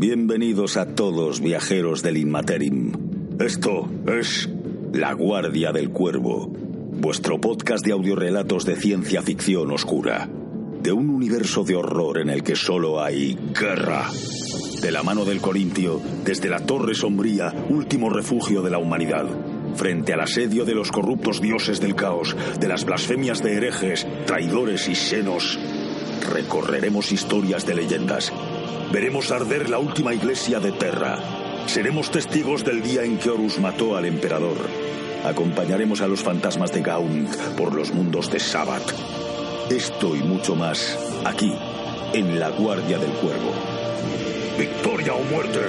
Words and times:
Bienvenidos 0.00 0.78
a 0.78 0.94
todos 0.94 1.42
viajeros 1.42 2.02
del 2.02 2.16
Inmaterim. 2.16 2.90
Esto 3.38 3.86
es 4.06 4.48
La 4.94 5.12
Guardia 5.12 5.72
del 5.72 5.90
Cuervo, 5.90 6.46
vuestro 6.48 7.38
podcast 7.38 7.84
de 7.84 7.92
audiorelatos 7.92 8.64
de 8.64 8.76
ciencia 8.76 9.20
ficción 9.20 9.70
oscura, 9.70 10.26
de 10.82 10.90
un 10.90 11.10
universo 11.10 11.64
de 11.64 11.76
horror 11.76 12.16
en 12.16 12.30
el 12.30 12.42
que 12.42 12.56
solo 12.56 13.02
hay 13.02 13.36
guerra. 13.52 14.08
De 14.80 14.90
la 14.90 15.02
mano 15.02 15.26
del 15.26 15.42
Corintio, 15.42 16.00
desde 16.24 16.48
la 16.48 16.60
Torre 16.60 16.94
Sombría, 16.94 17.52
último 17.68 18.08
refugio 18.08 18.62
de 18.62 18.70
la 18.70 18.78
humanidad, 18.78 19.26
frente 19.74 20.14
al 20.14 20.20
asedio 20.20 20.64
de 20.64 20.76
los 20.76 20.90
corruptos 20.90 21.42
dioses 21.42 21.78
del 21.78 21.94
caos, 21.94 22.34
de 22.58 22.68
las 22.68 22.86
blasfemias 22.86 23.42
de 23.42 23.52
herejes, 23.52 24.06
traidores 24.24 24.88
y 24.88 24.94
senos, 24.94 25.58
recorreremos 26.32 27.12
historias 27.12 27.66
de 27.66 27.74
leyendas 27.74 28.32
Veremos 28.92 29.30
arder 29.30 29.70
la 29.70 29.78
última 29.78 30.12
iglesia 30.12 30.58
de 30.58 30.72
Terra. 30.72 31.18
Seremos 31.66 32.10
testigos 32.10 32.64
del 32.64 32.82
día 32.82 33.04
en 33.04 33.18
que 33.18 33.30
Horus 33.30 33.60
mató 33.60 33.96
al 33.96 34.04
emperador. 34.04 34.56
Acompañaremos 35.24 36.00
a 36.00 36.08
los 36.08 36.22
fantasmas 36.24 36.72
de 36.72 36.82
Gaunt 36.82 37.32
por 37.56 37.72
los 37.72 37.94
mundos 37.94 38.30
de 38.32 38.40
Sabbath. 38.40 38.92
Esto 39.70 40.16
y 40.16 40.22
mucho 40.24 40.56
más 40.56 40.98
aquí, 41.24 41.54
en 42.14 42.40
la 42.40 42.50
Guardia 42.50 42.98
del 42.98 43.12
Cuervo. 43.12 43.52
Victoria 44.58 45.14
o 45.14 45.22
muerte. 45.22 45.60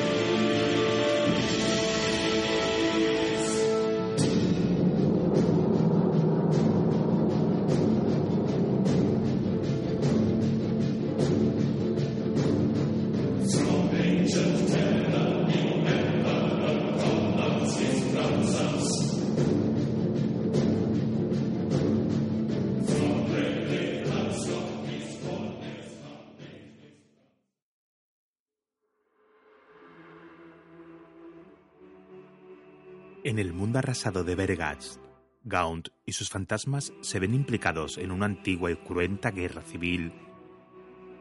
En 33.24 33.38
el 33.38 33.54
mundo 33.54 33.78
arrasado 33.78 34.24
de 34.24 34.34
Vergast, 34.34 35.00
Gaunt 35.44 35.90
y 36.08 36.14
sus 36.14 36.32
fantasmas 36.32 36.92
se 37.02 37.20
ven 37.20 37.36
implicados 37.36 38.00
en 38.00 38.12
una 38.12 38.26
antigua 38.26 38.72
y 38.72 38.76
cruenta 38.78 39.30
guerra 39.30 39.62
civil. 39.62 40.12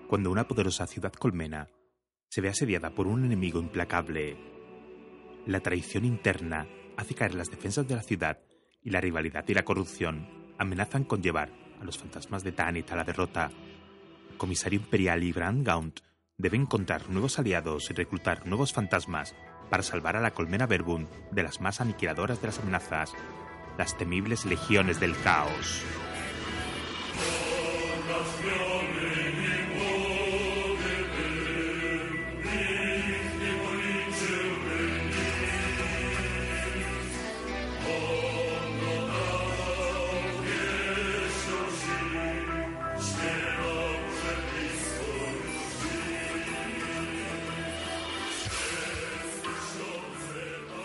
Cuando 0.08 0.30
una 0.30 0.48
poderosa 0.48 0.86
ciudad 0.86 1.12
colmena 1.12 1.69
se 2.30 2.41
ve 2.41 2.48
asediada 2.48 2.94
por 2.94 3.06
un 3.06 3.26
enemigo 3.26 3.60
implacable, 3.60 4.38
la 5.44 5.60
traición 5.60 6.06
interna 6.06 6.66
hace 6.97 7.14
caer 7.14 7.34
las 7.34 7.50
defensas 7.50 7.86
de 7.86 7.97
la 7.97 8.02
ciudad 8.02 8.38
y 8.82 8.88
la 8.88 9.02
rivalidad 9.02 9.44
y 9.46 9.52
la 9.52 9.66
corrupción 9.66 10.26
amenazan 10.56 11.04
con 11.04 11.22
llevar 11.22 11.52
a 11.82 11.84
los 11.84 11.98
fantasmas 11.98 12.42
de 12.42 12.52
Tanit 12.52 12.91
a 12.92 12.96
la 12.96 13.04
derrota. 13.04 13.50
El 14.30 14.38
comisario 14.38 14.80
imperial 14.80 15.22
y 15.22 15.32
Grand 15.32 15.66
Gaunt 15.66 16.00
deben 16.38 16.62
encontrar 16.62 17.10
nuevos 17.10 17.38
aliados 17.38 17.91
y 17.91 17.92
reclutar 17.92 18.46
nuevos 18.46 18.72
fantasmas 18.72 19.34
para 19.70 19.82
salvar 19.82 20.16
a 20.16 20.20
la 20.20 20.32
colmena 20.32 20.66
Verbund 20.66 21.08
de 21.31 21.42
las 21.42 21.60
más 21.60 21.81
aniquiladoras 21.81 22.41
de 22.41 22.48
las 22.48 22.58
amenazas, 22.58 23.12
las 23.78 23.97
temibles 23.97 24.44
legiones 24.44 25.00
del 25.00 25.16
caos. 25.22 25.82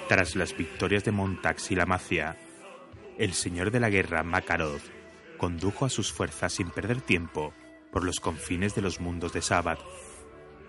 Tras 0.08 0.36
las 0.36 0.56
victorias 0.56 1.04
de 1.04 1.12
Montax 1.12 1.72
y 1.72 1.76
la 1.76 1.88
Macia, 1.88 2.38
el 3.18 3.34
señor 3.34 3.72
de 3.72 3.80
la 3.80 3.90
guerra 3.90 4.22
Makarov 4.22 4.80
condujo 5.40 5.84
a 5.84 5.90
sus 5.90 6.14
fuerzas 6.14 6.54
sin 6.54 6.70
perder 6.70 7.02
tiempo 7.02 7.54
por 7.92 8.04
los 8.04 8.20
confines 8.20 8.76
de 8.76 8.84
los 8.84 9.00
mundos 9.00 9.34
de 9.34 9.42
Sabbath, 9.42 9.80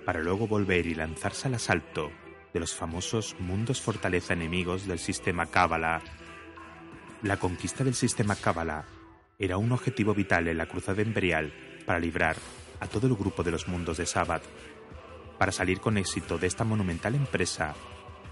para 0.07 0.21
luego 0.21 0.47
volver 0.47 0.87
y 0.87 0.95
lanzarse 0.95 1.49
al 1.49 1.55
asalto 1.55 2.11
de 2.55 2.61
los 2.61 2.75
famosos 2.75 3.37
mundos 3.39 3.83
fortaleza 3.83 4.33
enemigos 4.33 4.87
del 4.87 4.99
sistema 4.99 5.45
Cábala. 5.45 6.01
La 7.23 7.37
conquista 7.37 7.85
del 7.85 7.95
sistema 7.95 8.37
Cábala 8.37 8.87
era 9.39 9.59
un 9.59 9.71
objetivo 9.71 10.15
vital 10.15 10.49
en 10.49 10.57
la 10.57 10.67
cruzada 10.67 11.03
imperial 11.03 11.53
para 11.85 11.99
librar 11.99 12.37
a 12.81 12.87
todo 12.87 13.07
el 13.07 13.15
grupo 13.15 13.43
de 13.43 13.51
los 13.51 13.69
mundos 13.69 13.99
de 13.99 14.07
Sabbath. 14.07 14.45
Para 15.39 15.53
salir 15.53 15.81
con 15.81 15.99
éxito 15.99 16.39
de 16.39 16.47
esta 16.47 16.65
monumental 16.65 17.15
empresa, 17.15 17.75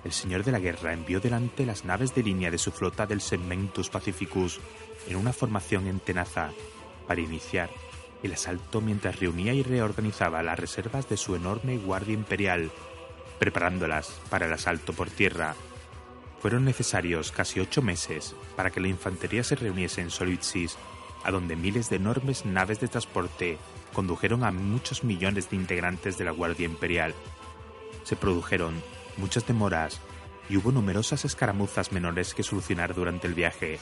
el 0.05 0.13
señor 0.13 0.45
de 0.45 0.53
la 0.53 0.61
guerra 0.61 0.93
envió 0.93 1.19
delante 1.21 1.65
las 1.65 1.85
naves 1.85 2.15
de 2.15 2.23
línea 2.23 2.51
de 2.51 2.59
su 2.59 2.71
flota 2.71 3.07
del 3.07 3.23
Segmentus 3.23 3.89
Pacificus 3.89 4.61
en 5.09 5.17
una 5.17 5.33
formación 5.33 5.87
en 5.87 5.99
tenaza 5.99 6.51
para 7.07 7.23
iniciar 7.23 7.71
el 8.23 8.33
asalto 8.33 8.81
mientras 8.81 9.21
reunía 9.21 9.53
y 9.53 9.63
reorganizaba 9.63 10.43
las 10.43 10.59
reservas 10.59 11.09
de 11.09 11.17
su 11.17 11.35
enorme 11.37 11.77
guardia 11.79 12.15
imperial, 12.15 12.71
preparándolas 13.39 14.19
para 14.31 14.47
el 14.47 14.53
asalto 14.53 14.93
por 14.93 15.11
tierra. 15.11 15.55
Fueron 16.41 16.65
necesarios 16.65 17.33
casi 17.33 17.61
ocho 17.61 17.83
meses 17.83 18.35
para 18.57 18.71
que 18.71 18.81
la 18.81 18.89
infantería 18.89 19.45
se 19.45 19.57
reuniese 19.57 20.01
en 20.01 20.11
Solitsis, 20.11 20.77
a 21.23 21.31
donde 21.31 21.57
miles 21.57 21.89
de 21.89 21.97
enormes 21.97 22.45
naves 22.45 22.81
de 22.81 22.89
transporte 22.89 23.59
condujeron 23.95 24.45
a 24.45 24.53
muchos 24.53 25.05
millones 25.05 25.49
de 25.51 25.57
integrantes 25.57 26.19
de 26.19 26.25
la 26.25 26.31
Guardia 26.31 26.67
Imperial. 26.67 27.15
Se 28.05 28.17
produjeron 28.17 28.75
muchas 29.19 29.47
demoras 29.47 30.01
y 30.49 30.57
hubo 30.57 30.73
numerosas 30.73 31.25
escaramuzas 31.25 31.93
menores 31.93 32.35
que 32.35 32.43
solucionar 32.43 32.95
durante 32.95 33.27
el 33.27 33.35
viaje. 33.35 33.79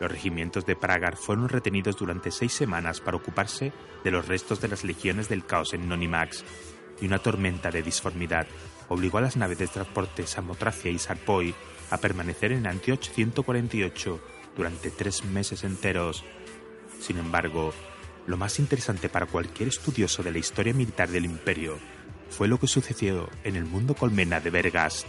Los 0.00 0.10
regimientos 0.10 0.66
de 0.66 0.76
Pragar 0.76 1.16
fueron 1.16 1.48
retenidos 1.48 1.96
durante 1.96 2.30
seis 2.30 2.52
semanas 2.52 3.00
para 3.00 3.16
ocuparse 3.16 3.72
de 4.02 4.10
los 4.10 4.26
restos 4.26 4.60
de 4.60 4.68
las 4.68 4.84
legiones 4.84 5.28
del 5.28 5.46
caos 5.46 5.72
en 5.72 5.88
Nonimax, 5.88 6.44
y 7.00 7.06
una 7.06 7.18
tormenta 7.18 7.70
de 7.70 7.82
disformidad 7.82 8.46
obligó 8.88 9.18
a 9.18 9.22
las 9.22 9.36
naves 9.36 9.58
de 9.58 9.66
transporte 9.66 10.26
Samotracia 10.26 10.90
y 10.90 10.98
Sarpoi 10.98 11.54
a 11.90 11.98
permanecer 11.98 12.52
en 12.52 12.66
Antioch 12.66 13.08
148 13.08 14.20
durante 14.56 14.90
tres 14.90 15.24
meses 15.24 15.64
enteros. 15.64 16.24
Sin 17.00 17.18
embargo, 17.18 17.72
lo 18.26 18.36
más 18.36 18.58
interesante 18.58 19.08
para 19.08 19.26
cualquier 19.26 19.68
estudioso 19.68 20.22
de 20.22 20.32
la 20.32 20.38
historia 20.38 20.74
militar 20.74 21.08
del 21.08 21.24
imperio 21.24 21.78
fue 22.30 22.48
lo 22.48 22.58
que 22.58 22.66
sucedió 22.66 23.28
en 23.44 23.56
el 23.56 23.64
mundo 23.64 23.94
colmena 23.94 24.40
de 24.40 24.50
Vergast. 24.50 25.06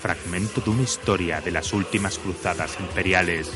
Fragmento 0.00 0.60
de 0.60 0.70
una 0.70 0.82
historia 0.82 1.40
de 1.40 1.50
las 1.50 1.72
últimas 1.72 2.18
cruzadas 2.18 2.78
imperiales. 2.78 3.50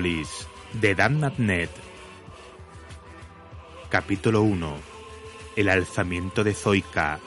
De 0.00 0.94
Damnatnet. 0.94 1.70
Capítulo 3.88 4.42
1. 4.42 4.76
El 5.56 5.68
alzamiento 5.68 6.44
de 6.44 6.54
Zoica. 6.54 7.18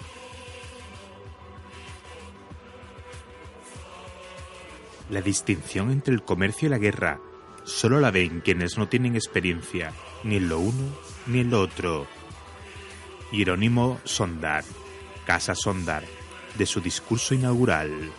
La 5.09 5.21
distinción 5.21 5.91
entre 5.91 6.13
el 6.13 6.23
comercio 6.23 6.68
y 6.68 6.69
la 6.69 6.77
guerra 6.77 7.19
solo 7.65 8.00
la 8.00 8.09
ven 8.09 8.39
quienes 8.39 8.77
no 8.77 8.88
tienen 8.88 9.15
experiencia 9.15 9.91
ni 10.24 10.38
en 10.38 10.47
lo 10.47 10.59
uno 10.59 10.95
ni 11.27 11.41
en 11.41 11.50
lo 11.50 11.59
otro. 11.59 12.07
Hierónimo 13.33 14.00
Sondar, 14.06 14.63
Casa 15.25 15.56
Sondar, 15.56 16.03
de 16.57 16.65
su 16.65 16.79
discurso 16.79 17.33
inaugural. 17.33 18.13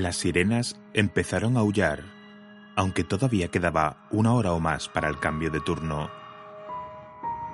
Las 0.00 0.16
sirenas 0.16 0.80
empezaron 0.94 1.58
a 1.58 1.60
aullar, 1.60 2.04
aunque 2.74 3.04
todavía 3.04 3.48
quedaba 3.48 4.08
una 4.10 4.32
hora 4.32 4.54
o 4.54 4.58
más 4.58 4.88
para 4.88 5.10
el 5.10 5.20
cambio 5.20 5.50
de 5.50 5.60
turno. 5.60 6.08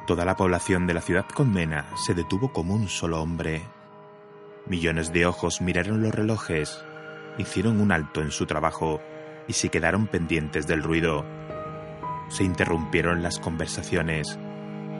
Toda 0.06 0.24
la 0.24 0.36
población 0.36 0.86
de 0.86 0.94
la 0.94 1.00
ciudad 1.00 1.26
condena 1.26 1.88
se 2.06 2.14
detuvo 2.14 2.52
como 2.52 2.76
un 2.76 2.86
solo 2.86 3.20
hombre. 3.20 3.62
Millones 4.64 5.12
de 5.12 5.26
ojos 5.26 5.60
miraron 5.60 6.02
los 6.02 6.14
relojes, 6.14 6.84
hicieron 7.36 7.80
un 7.80 7.90
alto 7.90 8.22
en 8.22 8.30
su 8.30 8.46
trabajo 8.46 9.00
y 9.48 9.54
se 9.54 9.68
quedaron 9.68 10.06
pendientes 10.06 10.68
del 10.68 10.84
ruido. 10.84 11.24
Se 12.28 12.44
interrumpieron 12.44 13.24
las 13.24 13.40
conversaciones, 13.40 14.38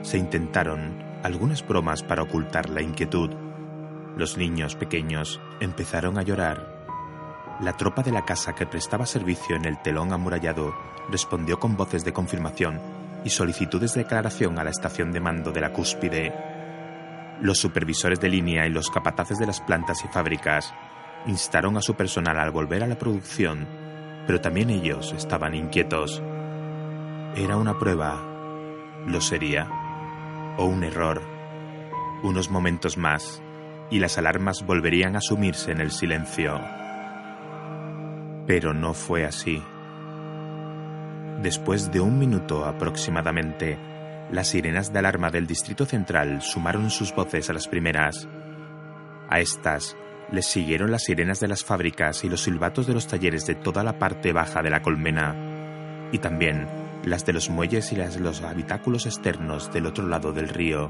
se 0.01 0.17
intentaron 0.17 1.01
algunas 1.23 1.65
bromas 1.65 2.03
para 2.03 2.23
ocultar 2.23 2.69
la 2.69 2.81
inquietud. 2.81 3.29
Los 4.17 4.37
niños 4.37 4.75
pequeños 4.75 5.39
empezaron 5.61 6.17
a 6.17 6.23
llorar 6.23 6.76
la 7.59 7.73
tropa 7.73 8.03
de 8.03 8.11
la 8.11 8.23
casa 8.23 8.53
que 8.53 8.67
prestaba 8.67 9.05
servicio 9.05 9.55
en 9.55 9.65
el 9.65 9.81
telón 9.81 10.13
amurallado 10.13 10.75
respondió 11.09 11.59
con 11.59 11.75
voces 11.75 12.05
de 12.05 12.13
confirmación 12.13 12.79
y 13.23 13.29
solicitudes 13.29 13.93
de 13.93 14.03
declaración 14.03 14.59
a 14.59 14.63
la 14.63 14.69
estación 14.69 15.11
de 15.11 15.19
mando 15.19 15.51
de 15.51 15.61
la 15.61 15.73
cúspide. 15.73 16.33
Los 17.41 17.57
supervisores 17.57 18.19
de 18.19 18.29
línea 18.29 18.67
y 18.67 18.69
los 18.69 18.91
capataces 18.91 19.39
de 19.39 19.47
las 19.47 19.61
plantas 19.61 20.03
y 20.05 20.07
fábricas 20.07 20.73
instaron 21.25 21.77
a 21.77 21.81
su 21.81 21.95
personal 21.95 22.37
al 22.39 22.51
volver 22.51 22.83
a 22.83 22.87
la 22.87 22.97
producción, 22.97 23.67
pero 24.27 24.39
también 24.39 24.69
ellos 24.69 25.13
estaban 25.13 25.55
inquietos. 25.55 26.21
Era 27.35 27.57
una 27.57 27.77
prueba, 27.79 28.21
lo 29.05 29.19
sería, 29.19 29.67
o 30.57 30.65
un 30.65 30.83
error. 30.83 31.21
Unos 32.23 32.49
momentos 32.49 32.97
más, 32.97 33.41
y 33.89 33.99
las 33.99 34.17
alarmas 34.17 34.63
volverían 34.65 35.15
a 35.15 35.21
sumirse 35.21 35.71
en 35.71 35.81
el 35.81 35.91
silencio. 35.91 36.59
Pero 38.47 38.73
no 38.73 38.93
fue 38.93 39.25
así. 39.25 39.61
Después 41.41 41.91
de 41.91 41.99
un 41.99 42.17
minuto 42.17 42.65
aproximadamente, 42.65 43.77
las 44.31 44.47
sirenas 44.47 44.91
de 44.91 44.99
alarma 44.99 45.29
del 45.29 45.45
Distrito 45.45 45.85
Central 45.85 46.41
sumaron 46.41 46.89
sus 46.89 47.13
voces 47.13 47.49
a 47.49 47.53
las 47.53 47.67
primeras. 47.67 48.27
A 49.29 49.39
estas 49.39 49.97
les 50.31 50.45
siguieron 50.45 50.91
las 50.91 51.03
sirenas 51.03 51.39
de 51.41 51.49
las 51.49 51.63
fábricas 51.63 52.23
y 52.23 52.29
los 52.29 52.41
silbatos 52.41 52.87
de 52.87 52.93
los 52.93 53.07
talleres 53.07 53.45
de 53.45 53.55
toda 53.55 53.83
la 53.83 53.99
parte 53.99 54.33
baja 54.33 54.63
de 54.63 54.69
la 54.69 54.81
colmena, 54.81 55.35
y 56.11 56.19
también 56.19 56.67
las 57.03 57.25
de 57.25 57.33
los 57.33 57.49
muelles 57.49 57.91
y 57.91 57.97
las 57.97 58.15
de 58.15 58.21
los 58.21 58.41
habitáculos 58.41 59.05
externos 59.05 59.71
del 59.71 59.85
otro 59.85 60.07
lado 60.07 60.31
del 60.31 60.49
río. 60.49 60.89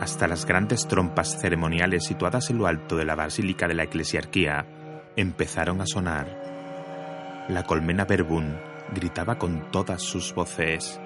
Hasta 0.00 0.28
las 0.28 0.46
grandes 0.46 0.86
trompas 0.86 1.40
ceremoniales 1.40 2.04
situadas 2.04 2.50
en 2.50 2.58
lo 2.58 2.68
alto 2.68 2.96
de 2.96 3.04
la 3.04 3.16
basílica 3.16 3.66
de 3.66 3.74
la 3.74 3.82
eclesiarquía 3.84 4.77
empezaron 5.16 5.80
a 5.80 5.86
sonar. 5.86 7.46
La 7.48 7.64
colmena 7.64 8.04
Verbun 8.04 8.58
gritaba 8.94 9.38
con 9.38 9.70
todas 9.70 10.02
sus 10.02 10.34
voces. 10.34 11.00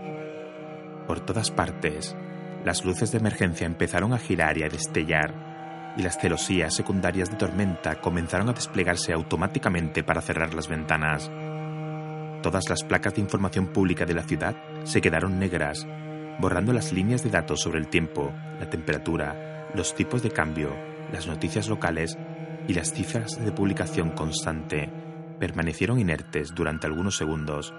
Por 1.07 1.21
todas 1.21 1.51
partes, 1.51 2.17
las 2.65 2.85
luces 2.85 3.13
de 3.13 3.19
emergencia 3.19 3.67
empezaron 3.67 4.13
a 4.13 4.19
girar 4.19 4.59
y 4.59 4.63
a 4.63 4.69
destellar, 4.69 5.93
y 5.97 6.03
las 6.03 6.19
celosías 6.19 6.75
secundarias 6.75 7.31
de 7.31 7.37
tormenta 7.37 8.01
comenzaron 8.01 8.49
a 8.49 8.53
desplegarse 8.53 9.13
automáticamente 9.13 10.03
para 10.03 10.21
cerrar 10.21 10.55
las 10.55 10.69
ventanas. 10.69 11.31
Todas 12.43 12.69
las 12.69 12.83
placas 12.83 13.15
de 13.15 13.21
información 13.21 13.69
pública 13.69 14.05
de 14.05 14.15
la 14.15 14.23
ciudad 14.23 14.57
se 14.85 15.01
quedaron 15.01 15.39
negras, 15.39 15.87
borrando 16.41 16.73
las 16.73 16.93
líneas 16.93 17.23
de 17.23 17.31
datos 17.31 17.61
sobre 17.61 17.79
el 17.79 17.89
tiempo, 17.89 18.33
la 18.59 18.69
temperatura, 18.69 19.69
los 19.75 19.95
tipos 19.95 20.23
de 20.23 20.31
cambio, 20.31 20.75
las 21.13 21.27
noticias 21.27 21.69
locales 21.69 22.17
y 22.69 22.75
las 22.75 22.93
cifras 22.93 23.43
de 23.45 23.53
publicación 23.53 24.11
constante 24.11 24.91
permanecieron 25.39 25.99
inertes 25.99 26.55
durante 26.55 26.87
algunos 26.87 27.17
segundos 27.17 27.75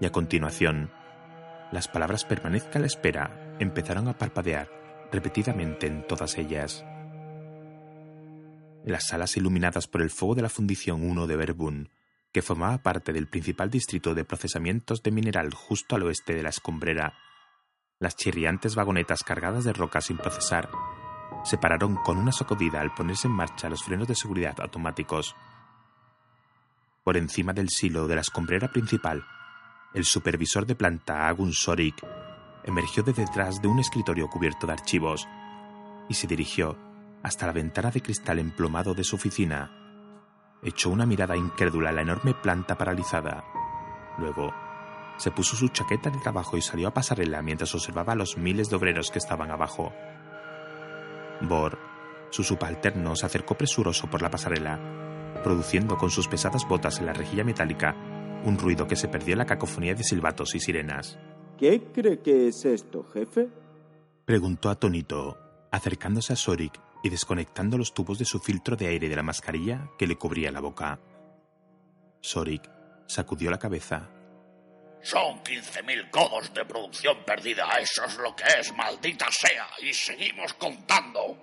y 0.00 0.06
a 0.06 0.10
continuación 0.10 0.90
las 1.72 1.88
palabras 1.88 2.24
permanezca 2.24 2.78
la 2.78 2.86
espera 2.86 3.56
empezaron 3.58 4.08
a 4.08 4.16
parpadear 4.16 4.70
repetidamente 5.10 5.86
en 5.86 6.06
todas 6.06 6.38
ellas. 6.38 6.84
Las 8.84 9.08
salas 9.08 9.36
iluminadas 9.36 9.88
por 9.88 10.02
el 10.02 10.10
fuego 10.10 10.36
de 10.36 10.42
la 10.42 10.48
fundición 10.48 11.02
1 11.02 11.26
de 11.26 11.36
Verbun, 11.36 11.90
que 12.32 12.42
formaba 12.42 12.78
parte 12.78 13.12
del 13.12 13.26
principal 13.26 13.70
distrito 13.70 14.14
de 14.14 14.24
procesamientos 14.24 15.02
de 15.02 15.10
mineral 15.10 15.52
justo 15.54 15.96
al 15.96 16.04
oeste 16.04 16.34
de 16.34 16.42
la 16.44 16.50
escombrera, 16.50 17.14
las 17.98 18.14
chirriantes 18.14 18.76
vagonetas 18.76 19.24
cargadas 19.24 19.64
de 19.64 19.72
rocas 19.72 20.04
sin 20.04 20.18
procesar 20.18 20.68
se 21.44 21.58
pararon 21.58 21.96
con 21.96 22.18
una 22.18 22.32
sacudida 22.32 22.80
al 22.80 22.94
ponerse 22.94 23.28
en 23.28 23.34
marcha 23.34 23.68
los 23.68 23.82
frenos 23.82 24.08
de 24.08 24.14
seguridad 24.14 24.60
automáticos. 24.60 25.36
Por 27.04 27.16
encima 27.16 27.52
del 27.52 27.68
silo 27.68 28.08
de 28.08 28.16
la 28.16 28.20
escombrera 28.22 28.68
principal, 28.68 29.24
el 29.94 30.04
supervisor 30.04 30.66
de 30.66 30.74
planta 30.74 31.28
Agun 31.28 31.52
Sorik 31.52 32.04
emergió 32.64 33.02
de 33.02 33.12
detrás 33.12 33.62
de 33.62 33.68
un 33.68 33.78
escritorio 33.78 34.28
cubierto 34.28 34.66
de 34.66 34.72
archivos 34.72 35.26
y 36.08 36.14
se 36.14 36.26
dirigió 36.26 36.76
hasta 37.22 37.46
la 37.46 37.52
ventana 37.52 37.90
de 37.90 38.02
cristal 38.02 38.38
emplomado 38.38 38.94
de 38.94 39.04
su 39.04 39.16
oficina. 39.16 39.70
Echó 40.62 40.90
una 40.90 41.06
mirada 41.06 41.36
incrédula 41.36 41.90
a 41.90 41.92
la 41.92 42.02
enorme 42.02 42.34
planta 42.34 42.76
paralizada. 42.76 43.44
Luego, 44.18 44.52
se 45.16 45.30
puso 45.30 45.56
su 45.56 45.68
chaqueta 45.68 46.10
de 46.10 46.18
trabajo 46.18 46.56
y 46.56 46.62
salió 46.62 46.88
a 46.88 46.94
pasarela 46.94 47.40
mientras 47.42 47.74
observaba 47.74 48.12
a 48.12 48.16
los 48.16 48.36
miles 48.36 48.68
de 48.68 48.76
obreros 48.76 49.10
que 49.10 49.18
estaban 49.18 49.50
abajo. 49.50 49.92
Bor, 51.40 51.78
su 52.30 52.42
subalterno, 52.42 53.16
se 53.16 53.26
acercó 53.26 53.56
presuroso 53.56 54.08
por 54.08 54.22
la 54.22 54.30
pasarela, 54.30 54.78
produciendo 55.42 55.96
con 55.96 56.10
sus 56.10 56.28
pesadas 56.28 56.66
botas 56.68 56.98
en 56.98 57.06
la 57.06 57.12
rejilla 57.12 57.44
metálica 57.44 57.94
un 58.44 58.58
ruido 58.58 58.86
que 58.86 58.96
se 58.96 59.08
perdió 59.08 59.32
en 59.32 59.38
la 59.38 59.46
cacofonía 59.46 59.94
de 59.94 60.04
silbatos 60.04 60.54
y 60.54 60.60
sirenas. 60.60 61.18
qué 61.58 61.82
cree 61.92 62.20
que 62.20 62.48
es 62.48 62.64
esto, 62.64 63.04
jefe? 63.04 63.48
Preguntó 64.24 64.70
atónito, 64.70 65.38
acercándose 65.70 66.32
a 66.32 66.36
Sorik 66.36 66.80
y 67.02 67.10
desconectando 67.10 67.78
los 67.78 67.94
tubos 67.94 68.18
de 68.18 68.24
su 68.24 68.38
filtro 68.38 68.76
de 68.76 68.88
aire 68.88 69.08
de 69.08 69.16
la 69.16 69.22
mascarilla 69.22 69.90
que 69.98 70.06
le 70.06 70.16
cubría 70.16 70.50
la 70.50 70.60
boca. 70.60 70.98
Sorik 72.20 72.70
sacudió 73.06 73.50
la 73.50 73.58
cabeza. 73.58 74.10
Son 75.06 75.38
15.000 75.44 76.10
codos 76.10 76.52
de 76.52 76.64
producción 76.64 77.18
perdida, 77.24 77.68
eso 77.80 78.04
es 78.06 78.18
lo 78.18 78.34
que 78.34 78.42
es, 78.58 78.74
maldita 78.74 79.26
sea, 79.30 79.68
y 79.80 79.92
seguimos 79.92 80.52
contando. 80.54 81.38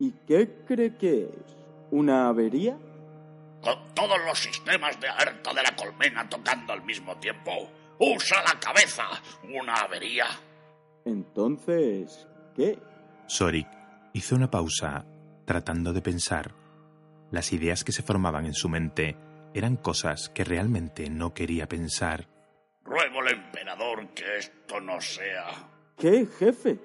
¿Y 0.00 0.10
qué 0.26 0.64
cree 0.66 0.96
que 0.96 1.26
es? 1.26 1.56
¿Una 1.92 2.28
avería? 2.28 2.76
Con 3.62 3.94
todos 3.94 4.18
los 4.26 4.36
sistemas 4.36 4.98
de 4.98 5.06
alerta 5.08 5.54
de 5.54 5.62
la 5.62 5.76
colmena 5.76 6.28
tocando 6.28 6.72
al 6.72 6.82
mismo 6.82 7.16
tiempo. 7.18 7.70
¡Usa 8.00 8.42
la 8.42 8.58
cabeza! 8.58 9.04
¿Una 9.44 9.74
avería? 9.74 10.26
Entonces, 11.04 12.26
¿qué? 12.56 12.80
Sorik 13.28 13.68
hizo 14.12 14.34
una 14.34 14.50
pausa, 14.50 15.06
tratando 15.44 15.92
de 15.92 16.02
pensar. 16.02 16.52
Las 17.30 17.52
ideas 17.52 17.84
que 17.84 17.92
se 17.92 18.02
formaban 18.02 18.44
en 18.44 18.54
su 18.54 18.68
mente 18.68 19.16
eran 19.54 19.76
cosas 19.76 20.28
que 20.30 20.42
realmente 20.42 21.08
no 21.10 21.32
quería 21.32 21.68
pensar. 21.68 22.37
Ruego 23.18 23.28
al 23.28 23.34
emperador 23.34 24.08
que 24.08 24.36
esto 24.38 24.80
no 24.80 25.00
sea. 25.00 25.68
¿Qué, 25.96 26.26
jefe? 26.26 26.78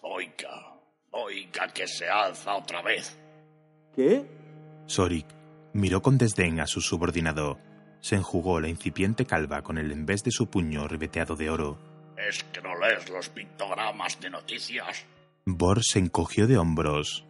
Zoica. 0.00 0.78
Zoica 1.10 1.68
que 1.68 1.86
se 1.86 2.08
alza 2.08 2.56
otra 2.56 2.82
vez. 2.82 3.16
¿Qué? 3.94 4.24
Sorik 4.86 5.26
miró 5.72 6.02
con 6.02 6.18
desdén 6.18 6.60
a 6.60 6.66
su 6.66 6.80
subordinado. 6.80 7.58
Se 8.00 8.16
enjugó 8.16 8.60
la 8.60 8.68
incipiente 8.68 9.26
calva 9.26 9.62
con 9.62 9.78
el 9.78 9.90
envés 9.92 10.22
de 10.24 10.30
su 10.30 10.48
puño 10.48 10.86
ribeteado 10.86 11.36
de 11.36 11.50
oro. 11.50 11.78
¿Es 12.16 12.44
que 12.44 12.60
no 12.60 12.76
lees 12.78 13.08
los 13.10 13.28
pictogramas 13.28 14.20
de 14.20 14.30
noticias? 14.30 15.04
Bor 15.44 15.82
se 15.82 15.98
encogió 15.98 16.46
de 16.46 16.58
hombros. 16.58 17.24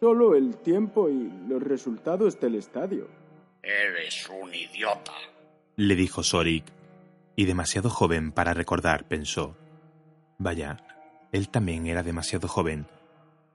Solo 0.00 0.34
el 0.34 0.56
tiempo 0.58 1.08
y 1.08 1.30
los 1.48 1.62
resultados 1.62 2.38
del 2.40 2.54
estadio. 2.54 3.08
Eres 3.62 4.28
un 4.28 4.54
idiota. 4.54 5.12
Le 5.76 5.94
dijo 5.96 6.22
Sorik. 6.22 6.77
Y 7.38 7.44
demasiado 7.44 7.88
joven 7.88 8.32
para 8.32 8.52
recordar, 8.52 9.06
pensó. 9.06 9.56
Vaya, 10.38 10.78
él 11.30 11.50
también 11.50 11.86
era 11.86 12.02
demasiado 12.02 12.48
joven. 12.48 12.88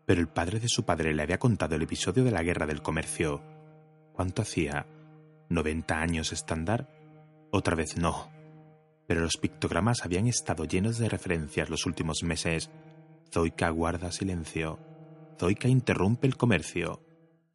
Pero 0.05 0.21
el 0.21 0.29
padre 0.29 0.61
de 0.61 0.69
su 0.69 0.85
padre 0.85 1.13
le 1.13 1.21
había 1.21 1.37
contado 1.37 1.75
el 1.75 1.81
episodio 1.81 2.23
de 2.23 2.31
la 2.31 2.43
guerra 2.43 2.65
del 2.65 2.81
comercio. 2.81 3.41
¿Cuánto 4.13 4.41
hacía? 4.41 4.85
¿90 5.49 5.95
años 5.97 6.31
estándar? 6.31 6.87
Otra 7.51 7.75
vez 7.75 7.97
no. 7.97 8.31
Pero 9.05 9.19
los 9.19 9.35
pictogramas 9.35 10.05
habían 10.05 10.27
estado 10.27 10.63
llenos 10.63 10.97
de 10.97 11.09
referencias 11.09 11.69
los 11.69 11.85
últimos 11.85 12.23
meses. 12.23 12.71
Zoica 13.33 13.69
guarda 13.69 14.13
silencio. 14.13 14.79
Zoica 15.37 15.67
interrumpe 15.67 16.25
el 16.25 16.37
comercio. 16.37 17.03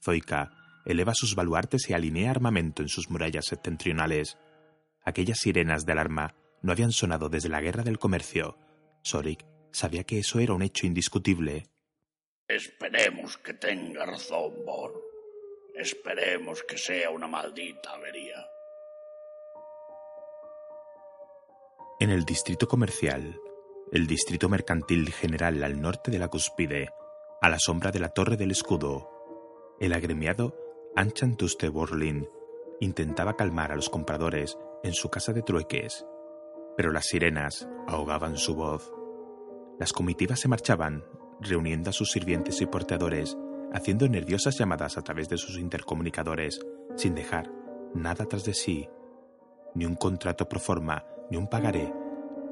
Zoica 0.05 0.51
eleva 0.85 1.15
sus 1.15 1.35
baluartes 1.35 1.89
y 1.89 1.95
alinea 1.95 2.33
armamento 2.33 2.83
en 2.83 2.91
sus 2.91 3.09
murallas 3.09 3.47
septentrionales. 3.47 4.37
Aquellas 5.05 5.39
sirenas 5.39 5.87
de 5.87 5.93
alarma 5.93 6.35
no 6.63 6.73
habían 6.73 6.93
sonado 6.93 7.29
desde 7.29 7.49
la 7.49 7.61
guerra 7.61 7.83
del 7.83 7.99
comercio. 7.99 8.59
Sorik 9.03 9.45
sabía 9.71 10.05
que 10.05 10.19
eso 10.19 10.41
era 10.41 10.55
un 10.55 10.63
hecho 10.63 10.87
indiscutible. 10.87 11.67
Esperemos 12.49 13.37
que 13.39 13.55
tenga 13.55 14.07
razón, 14.07 14.53
Bor. 14.65 14.93
Esperemos 15.75 16.63
que 16.63 16.79
sea 16.79 17.11
una 17.11 17.29
maldita 17.29 17.93
avería. 17.93 18.47
En 22.01 22.11
el 22.11 22.25
distrito 22.25 22.69
comercial, 22.69 23.39
el 23.93 24.07
distrito 24.07 24.49
mercantil 24.49 25.13
general 25.13 25.63
al 25.63 25.81
norte 25.81 26.11
de 26.11 26.19
la 26.19 26.29
cúspide, 26.29 26.91
a 27.41 27.49
la 27.49 27.59
sombra 27.59 27.91
de 27.91 28.01
la 28.01 28.09
torre 28.09 28.37
del 28.37 28.51
escudo, 28.51 29.19
el 29.81 29.93
agremiado 29.93 30.57
Anchantuste 30.97 31.69
Borlin 31.69 32.29
intentaba 32.81 33.37
calmar 33.37 33.71
a 33.71 33.77
los 33.77 33.91
compradores 33.91 34.59
en 34.83 34.93
su 34.93 35.09
casa 35.09 35.33
de 35.33 35.43
trueques, 35.43 36.07
pero 36.77 36.93
las 36.93 37.07
sirenas 37.07 37.69
ahogaban 37.87 38.37
su 38.37 38.55
voz. 38.55 38.93
Las 39.79 39.93
comitivas 39.93 40.41
se 40.41 40.49
marchaban, 40.49 41.05
reuniendo 41.41 41.91
a 41.91 41.93
sus 41.93 42.11
sirvientes 42.11 42.61
y 42.61 42.67
porteadores, 42.67 43.37
haciendo 43.73 44.09
nerviosas 44.09 44.59
llamadas 44.59 44.97
a 44.97 45.03
través 45.03 45.29
de 45.29 45.39
sus 45.39 45.59
intercomunicadores, 45.59 46.61
sin 46.97 47.15
dejar 47.15 47.51
nada 47.95 48.27
tras 48.27 48.45
de 48.45 48.55
sí, 48.55 48.89
ni 49.75 49.85
un 49.85 49.95
contrato 49.95 50.49
pro 50.49 50.61
forma, 50.61 51.05
ni 51.31 51.37
un 51.37 51.49
pagaré, 51.49 51.93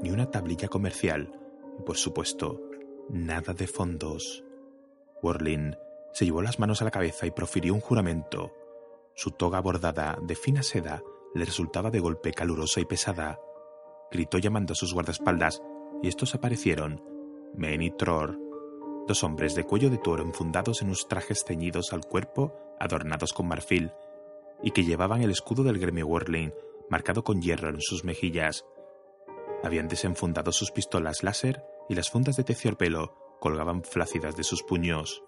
ni 0.03 0.11
una 0.11 0.31
tablilla 0.31 0.69
comercial, 0.69 1.33
y 1.79 1.83
por 1.83 1.97
supuesto, 1.97 2.61
nada 3.09 3.55
de 3.55 3.67
fondos. 3.67 4.45
Worlin 5.23 5.77
se 6.13 6.25
llevó 6.25 6.43
las 6.43 6.59
manos 6.59 6.83
a 6.83 6.85
la 6.85 6.91
cabeza 6.91 7.27
y 7.27 7.31
profirió 7.31 7.75
un 7.75 7.81
juramento. 7.81 8.53
Su 9.15 9.31
toga 9.31 9.61
bordada 9.61 10.19
de 10.23 10.35
fina 10.35 10.63
seda 10.63 11.03
le 11.37 11.45
resultaba 11.45 11.91
de 11.91 12.01
golpe 12.01 12.33
calurosa 12.33 12.81
y 12.81 12.85
pesada. 12.85 13.39
Gritó 14.11 14.39
llamando 14.39 14.73
a 14.73 14.77
sus 14.77 14.95
guardaespaldas, 14.95 15.63
y 16.03 16.09
estos 16.09 16.35
aparecieron, 16.35 17.03
Men 17.55 17.83
y 17.83 17.91
Tror, 17.91 18.39
dos 19.07 19.23
hombres 19.23 19.55
de 19.55 19.65
cuello 19.65 19.91
de 19.91 19.99
toro 19.99 20.23
enfundados 20.23 20.83
en 20.83 20.89
unos 20.89 21.09
trajes 21.09 21.45
ceñidos 21.47 21.93
al 21.93 22.05
cuerpo, 22.05 22.55
adornados 22.81 23.33
con 23.33 23.49
marfil, 23.49 23.93
y 24.63 24.71
que 24.71 24.85
llevaban 24.85 25.23
el 25.23 25.31
escudo 25.31 25.63
del 25.63 25.79
gremio 25.79 26.07
Worling 26.07 26.53
marcado 26.89 27.25
con 27.25 27.43
hierro 27.43 27.69
en 27.69 27.81
sus 27.81 28.05
mejillas. 28.05 28.65
Habían 29.63 29.89
desenfundado 29.89 30.53
sus 30.53 30.71
pistolas 30.71 31.23
láser 31.23 31.63
y 31.89 31.95
las 31.95 32.11
fundas 32.11 32.37
de 32.37 32.45
terciopelo 32.45 33.15
colgaban 33.41 33.83
flácidas 33.83 34.37
de 34.37 34.45
sus 34.45 34.63
puños. 34.63 35.23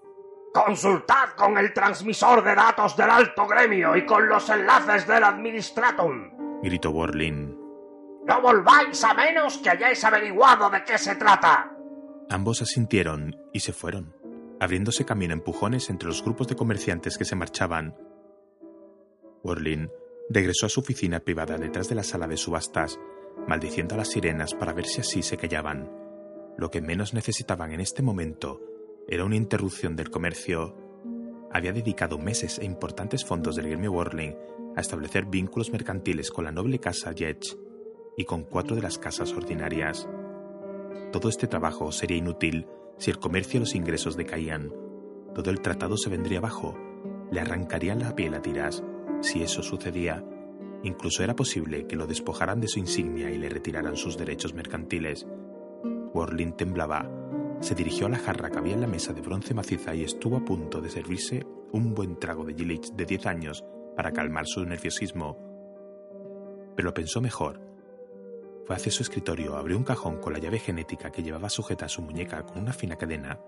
Consultad 0.52 1.30
con 1.36 1.58
el 1.58 1.72
transmisor 1.72 2.42
de 2.42 2.54
datos 2.54 2.96
del 2.96 3.10
alto 3.10 3.46
gremio 3.46 3.94
y 3.96 4.06
con 4.06 4.28
los 4.28 4.48
enlaces 4.48 5.06
del 5.06 5.22
Administratum, 5.22 6.60
gritó 6.62 6.90
Worlin. 6.90 7.56
No 8.26 8.40
volváis 8.40 9.02
a 9.04 9.14
menos 9.14 9.58
que 9.58 9.70
hayáis 9.70 10.02
averiguado 10.04 10.70
de 10.70 10.84
qué 10.84 10.98
se 10.98 11.16
trata. 11.16 11.70
Ambos 12.30 12.62
asintieron 12.62 13.36
y 13.52 13.60
se 13.60 13.72
fueron, 13.72 14.14
abriéndose 14.60 15.04
camino 15.04 15.34
empujones 15.34 15.90
entre 15.90 16.08
los 16.08 16.22
grupos 16.22 16.48
de 16.48 16.56
comerciantes 16.56 17.18
que 17.18 17.24
se 17.24 17.36
marchaban. 17.36 17.94
Worlin 19.42 19.90
regresó 20.30 20.66
a 20.66 20.68
su 20.68 20.80
oficina 20.80 21.20
privada 21.20 21.56
detrás 21.56 21.88
de 21.88 21.94
la 21.94 22.02
sala 22.02 22.26
de 22.26 22.36
subastas, 22.36 22.98
maldiciendo 23.46 23.94
a 23.94 23.98
las 23.98 24.08
sirenas 24.08 24.54
para 24.54 24.72
ver 24.72 24.86
si 24.86 25.00
así 25.00 25.22
se 25.22 25.36
callaban. 25.36 25.90
Lo 26.56 26.70
que 26.70 26.80
menos 26.80 27.14
necesitaban 27.14 27.72
en 27.72 27.80
este 27.80 28.02
momento 28.02 28.60
era 29.10 29.24
una 29.24 29.36
interrupción 29.36 29.96
del 29.96 30.10
comercio. 30.10 30.76
Había 31.50 31.72
dedicado 31.72 32.18
meses 32.18 32.58
e 32.58 32.66
importantes 32.66 33.24
fondos 33.24 33.56
del 33.56 33.68
gremio 33.68 33.90
Worling 33.90 34.36
a 34.76 34.82
establecer 34.82 35.24
vínculos 35.24 35.72
mercantiles 35.72 36.30
con 36.30 36.44
la 36.44 36.52
noble 36.52 36.78
casa 36.78 37.12
Yetch 37.12 37.56
y 38.18 38.24
con 38.24 38.42
cuatro 38.42 38.76
de 38.76 38.82
las 38.82 38.98
casas 38.98 39.32
ordinarias. 39.32 40.06
Todo 41.10 41.30
este 41.30 41.46
trabajo 41.46 41.90
sería 41.90 42.18
inútil 42.18 42.66
si 42.98 43.10
el 43.10 43.18
comercio 43.18 43.56
y 43.56 43.60
los 43.60 43.74
ingresos 43.74 44.14
decaían. 44.14 44.74
Todo 45.34 45.50
el 45.50 45.62
tratado 45.62 45.96
se 45.96 46.10
vendría 46.10 46.38
abajo. 46.38 46.76
Le 47.30 47.40
arrancarían 47.40 48.00
la 48.00 48.14
piel 48.14 48.34
a 48.34 48.42
tiras. 48.42 48.84
Si 49.22 49.42
eso 49.42 49.62
sucedía, 49.62 50.22
incluso 50.82 51.24
era 51.24 51.34
posible 51.34 51.86
que 51.86 51.96
lo 51.96 52.06
despojaran 52.06 52.60
de 52.60 52.68
su 52.68 52.78
insignia 52.78 53.30
y 53.30 53.38
le 53.38 53.48
retiraran 53.48 53.96
sus 53.96 54.18
derechos 54.18 54.52
mercantiles. 54.52 55.26
Worling 56.12 56.52
temblaba 56.52 57.08
se 57.60 57.74
dirigió 57.74 58.06
a 58.06 58.10
la 58.10 58.18
jarra 58.18 58.50
que 58.50 58.58
había 58.58 58.74
en 58.74 58.80
la 58.80 58.86
mesa 58.86 59.12
de 59.12 59.20
bronce 59.20 59.52
maciza 59.52 59.94
y 59.94 60.04
estuvo 60.04 60.36
a 60.36 60.44
punto 60.44 60.80
de 60.80 60.90
servirse 60.90 61.44
un 61.72 61.94
buen 61.94 62.18
trago 62.18 62.44
de 62.44 62.54
Gilich 62.54 62.92
de 62.92 63.04
10 63.04 63.26
años 63.26 63.64
para 63.96 64.12
calmar 64.12 64.46
su 64.46 64.64
nerviosismo. 64.64 65.36
Pero 66.76 66.86
lo 66.86 66.94
pensó 66.94 67.20
mejor. 67.20 67.60
Fue 68.64 68.76
hacia 68.76 68.92
su 68.92 69.02
escritorio, 69.02 69.56
abrió 69.56 69.76
un 69.76 69.84
cajón 69.84 70.18
con 70.18 70.32
la 70.32 70.38
llave 70.38 70.60
genética 70.60 71.10
que 71.10 71.22
llevaba 71.22 71.48
sujeta 71.48 71.86
a 71.86 71.88
su 71.88 72.00
muñeca 72.00 72.44
con 72.44 72.58
una 72.58 72.72
fina 72.72 72.96
cadena 72.96 73.40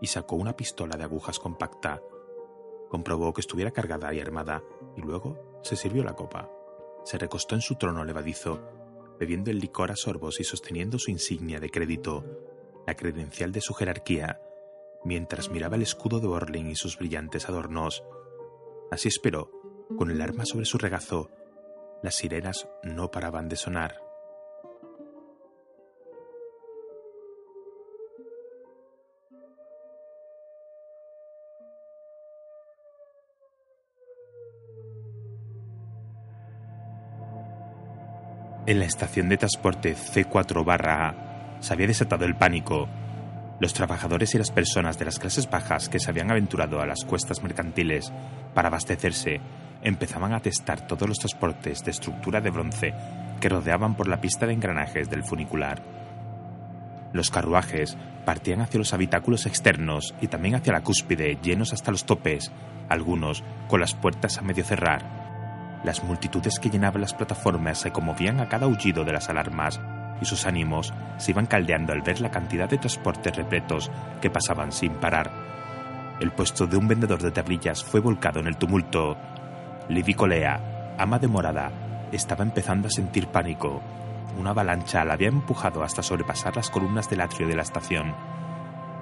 y 0.00 0.06
sacó 0.06 0.36
una 0.36 0.56
pistola 0.56 0.96
de 0.96 1.04
agujas 1.04 1.38
compacta. 1.38 2.00
Comprobó 2.88 3.32
que 3.34 3.42
estuviera 3.42 3.72
cargada 3.72 4.12
y 4.14 4.20
armada 4.20 4.62
y 4.96 5.02
luego 5.02 5.60
se 5.62 5.76
sirvió 5.76 6.02
la 6.02 6.14
copa. 6.14 6.50
Se 7.04 7.18
recostó 7.18 7.56
en 7.56 7.60
su 7.60 7.74
trono 7.74 8.04
levadizo, 8.04 8.60
bebiendo 9.18 9.50
el 9.50 9.58
licor 9.58 9.90
a 9.90 9.96
sorbos 9.96 10.40
y 10.40 10.44
sosteniendo 10.44 10.98
su 10.98 11.10
insignia 11.10 11.60
de 11.60 11.70
crédito, 11.70 12.24
la 12.86 12.94
credencial 12.94 13.52
de 13.52 13.60
su 13.60 13.74
jerarquía, 13.74 14.40
mientras 15.04 15.50
miraba 15.50 15.76
el 15.76 15.82
escudo 15.82 16.20
de 16.20 16.28
Orling 16.28 16.66
y 16.66 16.76
sus 16.76 16.98
brillantes 16.98 17.48
adornos. 17.48 18.04
Así 18.90 19.08
esperó, 19.08 19.50
con 19.96 20.10
el 20.10 20.20
arma 20.20 20.44
sobre 20.44 20.64
su 20.64 20.78
regazo. 20.78 21.30
Las 22.02 22.16
sirenas 22.16 22.68
no 22.82 23.10
paraban 23.10 23.48
de 23.48 23.56
sonar. 23.56 24.00
En 38.66 38.78
la 38.78 38.84
estación 38.84 39.28
de 39.28 39.36
transporte 39.36 39.96
C4 39.96 40.64
barra 40.64 41.29
se 41.60 41.72
había 41.72 41.86
desatado 41.86 42.24
el 42.24 42.36
pánico. 42.36 42.88
Los 43.60 43.74
trabajadores 43.74 44.34
y 44.34 44.38
las 44.38 44.50
personas 44.50 44.98
de 44.98 45.04
las 45.04 45.18
clases 45.18 45.48
bajas 45.48 45.88
que 45.88 46.00
se 46.00 46.10
habían 46.10 46.30
aventurado 46.30 46.80
a 46.80 46.86
las 46.86 47.04
cuestas 47.04 47.42
mercantiles 47.42 48.12
para 48.54 48.68
abastecerse 48.68 49.40
empezaban 49.82 50.32
a 50.32 50.40
testar 50.40 50.86
todos 50.86 51.08
los 51.08 51.18
transportes 51.18 51.84
de 51.84 51.90
estructura 51.90 52.40
de 52.40 52.50
bronce 52.50 52.94
que 53.40 53.48
rodeaban 53.48 53.94
por 53.94 54.08
la 54.08 54.20
pista 54.20 54.46
de 54.46 54.54
engranajes 54.54 55.08
del 55.10 55.24
funicular. 55.24 55.82
Los 57.12 57.30
carruajes 57.30 57.96
partían 58.24 58.60
hacia 58.60 58.78
los 58.78 58.94
habitáculos 58.94 59.46
externos 59.46 60.14
y 60.20 60.28
también 60.28 60.54
hacia 60.54 60.72
la 60.72 60.82
cúspide, 60.82 61.38
llenos 61.42 61.72
hasta 61.72 61.90
los 61.90 62.04
topes, 62.04 62.52
algunos 62.88 63.42
con 63.68 63.80
las 63.80 63.94
puertas 63.94 64.38
a 64.38 64.42
medio 64.42 64.64
cerrar. 64.64 65.02
Las 65.82 66.04
multitudes 66.04 66.58
que 66.58 66.70
llenaban 66.70 67.00
las 67.00 67.14
plataformas 67.14 67.78
se 67.78 67.90
conmovían 67.90 68.40
a 68.40 68.48
cada 68.48 68.66
aullido 68.66 69.04
de 69.04 69.12
las 69.12 69.28
alarmas 69.28 69.80
y 70.20 70.24
sus 70.24 70.46
ánimos 70.46 70.92
se 71.18 71.30
iban 71.30 71.46
caldeando 71.46 71.92
al 71.92 72.02
ver 72.02 72.20
la 72.20 72.30
cantidad 72.30 72.68
de 72.68 72.78
transportes 72.78 73.34
repletos 73.36 73.90
que 74.20 74.30
pasaban 74.30 74.72
sin 74.72 74.92
parar. 74.94 75.30
El 76.20 76.32
puesto 76.32 76.66
de 76.66 76.76
un 76.76 76.86
vendedor 76.86 77.22
de 77.22 77.30
tablillas 77.30 77.82
fue 77.82 78.00
volcado 78.00 78.40
en 78.40 78.46
el 78.46 78.56
tumulto. 78.56 79.16
Livy 79.88 80.14
Colea, 80.14 80.94
ama 80.98 81.18
de 81.18 81.28
morada, 81.28 81.70
estaba 82.12 82.44
empezando 82.44 82.88
a 82.88 82.90
sentir 82.90 83.28
pánico. 83.28 83.80
Una 84.38 84.50
avalancha 84.50 85.04
la 85.04 85.14
había 85.14 85.28
empujado 85.28 85.82
hasta 85.82 86.02
sobrepasar 86.02 86.56
las 86.56 86.70
columnas 86.70 87.08
del 87.08 87.22
atrio 87.22 87.48
de 87.48 87.56
la 87.56 87.62
estación. 87.62 88.14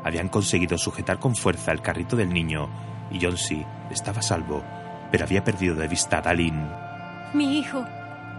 Habían 0.05 0.29
conseguido 0.29 0.79
sujetar 0.79 1.19
con 1.19 1.35
fuerza 1.35 1.73
el 1.73 1.83
carrito 1.83 2.17
del 2.17 2.33
niño 2.33 2.69
y 3.11 3.19
John 3.21 3.37
C. 3.37 3.67
estaba 3.91 4.21
a 4.21 4.23
salvo, 4.23 4.63
pero 5.11 5.25
había 5.25 5.43
perdido 5.45 5.75
de 5.75 5.89
vista 5.89 6.19
a 6.19 6.23
Dalin. 6.23 6.69
Mi 7.35 7.59
hijo. 7.59 7.85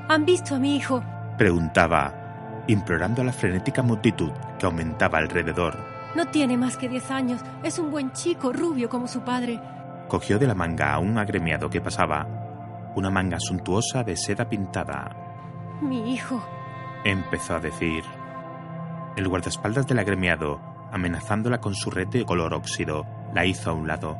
¿Han 0.08 0.26
visto 0.26 0.56
a 0.56 0.60
mi 0.60 0.76
hijo? 0.76 1.04
Preguntaba, 1.38 2.29
implorando 2.70 3.22
a 3.22 3.26
la 3.26 3.34
frenética 3.34 3.82
multitud 3.82 4.32
que 4.60 4.66
aumentaba 4.66 5.18
alrededor. 5.18 5.76
No 6.16 6.28
tiene 6.28 6.56
más 6.56 6.78
que 6.78 6.88
diez 6.88 7.10
años. 7.10 7.42
Es 7.64 7.80
un 7.80 7.90
buen 7.90 8.12
chico, 8.14 8.54
rubio 8.54 8.90
como 8.90 9.08
su 9.08 9.22
padre. 9.22 9.60
Cogió 10.08 10.38
de 10.38 10.48
la 10.48 10.56
manga 10.56 10.94
a 10.94 11.00
un 11.00 11.18
agremiado 11.18 11.70
que 11.70 11.82
pasaba, 11.82 12.28
una 12.96 13.10
manga 13.10 13.40
suntuosa 13.40 14.04
de 14.04 14.16
seda 14.16 14.48
pintada. 14.48 15.16
Mi 15.82 16.14
hijo. 16.14 16.44
Empezó 17.04 17.56
a 17.56 17.60
decir. 17.60 18.04
El 19.16 19.28
guardaespaldas 19.28 19.88
del 19.88 20.00
agremiado, 20.00 20.60
amenazándola 20.92 21.60
con 21.60 21.74
su 21.74 21.90
red 21.90 22.08
de 22.08 22.26
color 22.26 22.54
óxido, 22.54 23.06
la 23.34 23.46
hizo 23.46 23.72
a 23.72 23.74
un 23.74 23.88
lado. 23.88 24.18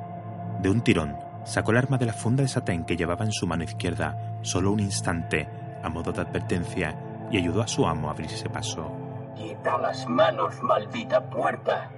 De 0.60 0.70
un 0.70 0.82
tirón, 0.82 1.18
sacó 1.44 1.72
el 1.72 1.78
arma 1.78 1.98
de 1.98 2.06
la 2.08 2.14
funda 2.14 2.44
de 2.44 2.50
satén 2.50 2.84
que 2.84 2.98
llevaba 2.98 3.26
en 3.26 3.32
su 3.32 3.46
mano 3.46 3.64
izquierda, 3.64 4.40
solo 4.42 4.72
un 4.72 4.80
instante, 4.80 5.48
a 5.84 5.90
modo 5.90 6.12
de 6.12 6.22
advertencia, 6.22 6.96
y 7.32 7.38
ayudó 7.38 7.62
a 7.62 7.68
su 7.68 7.86
amo 7.86 8.10
a 8.10 8.12
abrirse 8.12 8.50
paso. 8.50 8.92
Quita 9.36 9.78
las 9.78 10.08
manos, 10.08 10.62
maldita 10.62 11.30
puerta. 11.30 11.90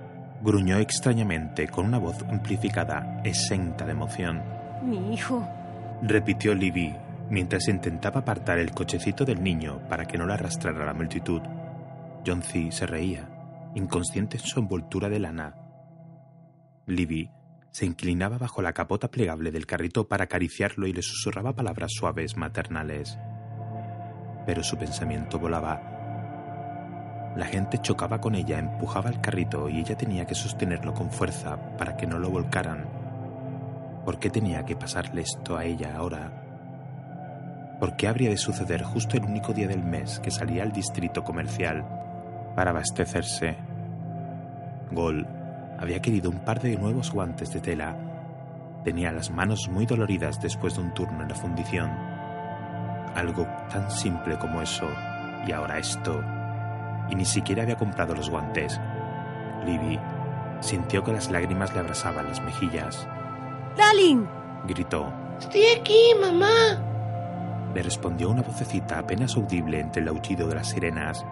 Gruñó 0.41 0.77
extrañamente 0.77 1.67
con 1.67 1.85
una 1.85 1.99
voz 1.99 2.23
amplificada, 2.23 3.21
exenta 3.23 3.85
de 3.85 3.91
emoción. 3.91 4.41
Mi 4.83 5.13
hijo. 5.13 5.47
Repitió 6.01 6.53
Libby 6.55 6.95
mientras 7.29 7.67
intentaba 7.67 8.21
apartar 8.21 8.59
el 8.59 8.71
cochecito 8.71 9.23
del 9.23 9.41
niño 9.41 9.79
para 9.87 10.05
que 10.05 10.17
no 10.17 10.25
la 10.25 10.33
arrastrara 10.33 10.85
la 10.85 10.93
multitud. 10.93 11.41
John 12.25 12.43
C. 12.43 12.71
se 12.71 12.85
reía, 12.85 13.29
inconsciente 13.73 14.37
en 14.37 14.43
su 14.43 14.59
envoltura 14.59 15.09
de 15.09 15.19
lana. 15.19 15.55
Libby 16.87 17.31
se 17.71 17.85
inclinaba 17.85 18.37
bajo 18.37 18.61
la 18.61 18.73
capota 18.73 19.09
plegable 19.09 19.51
del 19.51 19.65
carrito 19.65 20.07
para 20.07 20.25
acariciarlo 20.25 20.87
y 20.87 20.93
le 20.93 21.01
susurraba 21.01 21.53
palabras 21.53 21.91
suaves 21.93 22.35
maternales. 22.35 23.17
Pero 24.45 24.63
su 24.63 24.77
pensamiento 24.77 25.39
volaba. 25.39 25.81
La 27.35 27.45
gente 27.45 27.77
chocaba 27.77 28.19
con 28.19 28.35
ella, 28.35 28.59
empujaba 28.59 29.09
el 29.09 29.21
carrito 29.21 29.69
y 29.69 29.79
ella 29.79 29.95
tenía 29.95 30.25
que 30.25 30.35
sostenerlo 30.35 30.93
con 30.93 31.11
fuerza 31.11 31.57
para 31.77 31.95
que 31.95 32.05
no 32.05 32.19
lo 32.19 32.29
volcaran. 32.29 32.85
¿Por 34.03 34.19
qué 34.19 34.29
tenía 34.29 34.65
que 34.65 34.75
pasarle 34.75 35.21
esto 35.21 35.55
a 35.55 35.63
ella 35.63 35.95
ahora? 35.95 36.31
¿Por 37.79 37.95
qué 37.95 38.07
habría 38.07 38.29
de 38.29 38.37
suceder 38.37 38.83
justo 38.83 39.17
el 39.17 39.23
único 39.23 39.53
día 39.53 39.67
del 39.67 39.83
mes 39.83 40.19
que 40.19 40.29
salía 40.29 40.63
al 40.63 40.71
distrito 40.71 41.23
comercial 41.23 41.85
para 42.55 42.71
abastecerse? 42.71 43.55
Gol 44.91 45.25
había 45.79 46.01
querido 46.01 46.29
un 46.29 46.39
par 46.39 46.61
de 46.61 46.77
nuevos 46.77 47.11
guantes 47.11 47.51
de 47.53 47.59
tela. 47.59 47.95
Tenía 48.83 49.11
las 49.11 49.31
manos 49.31 49.69
muy 49.69 49.85
doloridas 49.85 50.39
después 50.41 50.75
de 50.75 50.81
un 50.81 50.93
turno 50.93 51.23
en 51.23 51.29
la 51.29 51.35
fundición. 51.35 52.10
Algo 53.15 53.45
tan 53.69 53.89
simple 53.91 54.37
como 54.37 54.61
eso, 54.61 54.87
y 55.45 55.51
ahora 55.51 55.77
esto. 55.77 56.23
Y 57.09 57.15
ni 57.15 57.25
siquiera 57.25 57.63
había 57.63 57.77
comprado 57.77 58.15
los 58.15 58.29
guantes. 58.29 58.79
Libby 59.65 59.99
sintió 60.61 61.03
que 61.03 61.13
las 61.13 61.29
lágrimas 61.29 61.73
le 61.73 61.79
abrasaban 61.79 62.27
las 62.27 62.41
mejillas. 62.41 63.07
¡Dalin! 63.75 64.27
Gritó. 64.65 65.11
Estoy 65.39 65.65
aquí, 65.79 65.99
mamá. 66.19 66.79
Le 67.73 67.81
respondió 67.81 68.29
una 68.29 68.43
vocecita 68.43 68.99
apenas 68.99 69.35
audible 69.35 69.79
entre 69.79 70.01
el 70.01 70.07
aullido 70.07 70.47
de 70.47 70.55
las 70.55 70.69
sirenas. 70.69 71.25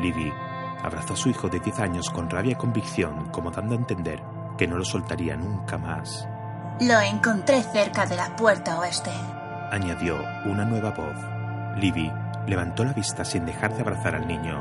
Libby 0.00 0.32
abrazó 0.82 1.14
a 1.14 1.16
su 1.16 1.28
hijo 1.28 1.48
de 1.48 1.60
10 1.60 1.80
años 1.80 2.10
con 2.10 2.30
rabia 2.30 2.52
y 2.52 2.56
convicción, 2.56 3.28
como 3.30 3.50
dando 3.50 3.74
a 3.74 3.78
entender 3.78 4.22
que 4.56 4.66
no 4.66 4.76
lo 4.76 4.84
soltaría 4.84 5.36
nunca 5.36 5.78
más. 5.78 6.26
Lo 6.80 6.98
encontré 7.00 7.62
cerca 7.62 8.06
de 8.06 8.16
la 8.16 8.34
puerta 8.36 8.78
oeste. 8.78 9.10
Añadió 9.70 10.16
una 10.46 10.64
nueva 10.64 10.90
voz. 10.90 11.16
Libby 11.76 12.10
levantó 12.46 12.84
la 12.84 12.92
vista 12.92 13.24
sin 13.24 13.46
dejar 13.46 13.74
de 13.74 13.82
abrazar 13.82 14.16
al 14.16 14.26
niño. 14.26 14.60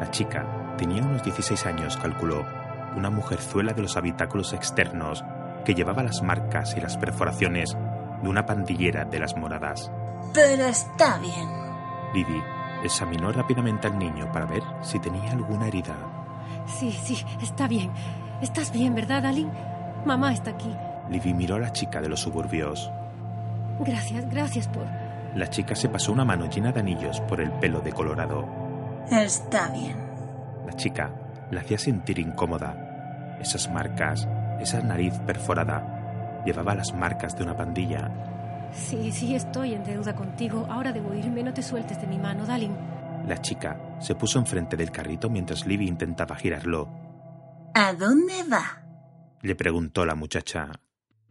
La 0.00 0.10
chica 0.10 0.74
tenía 0.76 1.02
unos 1.02 1.22
16 1.22 1.66
años, 1.66 1.96
calculó, 1.96 2.44
una 2.96 3.10
mujerzuela 3.10 3.72
de 3.72 3.82
los 3.82 3.96
habitáculos 3.96 4.52
externos 4.52 5.24
que 5.64 5.74
llevaba 5.74 6.02
las 6.02 6.22
marcas 6.22 6.76
y 6.76 6.80
las 6.80 6.96
perforaciones 6.96 7.76
de 8.22 8.28
una 8.28 8.44
pandillera 8.44 9.04
de 9.04 9.20
las 9.20 9.36
moradas. 9.36 9.92
Pero 10.34 10.64
está 10.64 11.18
bien. 11.18 11.48
Libby 12.12 12.42
examinó 12.82 13.30
rápidamente 13.30 13.86
al 13.86 13.98
niño 13.98 14.30
para 14.32 14.46
ver 14.46 14.62
si 14.82 14.98
tenía 14.98 15.30
alguna 15.30 15.68
herida. 15.68 15.94
Sí, 16.66 16.90
sí, 16.90 17.24
está 17.40 17.68
bien. 17.68 17.90
¿Estás 18.40 18.72
bien, 18.72 18.94
verdad, 18.94 19.22
Dalin? 19.22 19.50
Mamá 20.04 20.32
está 20.32 20.50
aquí. 20.50 20.74
Libby 21.08 21.32
miró 21.34 21.56
a 21.56 21.60
la 21.60 21.72
chica 21.72 22.00
de 22.00 22.08
los 22.08 22.20
suburbios. 22.20 22.90
Gracias, 23.80 24.28
gracias 24.30 24.68
por... 24.68 24.86
La 25.34 25.48
chica 25.48 25.74
se 25.74 25.88
pasó 25.88 26.12
una 26.12 26.24
mano 26.24 26.48
llena 26.48 26.72
de 26.72 26.80
anillos 26.80 27.20
por 27.22 27.40
el 27.40 27.50
pelo 27.52 27.80
de 27.80 27.92
colorado. 27.92 28.46
Está 29.10 29.68
bien. 29.70 29.96
La 30.66 30.74
chica 30.74 31.10
la 31.50 31.60
hacía 31.60 31.78
sentir 31.78 32.18
incómoda. 32.18 33.38
Esas 33.40 33.70
marcas, 33.70 34.28
esa 34.60 34.80
nariz 34.82 35.18
perforada, 35.26 36.42
llevaba 36.44 36.74
las 36.74 36.94
marcas 36.94 37.36
de 37.36 37.44
una 37.44 37.56
pandilla. 37.56 38.10
Sí, 38.72 39.12
sí, 39.12 39.34
estoy 39.34 39.74
en 39.74 39.84
deuda 39.84 40.14
contigo. 40.14 40.66
Ahora 40.70 40.92
debo 40.92 41.14
irme. 41.14 41.42
No 41.42 41.52
te 41.52 41.62
sueltes 41.62 42.00
de 42.00 42.06
mi 42.06 42.18
mano, 42.18 42.46
Dalin. 42.46 42.76
La 43.26 43.40
chica 43.40 43.78
se 44.00 44.14
puso 44.14 44.38
enfrente 44.38 44.76
del 44.76 44.90
carrito 44.90 45.30
mientras 45.30 45.66
Libby 45.66 45.86
intentaba 45.86 46.36
girarlo. 46.36 46.88
¿A 47.74 47.92
dónde 47.92 48.34
va? 48.50 48.82
Le 49.42 49.54
preguntó 49.54 50.04
la 50.04 50.14
muchacha. 50.14 50.68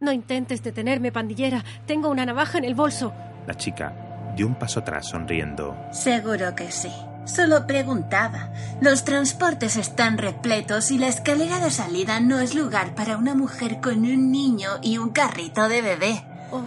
No 0.02 0.10
intentes 0.12 0.62
detenerme, 0.64 1.12
pandillera. 1.12 1.64
Tengo 1.86 2.08
una 2.10 2.26
navaja 2.26 2.58
en 2.58 2.64
el 2.64 2.74
bolso. 2.74 3.14
La 3.46 3.54
chica 3.54 4.32
dio 4.36 4.46
un 4.48 4.56
paso 4.56 4.80
atrás 4.80 5.06
sonriendo. 5.08 5.76
Seguro 5.92 6.54
que 6.56 6.70
sí. 6.72 6.90
Solo 7.24 7.68
preguntaba. 7.68 8.50
Los 8.80 9.04
transportes 9.04 9.76
están 9.76 10.18
repletos 10.18 10.90
y 10.90 10.98
la 10.98 11.06
escalera 11.06 11.60
de 11.60 11.70
salida 11.70 12.18
no 12.18 12.40
es 12.40 12.56
lugar 12.56 12.96
para 12.96 13.16
una 13.16 13.36
mujer 13.36 13.80
con 13.80 13.98
un 13.98 14.32
niño 14.32 14.70
y 14.82 14.98
un 14.98 15.10
carrito 15.10 15.68
de 15.68 15.82
bebé. 15.82 16.24
Oh, 16.50 16.64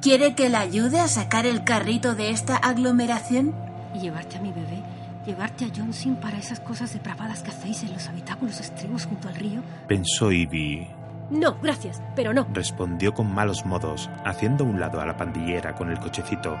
¿Quiere 0.00 0.34
que 0.34 0.48
la 0.48 0.58
ayude 0.58 0.98
a 0.98 1.06
sacar 1.06 1.46
el 1.46 1.62
carrito 1.62 2.16
de 2.16 2.30
esta 2.30 2.56
aglomeración? 2.56 3.54
y 3.94 4.00
llevarte 4.00 4.38
a 4.38 4.40
mi 4.40 4.50
bebé. 4.50 4.82
Llevarte 5.24 5.66
a 5.66 5.68
Johnson 5.68 6.16
para 6.16 6.36
esas 6.38 6.58
cosas 6.58 6.92
depravadas 6.92 7.42
que 7.44 7.50
hacéis 7.50 7.84
en 7.84 7.92
los 7.92 8.08
habitáculos 8.08 8.58
extremos 8.58 9.06
junto 9.06 9.28
al 9.28 9.36
río. 9.36 9.62
Pensó 9.86 10.32
Ivy. 10.32 10.88
No, 11.30 11.56
gracias, 11.62 12.02
pero 12.14 12.32
no. 12.32 12.46
Respondió 12.52 13.14
con 13.14 13.32
malos 13.32 13.64
modos, 13.64 14.10
haciendo 14.24 14.64
a 14.64 14.68
un 14.68 14.80
lado 14.80 15.00
a 15.00 15.06
la 15.06 15.16
pandillera 15.16 15.74
con 15.74 15.90
el 15.90 15.98
cochecito. 15.98 16.56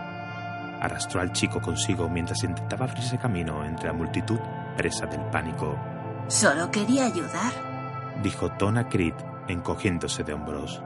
Arrastró 0.80 1.20
al 1.20 1.32
chico 1.32 1.60
consigo 1.60 2.08
mientras 2.08 2.42
intentaba 2.42 2.86
abrirse 2.86 3.18
camino 3.18 3.64
entre 3.64 3.86
la 3.86 3.92
multitud 3.92 4.38
presa 4.76 5.06
del 5.06 5.20
pánico. 5.26 5.76
Solo 6.28 6.70
quería 6.70 7.06
ayudar. 7.06 7.52
Dijo 8.22 8.50
Tona 8.52 8.88
Creed, 8.88 9.14
encogiéndose 9.48 10.24
de 10.24 10.32
hombros. 10.32 10.82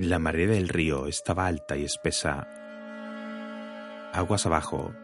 La 0.00 0.18
marea 0.18 0.46
del 0.46 0.70
río 0.70 1.06
estaba 1.08 1.46
alta 1.46 1.76
y 1.76 1.84
espesa. 1.84 2.48
Aguas 4.14 4.46
abajo, 4.46 4.94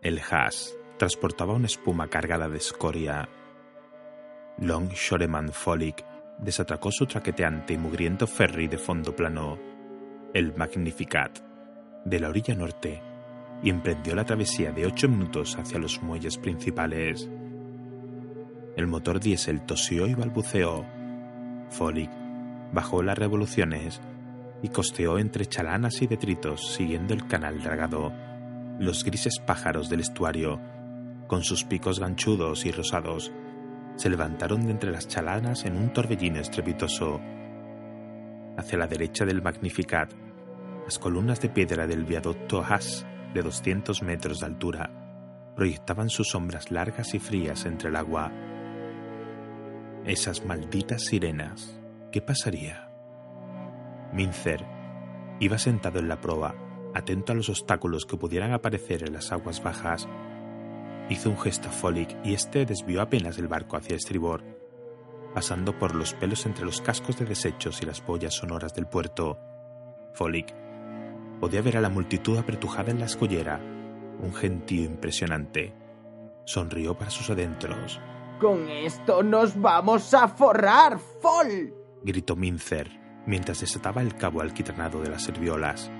el 0.00 0.20
Haas 0.20 0.76
transportaba 0.96 1.54
una 1.54 1.66
espuma 1.66 2.06
cargada 2.06 2.48
de 2.48 2.58
escoria. 2.58 3.28
Long 4.58 4.90
Shoreman 4.90 5.50
Folic 5.50 6.04
desatracó 6.38 6.92
su 6.92 7.04
traqueteante 7.04 7.72
y 7.74 7.78
mugriento 7.78 8.28
ferry 8.28 8.68
de 8.68 8.78
fondo 8.78 9.16
plano, 9.16 9.58
el 10.32 10.54
Magnificat, 10.54 11.36
de 12.04 12.20
la 12.20 12.28
orilla 12.28 12.54
norte 12.54 13.02
y 13.60 13.70
emprendió 13.70 14.14
la 14.14 14.24
travesía 14.24 14.70
de 14.70 14.86
ocho 14.86 15.08
minutos 15.08 15.58
hacia 15.58 15.80
los 15.80 16.00
muelles 16.00 16.38
principales. 16.38 17.28
El 18.76 18.86
motor 18.86 19.18
diésel 19.18 19.66
tosió 19.66 20.06
y 20.06 20.14
balbuceó. 20.14 20.86
Folic 21.70 22.12
bajó 22.72 23.02
las 23.02 23.18
revoluciones 23.18 24.00
y 24.64 24.70
costeó 24.70 25.18
entre 25.18 25.44
chalanas 25.44 26.00
y 26.00 26.06
detritos 26.06 26.72
siguiendo 26.72 27.12
el 27.12 27.26
canal 27.26 27.62
dragado. 27.62 28.14
Los 28.78 29.04
grises 29.04 29.38
pájaros 29.38 29.90
del 29.90 30.00
estuario, 30.00 30.58
con 31.26 31.44
sus 31.44 31.64
picos 31.64 32.00
ganchudos 32.00 32.64
y 32.64 32.72
rosados, 32.72 33.30
se 33.96 34.08
levantaron 34.08 34.64
de 34.64 34.70
entre 34.70 34.90
las 34.90 35.06
chalanas 35.06 35.66
en 35.66 35.76
un 35.76 35.92
torbellino 35.92 36.40
estrepitoso. 36.40 37.20
Hacia 38.56 38.78
la 38.78 38.86
derecha 38.86 39.26
del 39.26 39.42
Magnificat, 39.42 40.14
las 40.86 40.98
columnas 40.98 41.42
de 41.42 41.50
piedra 41.50 41.86
del 41.86 42.06
viaducto 42.06 42.64
Haas, 42.64 43.04
de 43.34 43.42
200 43.42 44.02
metros 44.02 44.40
de 44.40 44.46
altura, 44.46 45.52
proyectaban 45.54 46.08
sus 46.08 46.30
sombras 46.30 46.70
largas 46.70 47.12
y 47.12 47.18
frías 47.18 47.66
entre 47.66 47.90
el 47.90 47.96
agua. 47.96 48.32
Esas 50.06 50.42
malditas 50.46 51.04
sirenas, 51.04 51.78
¿qué 52.10 52.22
pasaría? 52.22 52.83
Mincer 54.14 54.64
iba 55.40 55.58
sentado 55.58 55.98
en 55.98 56.08
la 56.08 56.20
proa, 56.20 56.54
atento 56.94 57.32
a 57.32 57.34
los 57.34 57.48
obstáculos 57.48 58.06
que 58.06 58.16
pudieran 58.16 58.52
aparecer 58.52 59.02
en 59.02 59.12
las 59.12 59.32
aguas 59.32 59.60
bajas. 59.60 60.08
Hizo 61.08 61.30
un 61.30 61.38
gesto 61.38 61.68
a 61.68 61.72
Folic 61.72 62.16
y 62.24 62.32
este 62.32 62.64
desvió 62.64 63.02
apenas 63.02 63.38
el 63.38 63.48
barco 63.48 63.76
hacia 63.76 63.96
estribor, 63.96 64.44
pasando 65.34 65.76
por 65.76 65.96
los 65.96 66.14
pelos 66.14 66.46
entre 66.46 66.64
los 66.64 66.80
cascos 66.80 67.18
de 67.18 67.24
desechos 67.24 67.82
y 67.82 67.86
las 67.86 68.06
boyas 68.06 68.34
sonoras 68.34 68.72
del 68.72 68.86
puerto. 68.86 69.40
Folic 70.14 70.54
podía 71.40 71.60
ver 71.60 71.76
a 71.76 71.80
la 71.80 71.90
multitud 71.90 72.38
apretujada 72.38 72.92
en 72.92 73.00
la 73.00 73.06
escollera, 73.06 73.60
un 74.20 74.32
gentío 74.32 74.84
impresionante. 74.84 75.74
Sonrió 76.44 76.96
para 76.96 77.10
sus 77.10 77.30
adentros. 77.30 78.00
Con 78.40 78.68
esto 78.68 79.24
nos 79.24 79.60
vamos 79.60 80.14
a 80.14 80.28
forrar, 80.28 80.98
Fol. 81.20 81.74
gritó 82.04 82.36
Mincer 82.36 83.03
mientras 83.26 83.60
desataba 83.60 84.02
el 84.02 84.14
cabo 84.16 84.40
alquitranado 84.40 85.00
de 85.00 85.10
las 85.10 85.22
serviolas. 85.22 85.90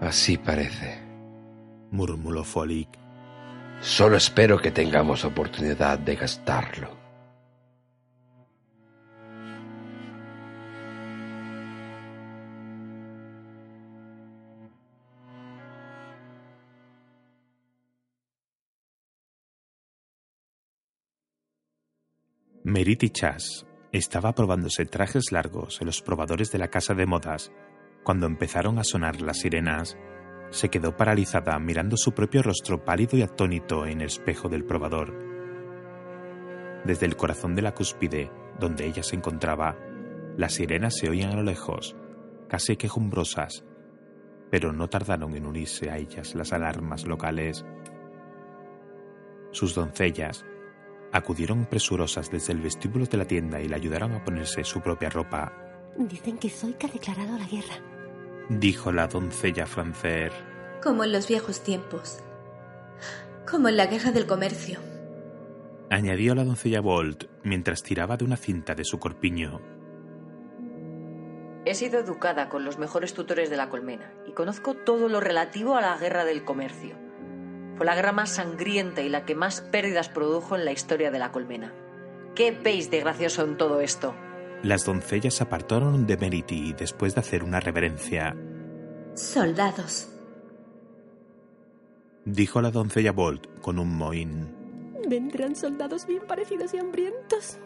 Así 0.00 0.36
parece, 0.36 1.00
murmuró 1.90 2.44
Folic. 2.44 2.88
Solo 3.80 4.16
espero 4.16 4.58
que 4.58 4.70
tengamos 4.70 5.24
oportunidad 5.24 5.98
de 5.98 6.16
gastarlo. 6.16 7.06
Meriti 22.64 23.10
Chas 23.10 23.64
estaba 23.96 24.34
probándose 24.34 24.84
trajes 24.84 25.32
largos 25.32 25.80
en 25.80 25.86
los 25.86 26.02
probadores 26.02 26.50
de 26.52 26.58
la 26.58 26.68
casa 26.68 26.94
de 26.94 27.06
modas 27.06 27.52
cuando 28.02 28.26
empezaron 28.26 28.78
a 28.78 28.84
sonar 28.84 29.20
las 29.20 29.40
sirenas. 29.40 29.96
Se 30.50 30.68
quedó 30.68 30.96
paralizada 30.96 31.58
mirando 31.58 31.96
su 31.96 32.12
propio 32.12 32.42
rostro 32.42 32.84
pálido 32.84 33.16
y 33.16 33.22
atónito 33.22 33.84
en 33.84 34.00
el 34.00 34.06
espejo 34.06 34.48
del 34.48 34.64
probador. 34.64 35.12
Desde 36.84 37.06
el 37.06 37.16
corazón 37.16 37.56
de 37.56 37.62
la 37.62 37.74
cúspide, 37.74 38.30
donde 38.60 38.86
ella 38.86 39.02
se 39.02 39.16
encontraba, 39.16 39.76
las 40.36 40.54
sirenas 40.54 40.96
se 40.96 41.10
oían 41.10 41.32
a 41.32 41.36
lo 41.36 41.42
lejos, 41.42 41.96
casi 42.48 42.76
quejumbrosas, 42.76 43.64
pero 44.50 44.72
no 44.72 44.88
tardaron 44.88 45.34
en 45.34 45.46
unirse 45.46 45.90
a 45.90 45.98
ellas 45.98 46.34
las 46.36 46.52
alarmas 46.52 47.06
locales. 47.06 47.64
Sus 49.50 49.74
doncellas, 49.74 50.44
acudieron 51.16 51.66
presurosas 51.66 52.30
desde 52.30 52.52
el 52.52 52.60
vestíbulo 52.60 53.06
de 53.06 53.16
la 53.16 53.24
tienda 53.24 53.60
y 53.60 53.68
le 53.68 53.74
ayudaron 53.74 54.12
a 54.12 54.24
ponerse 54.24 54.64
su 54.64 54.80
propia 54.80 55.10
ropa. 55.10 55.52
Dicen 55.96 56.38
que 56.38 56.50
Zoica 56.50 56.86
ha 56.86 56.90
declarado 56.90 57.38
la 57.38 57.46
guerra. 57.46 57.74
Dijo 58.48 58.92
la 58.92 59.08
doncella 59.08 59.66
Francer. 59.66 60.32
Como 60.82 61.04
en 61.04 61.12
los 61.12 61.26
viejos 61.26 61.62
tiempos. 61.62 62.20
Como 63.50 63.68
en 63.68 63.76
la 63.76 63.86
guerra 63.86 64.12
del 64.12 64.26
comercio. 64.26 64.78
Añadió 65.90 66.34
la 66.34 66.44
doncella 66.44 66.80
Bolt 66.80 67.24
mientras 67.44 67.82
tiraba 67.82 68.16
de 68.16 68.24
una 68.24 68.36
cinta 68.36 68.74
de 68.74 68.84
su 68.84 68.98
corpiño. 68.98 69.60
He 71.64 71.74
sido 71.74 71.98
educada 71.98 72.48
con 72.48 72.64
los 72.64 72.78
mejores 72.78 73.14
tutores 73.14 73.50
de 73.50 73.56
la 73.56 73.68
colmena 73.68 74.12
y 74.26 74.32
conozco 74.32 74.74
todo 74.74 75.08
lo 75.08 75.20
relativo 75.20 75.76
a 75.76 75.80
la 75.80 75.96
guerra 75.98 76.24
del 76.24 76.44
comercio. 76.44 77.05
Fue 77.76 77.84
la 77.84 77.94
guerra 77.94 78.12
más 78.12 78.30
sangrienta 78.30 79.02
y 79.02 79.08
la 79.08 79.24
que 79.24 79.34
más 79.34 79.60
pérdidas 79.60 80.08
produjo 80.08 80.56
en 80.56 80.64
la 80.64 80.72
historia 80.72 81.10
de 81.10 81.18
la 81.18 81.30
colmena. 81.30 81.74
¿Qué 82.34 82.50
veis 82.50 82.90
de 82.90 83.00
gracioso 83.00 83.44
en 83.44 83.56
todo 83.56 83.80
esto? 83.80 84.14
Las 84.62 84.84
doncellas 84.84 85.34
se 85.34 85.44
apartaron 85.44 86.06
de 86.06 86.16
Merity 86.16 86.72
después 86.72 87.14
de 87.14 87.20
hacer 87.20 87.44
una 87.44 87.60
reverencia. 87.60 88.34
Soldados. 89.14 90.08
Dijo 92.24 92.60
la 92.60 92.70
doncella 92.70 93.12
Bolt 93.12 93.60
con 93.60 93.78
un 93.78 93.96
mohín. 93.96 94.54
Vendrán 95.08 95.54
soldados 95.54 96.06
bien 96.06 96.22
parecidos 96.26 96.74
y 96.74 96.78
hambrientos. 96.78 97.58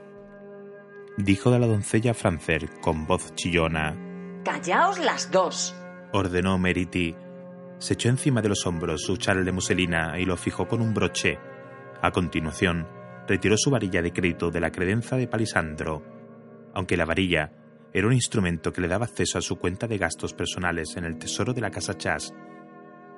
Dijo 1.16 1.50
la 1.50 1.66
doncella 1.66 2.14
Francer 2.14 2.68
con 2.80 3.06
voz 3.06 3.34
chillona. 3.34 3.96
¡Callaos 4.44 4.98
las 4.98 5.30
dos! 5.30 5.74
Ordenó 6.12 6.58
Merity 6.58 7.14
se 7.80 7.94
echó 7.94 8.08
encima 8.08 8.42
de 8.42 8.50
los 8.50 8.66
hombros 8.66 9.02
su 9.02 9.16
chal 9.16 9.44
de 9.44 9.52
muselina 9.52 10.18
y 10.18 10.24
lo 10.24 10.36
fijó 10.36 10.68
con 10.68 10.80
un 10.80 10.94
broche. 10.94 11.38
A 12.02 12.12
continuación, 12.12 12.86
retiró 13.26 13.56
su 13.56 13.70
varilla 13.70 14.02
de 14.02 14.12
crédito 14.12 14.50
de 14.50 14.60
la 14.60 14.70
credenza 14.70 15.16
de 15.16 15.26
Palisandro. 15.26 16.02
Aunque 16.74 16.96
la 16.96 17.06
varilla 17.06 17.52
era 17.92 18.06
un 18.06 18.12
instrumento 18.12 18.72
que 18.72 18.82
le 18.82 18.88
daba 18.88 19.06
acceso 19.06 19.38
a 19.38 19.42
su 19.42 19.56
cuenta 19.56 19.88
de 19.88 19.98
gastos 19.98 20.34
personales 20.34 20.96
en 20.96 21.04
el 21.04 21.18
tesoro 21.18 21.52
de 21.52 21.62
la 21.62 21.70
casa 21.70 21.96
Chas, 21.96 22.32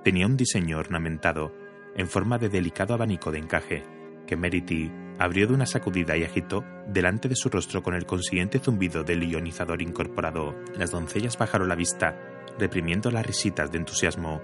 tenía 0.05 0.27
un 0.27 0.37
diseño 0.37 0.79
ornamentado 0.79 1.53
en 1.97 2.09
forma 2.09 2.39
de 2.39 2.49
delicado 2.49 2.95
abanico 2.95 3.31
de 3.31 3.39
encaje 3.39 3.85
que 4.27 4.37
Merity 4.37 4.91
abrió 5.19 5.47
de 5.47 5.55
una 5.55 5.67
sacudida 5.67 6.17
y 6.17 6.25
agitó 6.25 6.65
delante 6.87 7.29
de 7.29 7.37
su 7.37 7.49
rostro 7.49 7.83
con 7.83 7.95
el 7.95 8.07
consiguiente 8.07 8.59
zumbido 8.59 9.05
del 9.05 9.23
ionizador 9.25 9.83
incorporado. 9.83 10.55
Las 10.77 10.91
doncellas 10.91 11.37
bajaron 11.37 11.69
la 11.69 11.75
vista, 11.75 12.17
reprimiendo 12.59 13.11
las 13.11 13.27
risitas 13.27 13.71
de 13.71 13.79
entusiasmo. 13.79 14.41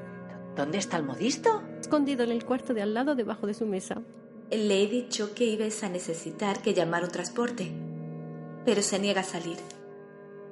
¿Dónde 0.58 0.78
está 0.78 0.96
el 0.96 1.04
modisto? 1.04 1.62
Escondido 1.78 2.24
en 2.24 2.32
el 2.32 2.44
cuarto 2.44 2.74
de 2.74 2.82
al 2.82 2.92
lado 2.92 3.14
debajo 3.14 3.46
de 3.46 3.54
su 3.54 3.64
mesa. 3.64 4.02
Le 4.50 4.82
he 4.82 4.88
dicho 4.88 5.32
que 5.32 5.44
ibas 5.44 5.84
a 5.84 5.88
necesitar 5.88 6.60
que 6.62 6.74
llamar 6.74 7.04
un 7.04 7.10
transporte, 7.10 7.70
pero 8.64 8.82
se 8.82 8.98
niega 8.98 9.20
a 9.20 9.24
salir. 9.24 9.58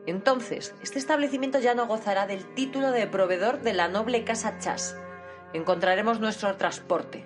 Entonces, 0.06 0.76
este 0.80 1.00
establecimiento 1.00 1.58
ya 1.58 1.74
no 1.74 1.88
gozará 1.88 2.28
del 2.28 2.54
título 2.54 2.92
de 2.92 3.08
proveedor 3.08 3.62
de 3.62 3.72
la 3.72 3.88
noble 3.88 4.22
casa 4.22 4.60
Chas. 4.60 4.96
Encontraremos 5.52 6.20
nuestro 6.20 6.54
transporte. 6.54 7.24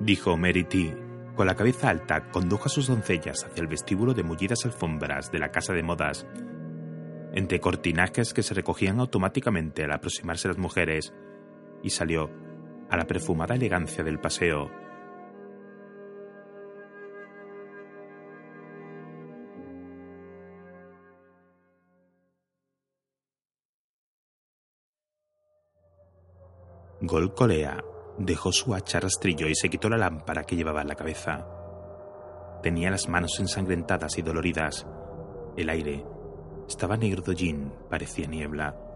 Dijo 0.00 0.36
Merity. 0.36 0.92
Con 1.36 1.46
la 1.46 1.54
cabeza 1.54 1.88
alta, 1.88 2.32
condujo 2.32 2.64
a 2.66 2.68
sus 2.68 2.88
doncellas 2.88 3.44
hacia 3.44 3.60
el 3.60 3.68
vestíbulo 3.68 4.12
de 4.12 4.24
mullidas 4.24 4.64
alfombras 4.64 5.30
de 5.30 5.38
la 5.38 5.52
casa 5.52 5.72
de 5.72 5.84
modas. 5.84 6.26
Entre 7.32 7.60
cortinajes 7.60 8.34
que 8.34 8.42
se 8.42 8.54
recogían 8.54 8.98
automáticamente 8.98 9.84
al 9.84 9.92
aproximarse 9.92 10.48
las 10.48 10.58
mujeres, 10.58 11.14
y 11.82 11.90
salió 11.90 12.30
a 12.88 12.96
la 12.96 13.06
perfumada 13.06 13.54
elegancia 13.54 14.04
del 14.04 14.20
paseo. 14.20 14.82
Gol 27.04 27.34
Colea 27.34 27.82
dejó 28.16 28.52
su 28.52 28.74
hacha 28.74 29.00
rastrillo 29.00 29.48
y 29.48 29.56
se 29.56 29.68
quitó 29.68 29.88
la 29.88 29.96
lámpara 29.96 30.44
que 30.44 30.54
llevaba 30.54 30.82
en 30.82 30.88
la 30.88 30.94
cabeza. 30.94 31.48
Tenía 32.62 32.92
las 32.92 33.08
manos 33.08 33.40
ensangrentadas 33.40 34.18
y 34.18 34.22
doloridas. 34.22 34.86
El 35.56 35.68
aire 35.68 36.06
estaba 36.68 36.96
negro 36.96 37.22
de 37.22 37.34
parecía 37.90 38.28
niebla. 38.28 38.91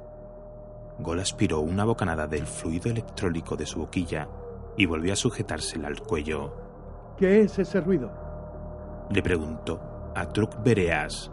Gol 0.99 1.21
aspiró 1.21 1.61
una 1.61 1.85
bocanada 1.85 2.27
del 2.27 2.47
fluido 2.47 2.91
electrólico 2.91 3.57
de 3.57 3.67
su 3.67 3.81
boquilla 3.81 4.29
y 4.77 4.87
volvió 4.87 5.13
a 5.13 5.17
sujetársela 5.17 5.89
al 5.89 6.01
cuello. 6.01 6.55
¿Qué 7.19 7.43
es 7.43 7.59
ese 7.59 7.81
ruido? 7.81 8.11
Le 9.11 9.23
preguntó 9.23 10.13
a 10.15 10.27
Truk 10.29 10.63
Bereas. 10.63 11.31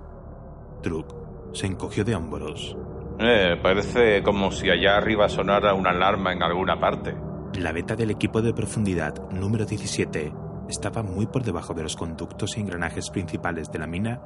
Truk 0.82 1.54
se 1.54 1.68
encogió 1.68 2.04
de 2.04 2.16
hombros. 2.16 2.76
Eh, 3.20 3.58
parece 3.62 4.22
como 4.24 4.52
si 4.52 4.70
allá 4.70 4.98
arriba 4.98 5.30
sonara 5.30 5.74
una 5.74 5.92
alarma 5.92 6.34
en 6.34 6.44
alguna 6.44 6.80
parte. 6.80 7.16
La 7.60 7.72
veta 7.72 7.96
del 7.96 8.12
equipo 8.12 8.42
de 8.42 8.54
profundidad 8.54 9.30
número 9.30 9.66
17 9.66 10.34
estaba 10.68 11.04
muy 11.04 11.28
por 11.28 11.44
debajo 11.44 11.74
de 11.74 11.84
los 11.84 11.96
conductos 11.96 12.58
y 12.58 12.62
engranajes 12.62 13.10
principales 13.10 13.72
de 13.72 13.80
la 13.80 13.88
mina 13.88 14.22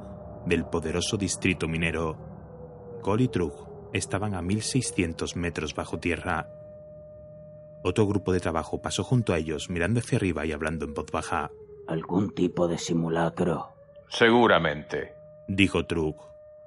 del 0.46 0.64
poderoso 0.64 1.16
distrito 1.16 1.68
minero. 1.68 2.16
Cole 3.02 3.24
y 3.24 3.28
Trug 3.28 3.67
estaban 3.92 4.34
a 4.34 4.42
1600 4.42 5.36
metros 5.36 5.74
bajo 5.74 5.98
tierra. 5.98 6.48
Otro 7.82 8.06
grupo 8.06 8.32
de 8.32 8.40
trabajo 8.40 8.82
pasó 8.82 9.04
junto 9.04 9.32
a 9.32 9.38
ellos 9.38 9.70
mirando 9.70 10.00
hacia 10.00 10.16
arriba 10.16 10.44
y 10.46 10.52
hablando 10.52 10.84
en 10.84 10.94
voz 10.94 11.10
baja. 11.10 11.50
¿Algún 11.86 12.34
tipo 12.34 12.68
de 12.68 12.78
simulacro? 12.78 13.74
Seguramente, 14.08 15.14
dijo 15.46 15.86
Trug. 15.86 16.16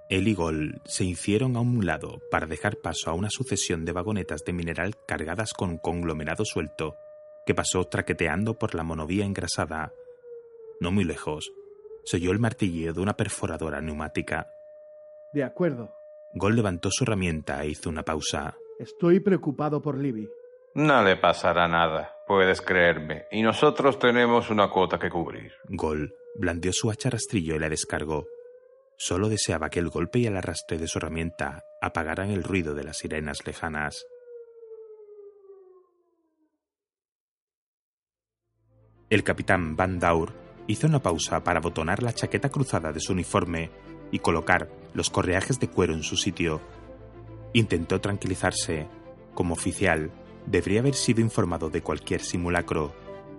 Él 0.09 0.27
y 0.27 0.33
Gol 0.33 0.81
se 0.83 1.05
hicieron 1.05 1.55
a 1.55 1.61
un 1.61 1.85
lado 1.85 2.19
para 2.29 2.45
dejar 2.45 2.77
paso 2.77 3.09
a 3.09 3.13
una 3.13 3.29
sucesión 3.29 3.85
de 3.85 3.93
vagonetas 3.93 4.43
de 4.43 4.51
mineral 4.51 4.95
cargadas 5.07 5.53
con 5.53 5.77
conglomerado 5.77 6.43
suelto 6.43 6.97
que 7.45 7.55
pasó 7.55 7.85
traqueteando 7.85 8.57
por 8.57 8.75
la 8.75 8.83
monovía 8.83 9.25
engrasada. 9.25 9.93
No 10.79 10.91
muy 10.91 11.03
lejos, 11.03 11.51
se 12.03 12.17
oyó 12.17 12.31
el 12.31 12.39
martilleo 12.39 12.93
de 12.93 13.01
una 13.01 13.15
perforadora 13.15 13.81
neumática. 13.81 14.51
De 15.33 15.43
acuerdo. 15.43 16.00
Gol 16.33 16.55
levantó 16.55 16.89
su 16.91 17.03
herramienta 17.03 17.63
e 17.63 17.69
hizo 17.69 17.89
una 17.89 18.03
pausa. 18.03 18.55
Estoy 18.79 19.19
preocupado 19.19 19.81
por 19.81 19.97
Libby. 19.97 20.29
No 20.73 21.03
le 21.03 21.17
pasará 21.17 21.67
nada, 21.67 22.15
puedes 22.25 22.61
creerme, 22.61 23.25
y 23.31 23.41
nosotros 23.41 23.99
tenemos 23.99 24.49
una 24.49 24.69
cuota 24.69 24.97
que 24.97 25.09
cubrir. 25.09 25.51
Gol 25.67 26.15
blandió 26.35 26.71
su 26.71 26.89
hacha 26.89 27.09
rastrillo 27.09 27.55
y 27.55 27.59
la 27.59 27.69
descargó. 27.69 28.25
Solo 28.97 29.27
deseaba 29.27 29.69
que 29.69 29.79
el 29.79 29.89
golpe 29.89 30.19
y 30.19 30.27
el 30.27 30.37
arrastre 30.37 30.77
de 30.77 30.87
su 30.87 30.99
herramienta 30.99 31.63
apagaran 31.81 32.29
el 32.31 32.43
ruido 32.43 32.73
de 32.73 32.85
las 32.85 32.99
sirenas 32.99 33.45
lejanas. 33.45 34.05
El 39.09 39.25
capitán 39.25 39.75
Van 39.75 39.99
Daur 39.99 40.31
hizo 40.67 40.87
una 40.87 41.01
pausa 41.01 41.43
para 41.43 41.59
botonar 41.59 42.01
la 42.01 42.13
chaqueta 42.13 42.49
cruzada 42.49 42.93
de 42.93 43.01
su 43.01 43.11
uniforme 43.11 43.69
y 44.11 44.19
colocar 44.19 44.69
los 44.93 45.09
correajes 45.09 45.59
de 45.59 45.69
cuero 45.69 45.93
en 45.93 46.03
su 46.03 46.17
sitio. 46.17 46.61
Intentó 47.53 48.01
tranquilizarse. 48.01 48.87
Como 49.33 49.53
oficial, 49.53 50.11
debería 50.45 50.81
haber 50.81 50.95
sido 50.95 51.21
informado 51.21 51.69
de 51.69 51.81
cualquier 51.81 52.21
simulacro, 52.21 52.93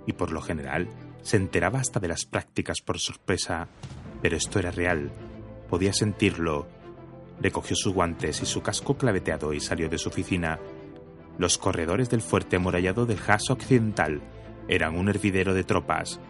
y 0.06 0.14
por 0.14 0.32
lo 0.32 0.40
general 0.40 0.88
se 1.22 1.36
enteraba 1.36 1.80
hasta 1.80 2.00
de 2.00 2.08
las 2.08 2.24
prácticas 2.24 2.80
por 2.80 2.98
sorpresa, 2.98 3.68
pero 4.20 4.36
esto 4.36 4.58
era 4.58 4.70
real 4.70 5.12
Podía 5.72 5.94
sentirlo. 5.94 6.66
Recogió 7.40 7.74
sus 7.74 7.94
guantes 7.94 8.42
y 8.42 8.44
su 8.44 8.60
casco 8.60 8.98
claveteado 8.98 9.54
y 9.54 9.60
salió 9.60 9.88
de 9.88 9.96
su 9.96 10.10
oficina. 10.10 10.58
Los 11.38 11.56
corredores 11.56 12.10
del 12.10 12.20
fuerte 12.20 12.56
amurallado 12.56 13.06
del 13.06 13.16
Haas 13.26 13.48
Occidental 13.48 14.20
eran 14.68 14.98
un 14.98 15.08
hervidero 15.08 15.54
de 15.54 15.64
tropas. 15.64 16.20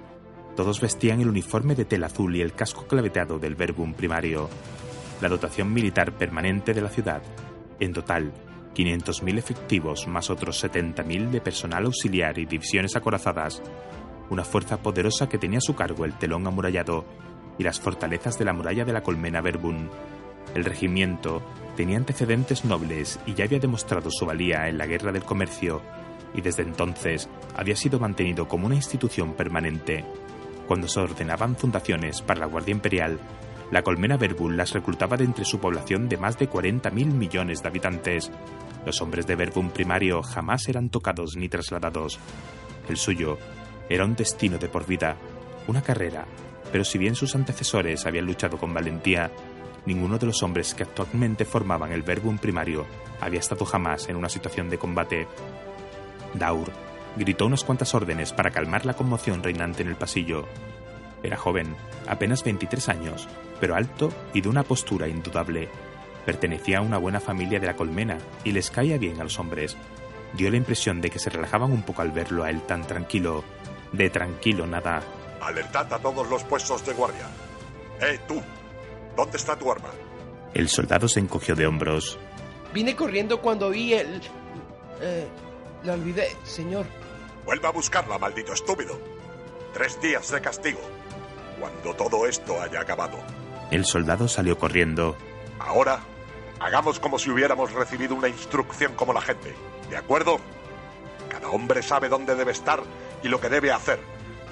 Todos 0.54 0.80
vestían 0.80 1.20
el 1.20 1.28
uniforme 1.28 1.74
de 1.74 1.84
tela 1.84 2.06
azul 2.06 2.36
y 2.36 2.40
el 2.40 2.52
casco 2.52 2.86
claveteado 2.86 3.40
del 3.40 3.56
Verbum 3.56 3.94
primario. 3.94 4.48
La 5.22 5.28
dotación 5.28 5.72
militar 5.72 6.10
permanente 6.18 6.74
de 6.74 6.80
la 6.80 6.88
ciudad, 6.88 7.22
en 7.78 7.92
total 7.92 8.32
500.000 8.74 9.38
efectivos 9.38 10.08
más 10.08 10.30
otros 10.30 10.64
70.000 10.64 11.30
de 11.30 11.40
personal 11.40 11.84
auxiliar 11.84 12.40
y 12.40 12.44
divisiones 12.44 12.96
acorazadas, 12.96 13.62
una 14.30 14.42
fuerza 14.42 14.82
poderosa 14.82 15.28
que 15.28 15.38
tenía 15.38 15.58
a 15.58 15.60
su 15.60 15.76
cargo 15.76 16.04
el 16.04 16.18
telón 16.18 16.44
amurallado 16.48 17.04
y 17.56 17.62
las 17.62 17.78
fortalezas 17.78 18.36
de 18.36 18.46
la 18.46 18.52
muralla 18.52 18.84
de 18.84 18.92
la 18.92 19.04
colmena 19.04 19.40
Verbun. 19.40 19.90
El 20.56 20.64
regimiento 20.64 21.40
tenía 21.76 21.98
antecedentes 21.98 22.64
nobles 22.64 23.20
y 23.24 23.34
ya 23.34 23.44
había 23.44 23.60
demostrado 23.60 24.10
su 24.10 24.26
valía 24.26 24.68
en 24.68 24.76
la 24.76 24.86
guerra 24.86 25.12
del 25.12 25.22
comercio, 25.22 25.82
y 26.34 26.40
desde 26.40 26.64
entonces 26.64 27.28
había 27.54 27.76
sido 27.76 28.00
mantenido 28.00 28.48
como 28.48 28.66
una 28.66 28.74
institución 28.74 29.34
permanente. 29.34 30.04
Cuando 30.66 30.88
se 30.88 30.98
ordenaban 30.98 31.54
fundaciones 31.54 32.22
para 32.22 32.40
la 32.40 32.46
Guardia 32.46 32.72
Imperial, 32.72 33.20
la 33.72 33.82
colmena 33.82 34.16
Verbun 34.16 34.56
las 34.56 34.72
reclutaba 34.72 35.16
de 35.16 35.24
entre 35.24 35.44
su 35.44 35.58
población 35.58 36.08
de 36.08 36.16
más 36.16 36.38
de 36.38 36.48
40.000 36.48 36.92
millones 36.92 37.62
de 37.62 37.68
habitantes. 37.68 38.30
Los 38.86 39.02
hombres 39.02 39.26
de 39.26 39.34
Verbun 39.34 39.70
primario 39.70 40.22
jamás 40.22 40.68
eran 40.68 40.90
tocados 40.90 41.34
ni 41.36 41.48
trasladados. 41.48 42.20
El 42.88 42.96
suyo 42.96 43.38
era 43.88 44.04
un 44.04 44.14
destino 44.14 44.58
de 44.58 44.68
por 44.68 44.86
vida, 44.86 45.16
una 45.66 45.82
carrera 45.82 46.24
pero 46.72 46.84
si 46.84 46.98
bien 46.98 47.14
sus 47.14 47.36
antecesores 47.36 48.06
habían 48.06 48.24
luchado 48.24 48.56
con 48.56 48.72
valentía, 48.72 49.30
ninguno 49.84 50.16
de 50.16 50.26
los 50.26 50.42
hombres 50.42 50.74
que 50.74 50.84
actualmente 50.84 51.44
formaban 51.44 51.92
el 51.92 52.02
verbum 52.02 52.38
primario 52.38 52.86
había 53.20 53.40
estado 53.40 53.66
jamás 53.66 54.08
en 54.08 54.16
una 54.16 54.30
situación 54.30 54.70
de 54.70 54.78
combate. 54.78 55.28
Daur 56.32 56.72
gritó 57.16 57.44
unas 57.44 57.62
cuantas 57.62 57.94
órdenes 57.94 58.32
para 58.32 58.50
calmar 58.50 58.86
la 58.86 58.94
conmoción 58.94 59.42
reinante 59.42 59.82
en 59.82 59.90
el 59.90 59.96
pasillo. 59.96 60.48
Era 61.22 61.36
joven, 61.36 61.76
apenas 62.08 62.42
23 62.42 62.88
años, 62.88 63.28
pero 63.62 63.76
alto 63.76 64.12
y 64.34 64.40
de 64.40 64.48
una 64.48 64.64
postura 64.64 65.06
indudable. 65.06 65.68
Pertenecía 66.26 66.78
a 66.78 66.82
una 66.82 66.98
buena 66.98 67.20
familia 67.20 67.60
de 67.60 67.68
la 67.68 67.76
colmena 67.76 68.18
y 68.42 68.50
les 68.50 68.72
caía 68.72 68.98
bien 68.98 69.20
a 69.20 69.22
los 69.22 69.38
hombres. 69.38 69.76
Dio 70.32 70.50
la 70.50 70.56
impresión 70.56 71.00
de 71.00 71.10
que 71.10 71.20
se 71.20 71.30
relajaban 71.30 71.70
un 71.70 71.84
poco 71.84 72.02
al 72.02 72.10
verlo 72.10 72.42
a 72.42 72.50
él 72.50 72.62
tan 72.62 72.84
tranquilo. 72.84 73.44
De 73.92 74.10
tranquilo 74.10 74.66
nada, 74.66 75.00
Alertad 75.40 75.92
a 75.92 75.98
todos 76.00 76.28
los 76.28 76.42
puestos 76.42 76.84
de 76.84 76.92
guardia. 76.92 77.28
¡Eh, 78.00 78.18
tú! 78.26 78.42
¿Dónde 79.16 79.36
está 79.36 79.56
tu 79.56 79.70
arma? 79.70 79.90
El 80.54 80.68
soldado 80.68 81.06
se 81.06 81.20
encogió 81.20 81.54
de 81.54 81.64
hombros. 81.64 82.18
Vine 82.74 82.96
corriendo 82.96 83.40
cuando 83.40 83.70
vi 83.70 83.94
el... 83.94 84.20
Eh, 85.00 85.28
la 85.84 85.92
olvidé, 85.92 86.36
señor. 86.42 86.86
Vuelva 87.44 87.68
a 87.68 87.72
buscarla, 87.72 88.18
maldito 88.18 88.52
estúpido. 88.52 88.98
Tres 89.72 90.00
días 90.00 90.32
de 90.32 90.40
castigo. 90.40 90.80
Cuando 91.60 91.94
todo 91.94 92.26
esto 92.26 92.60
haya 92.60 92.80
acabado. 92.80 93.18
El 93.72 93.86
soldado 93.86 94.28
salió 94.28 94.58
corriendo. 94.58 95.16
Ahora, 95.58 96.00
hagamos 96.60 97.00
como 97.00 97.18
si 97.18 97.30
hubiéramos 97.30 97.72
recibido 97.72 98.14
una 98.14 98.28
instrucción 98.28 98.92
como 98.94 99.14
la 99.14 99.22
gente. 99.22 99.54
¿De 99.88 99.96
acuerdo? 99.96 100.40
Cada 101.30 101.48
hombre 101.48 101.82
sabe 101.82 102.10
dónde 102.10 102.34
debe 102.34 102.52
estar 102.52 102.82
y 103.22 103.28
lo 103.28 103.40
que 103.40 103.48
debe 103.48 103.72
hacer. 103.72 103.98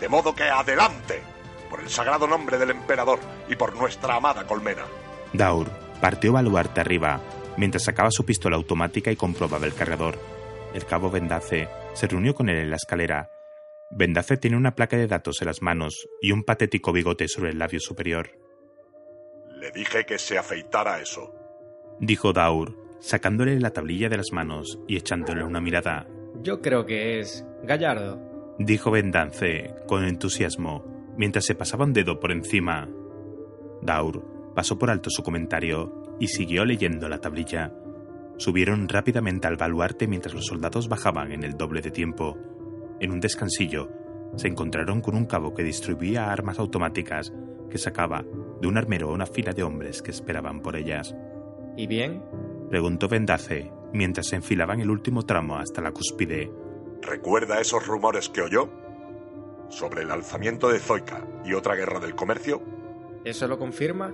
De 0.01 0.09
modo 0.09 0.35
que 0.35 0.45
adelante, 0.45 1.21
por 1.69 1.81
el 1.81 1.91
sagrado 1.91 2.27
nombre 2.27 2.57
del 2.57 2.71
emperador 2.71 3.19
y 3.47 3.57
por 3.57 3.77
nuestra 3.77 4.17
amada 4.17 4.47
colmena. 4.47 4.87
Daur 5.35 5.69
partió 6.01 6.33
baluarte 6.33 6.81
arriba, 6.81 7.21
mientras 7.59 7.85
sacaba 7.85 8.11
su 8.11 8.25
pistola 8.25 8.57
automática 8.57 9.13
y 9.13 9.17
comprobaba 9.17 9.67
el 9.67 9.75
cargador. 9.75 10.19
El 10.73 10.87
cabo 10.87 11.11
Vendace 11.11 11.69
se 11.93 12.07
reunió 12.07 12.35
con 12.35 12.49
él 12.49 12.57
en 12.57 12.71
la 12.71 12.77
escalera. 12.77 13.29
Vendace 13.91 14.39
tiene 14.39 14.57
una 14.57 14.75
placa 14.75 14.97
de 14.97 15.09
datos 15.09 15.43
en 15.43 15.49
las 15.49 15.61
manos 15.61 16.09
y 16.23 16.33
un 16.33 16.43
patético 16.43 16.91
bigote 16.91 17.29
sobre 17.29 17.51
el 17.51 17.59
labio 17.59 17.81
superior. 17.81 18.40
Le 19.61 19.71
dije 19.73 20.07
que 20.07 20.19
se 20.19 20.39
afeitara 20.39 21.03
eso, 21.03 21.35
dijo 21.99 22.33
Daur, 22.33 22.77
sacándole 22.99 23.61
la 23.61 23.73
tablilla 23.73 24.09
de 24.09 24.17
las 24.17 24.33
manos 24.33 24.79
y 24.89 24.97
echándole 24.97 25.45
una 25.45 25.61
mirada. 25.61 26.07
Yo 26.41 26.63
creo 26.63 26.87
que 26.87 27.21
es 27.21 27.45
Gallardo 27.63 28.31
dijo 28.59 28.91
Vendance 28.91 29.75
con 29.87 30.05
entusiasmo 30.05 30.85
mientras 31.17 31.45
se 31.45 31.55
pasaba 31.55 31.85
un 31.85 31.93
dedo 31.93 32.21
por 32.21 32.33
encima. 32.33 32.89
Daur 33.83 34.53
pasó 34.55 34.79
por 34.79 34.91
alto 34.91 35.11
su 35.11 35.23
comentario 35.23 36.17
y 36.19 36.29
siguió 36.29 36.65
leyendo 36.65 37.11
la 37.11 37.21
tablilla. 37.21 37.75
Subieron 38.39 38.89
rápidamente 38.89 39.47
al 39.47 39.59
baluarte 39.59 40.07
mientras 40.07 40.35
los 40.35 40.47
soldados 40.47 40.89
bajaban 40.89 41.33
en 41.33 41.43
el 41.43 41.59
doble 41.59 41.83
de 41.83 41.91
tiempo. 41.91 42.39
En 42.99 43.11
un 43.11 43.21
descansillo, 43.21 43.91
se 44.37 44.49
encontraron 44.49 45.03
con 45.03 45.17
un 45.17 45.27
cabo 45.27 45.55
que 45.55 45.65
distribuía 45.65 46.33
armas 46.33 46.59
automáticas 46.59 47.33
que 47.71 47.79
sacaba 47.79 48.25
de 48.61 48.69
un 48.69 48.77
armero 48.77 49.11
una 49.13 49.27
fila 49.27 49.53
de 49.53 49.63
hombres 49.63 50.03
que 50.03 50.11
esperaban 50.11 50.61
por 50.61 50.77
ellas. 50.77 51.15
¿Y 51.77 51.87
bien? 51.87 52.23
preguntó 52.69 53.09
Vendace 53.09 53.73
mientras 53.93 54.27
se 54.29 54.37
enfilaban 54.37 54.81
el 54.81 54.91
último 54.91 55.25
tramo 55.25 55.57
hasta 55.57 55.81
la 55.81 55.93
cúspide. 55.93 56.53
¿Recuerda 57.03 57.61
esos 57.61 57.87
rumores 57.87 58.29
que 58.29 58.43
oyó? 58.43 58.69
Sobre 59.69 60.03
el 60.03 60.11
alzamiento 60.11 60.69
de 60.69 60.79
Zoica 60.79 61.27
y 61.45 61.55
otra 61.55 61.75
guerra 61.75 62.01
del 62.01 62.15
comercio. 62.15 62.63
¿Eso 63.25 63.49
lo 63.49 63.59
confirma? 63.59 64.13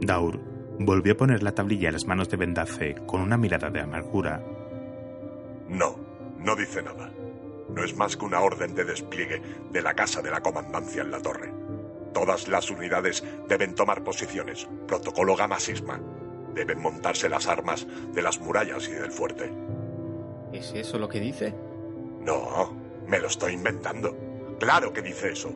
Daur 0.00 0.38
volvió 0.78 1.14
a 1.14 1.16
poner 1.16 1.42
la 1.42 1.54
tablilla 1.54 1.88
en 1.88 1.94
las 1.94 2.06
manos 2.06 2.28
de 2.28 2.36
Vendace 2.36 2.96
con 3.06 3.20
una 3.22 3.36
mirada 3.36 3.70
de 3.70 3.80
amargura. 3.80 4.44
No, 5.68 5.96
no 6.38 6.54
dice 6.54 6.82
nada. 6.82 7.10
No 7.68 7.82
es 7.82 7.96
más 7.96 8.16
que 8.16 8.24
una 8.24 8.40
orden 8.40 8.74
de 8.74 8.84
despliegue 8.84 9.42
de 9.72 9.82
la 9.82 9.94
casa 9.94 10.22
de 10.22 10.30
la 10.30 10.40
comandancia 10.40 11.02
en 11.02 11.10
la 11.10 11.20
torre. 11.20 11.52
Todas 12.16 12.48
las 12.48 12.70
unidades 12.70 13.22
deben 13.46 13.74
tomar 13.74 14.02
posiciones. 14.02 14.66
Protocolo 14.88 15.36
Gamma 15.36 15.60
Sisma. 15.60 16.00
Deben 16.54 16.80
montarse 16.80 17.28
las 17.28 17.46
armas 17.46 17.86
de 18.14 18.22
las 18.22 18.40
murallas 18.40 18.88
y 18.88 18.92
del 18.92 19.10
fuerte. 19.10 19.52
¿Es 20.50 20.72
eso 20.72 20.98
lo 20.98 21.10
que 21.10 21.20
dice? 21.20 21.54
No, 22.22 22.74
me 23.06 23.18
lo 23.18 23.26
estoy 23.26 23.52
inventando. 23.52 24.16
Claro 24.58 24.94
que 24.94 25.02
dice 25.02 25.32
eso. 25.32 25.50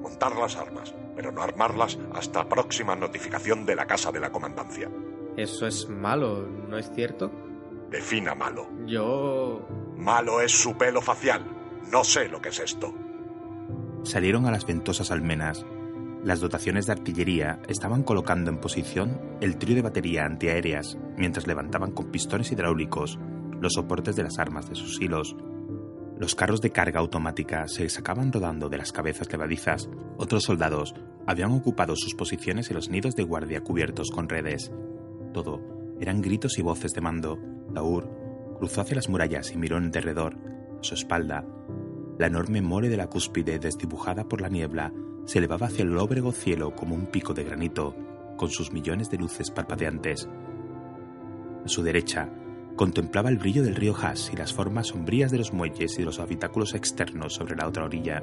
Montar 0.00 0.34
las 0.36 0.56
armas, 0.56 0.94
pero 1.14 1.32
no 1.32 1.42
armarlas 1.42 1.98
hasta 2.14 2.48
próxima 2.48 2.96
notificación 2.96 3.66
de 3.66 3.76
la 3.76 3.86
casa 3.86 4.10
de 4.10 4.20
la 4.20 4.32
comandancia. 4.32 4.90
Eso 5.36 5.66
es 5.66 5.86
malo, 5.86 6.46
¿no 6.46 6.78
es 6.78 6.90
cierto? 6.94 7.30
Defina 7.90 8.34
malo. 8.34 8.70
Yo... 8.86 9.68
Malo 9.98 10.40
es 10.40 10.52
su 10.52 10.78
pelo 10.78 11.02
facial. 11.02 11.44
No 11.92 12.04
sé 12.04 12.30
lo 12.30 12.40
que 12.40 12.48
es 12.48 12.60
esto. 12.60 12.94
Salieron 14.02 14.46
a 14.46 14.50
las 14.50 14.64
ventosas 14.64 15.10
almenas. 15.10 15.66
Las 16.24 16.40
dotaciones 16.40 16.86
de 16.86 16.92
artillería 16.92 17.60
estaban 17.68 18.02
colocando 18.02 18.50
en 18.50 18.58
posición 18.58 19.20
el 19.40 19.58
trío 19.58 19.76
de 19.76 19.82
batería 19.82 20.24
antiaéreas 20.24 20.98
mientras 21.16 21.46
levantaban 21.46 21.92
con 21.92 22.10
pistones 22.10 22.50
hidráulicos 22.50 23.18
los 23.60 23.74
soportes 23.74 24.16
de 24.16 24.22
las 24.22 24.38
armas 24.38 24.68
de 24.68 24.74
sus 24.74 25.00
hilos. 25.00 25.36
Los 26.18 26.34
carros 26.34 26.60
de 26.60 26.70
carga 26.70 27.00
automática 27.00 27.68
se 27.68 27.88
sacaban 27.88 28.32
rodando 28.32 28.68
de 28.68 28.78
las 28.78 28.92
cabezas 28.92 29.30
levadizas. 29.30 29.88
Otros 30.16 30.44
soldados 30.44 30.94
habían 31.26 31.52
ocupado 31.52 31.94
sus 31.96 32.14
posiciones 32.14 32.70
en 32.70 32.76
los 32.76 32.88
nidos 32.88 33.14
de 33.14 33.22
guardia 33.22 33.60
cubiertos 33.62 34.10
con 34.10 34.28
redes. 34.28 34.72
Todo 35.32 35.60
eran 36.00 36.22
gritos 36.22 36.58
y 36.58 36.62
voces 36.62 36.92
de 36.94 37.02
mando. 37.02 37.38
Daur 37.70 38.10
cruzó 38.58 38.80
hacia 38.80 38.96
las 38.96 39.08
murallas 39.08 39.52
y 39.52 39.58
miró 39.58 39.76
en 39.76 39.90
derredor. 39.90 40.36
A 40.80 40.82
su 40.82 40.94
espalda, 40.94 41.46
la 42.18 42.26
enorme 42.26 42.62
mole 42.62 42.88
de 42.88 42.96
la 42.96 43.08
cúspide 43.08 43.58
desdibujada 43.58 44.24
por 44.24 44.40
la 44.40 44.48
niebla 44.48 44.92
se 45.26 45.38
elevaba 45.38 45.66
hacia 45.66 45.82
el 45.82 45.92
lóbrego 45.92 46.32
cielo 46.32 46.74
como 46.74 46.94
un 46.94 47.06
pico 47.06 47.34
de 47.34 47.44
granito, 47.44 47.94
con 48.36 48.48
sus 48.48 48.72
millones 48.72 49.10
de 49.10 49.18
luces 49.18 49.50
parpadeantes. 49.50 50.28
A 51.64 51.68
su 51.68 51.82
derecha, 51.82 52.30
contemplaba 52.76 53.28
el 53.28 53.38
brillo 53.38 53.62
del 53.62 53.74
río 53.74 53.94
Haas 53.96 54.30
y 54.32 54.36
las 54.36 54.52
formas 54.52 54.88
sombrías 54.88 55.30
de 55.30 55.38
los 55.38 55.52
muelles 55.52 55.94
y 55.94 55.98
de 55.98 56.04
los 56.04 56.20
habitáculos 56.20 56.74
externos 56.74 57.34
sobre 57.34 57.56
la 57.56 57.66
otra 57.66 57.84
orilla. 57.84 58.22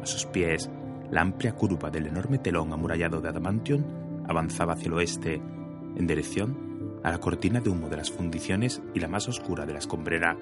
A 0.00 0.06
sus 0.06 0.26
pies, 0.26 0.70
la 1.10 1.22
amplia 1.22 1.54
curva 1.54 1.90
del 1.90 2.06
enorme 2.06 2.38
telón 2.38 2.72
amurallado 2.72 3.20
de 3.20 3.28
Adamantium 3.28 3.82
avanzaba 4.28 4.74
hacia 4.74 4.86
el 4.86 4.94
oeste, 4.94 5.42
en 5.96 6.06
dirección 6.06 7.00
a 7.02 7.10
la 7.10 7.18
cortina 7.18 7.60
de 7.60 7.70
humo 7.70 7.88
de 7.88 7.96
las 7.96 8.10
fundiciones 8.10 8.82
y 8.94 9.00
la 9.00 9.08
más 9.08 9.28
oscura 9.28 9.66
de 9.66 9.72
la 9.72 9.78
escombrera, 9.78 10.36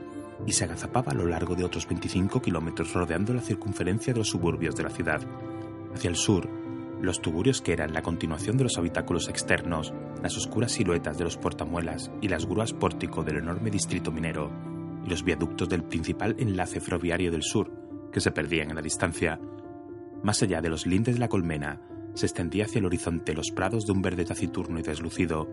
y 0.46 0.52
se 0.52 0.64
agazapaba 0.64 1.12
a 1.12 1.14
lo 1.14 1.26
largo 1.26 1.54
de 1.54 1.64
otros 1.64 1.86
25 1.86 2.42
kilómetros 2.42 2.92
rodeando 2.92 3.32
la 3.32 3.40
circunferencia 3.40 4.12
de 4.12 4.18
los 4.18 4.28
suburbios 4.28 4.76
de 4.76 4.82
la 4.82 4.90
ciudad. 4.90 5.20
Hacia 5.96 6.10
el 6.10 6.16
sur, 6.16 6.46
los 7.00 7.22
tuburios 7.22 7.62
que 7.62 7.72
eran 7.72 7.94
la 7.94 8.02
continuación 8.02 8.58
de 8.58 8.64
los 8.64 8.76
habitáculos 8.76 9.30
externos, 9.30 9.94
las 10.22 10.36
oscuras 10.36 10.72
siluetas 10.72 11.16
de 11.16 11.24
los 11.24 11.38
portamuelas 11.38 12.10
y 12.20 12.28
las 12.28 12.44
grúas 12.44 12.74
pórtico 12.74 13.24
del 13.24 13.38
enorme 13.38 13.70
distrito 13.70 14.12
minero, 14.12 14.50
y 15.06 15.08
los 15.08 15.24
viaductos 15.24 15.70
del 15.70 15.84
principal 15.84 16.36
enlace 16.38 16.82
ferroviario 16.82 17.30
del 17.30 17.42
sur, 17.42 17.72
que 18.12 18.20
se 18.20 18.30
perdían 18.30 18.68
en 18.68 18.76
la 18.76 18.82
distancia. 18.82 19.40
Más 20.22 20.42
allá 20.42 20.60
de 20.60 20.68
los 20.68 20.86
lindes 20.86 21.14
de 21.14 21.20
la 21.20 21.28
colmena, 21.28 21.80
se 22.12 22.26
extendía 22.26 22.66
hacia 22.66 22.80
el 22.80 22.84
horizonte 22.84 23.32
los 23.32 23.50
prados 23.50 23.86
de 23.86 23.92
un 23.92 24.02
verde 24.02 24.26
taciturno 24.26 24.78
y 24.78 24.82
deslucido. 24.82 25.48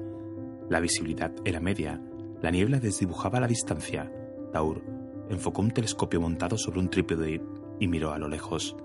La 0.70 0.82
visibilidad 0.82 1.32
era 1.46 1.62
media, 1.62 2.02
la 2.42 2.52
niebla 2.52 2.82
desdibujaba 2.82 3.40
la 3.40 3.48
distancia. 3.48 4.12
Taur 4.52 4.84
enfocó 5.30 5.62
un 5.62 5.72
telescopio 5.72 6.20
montado 6.20 6.58
sobre 6.58 6.82
un 6.82 6.90
trípode 6.90 7.42
y 7.80 7.88
miró 7.88 8.12
a 8.12 8.20
lo 8.20 8.28
lejos. 8.28 8.76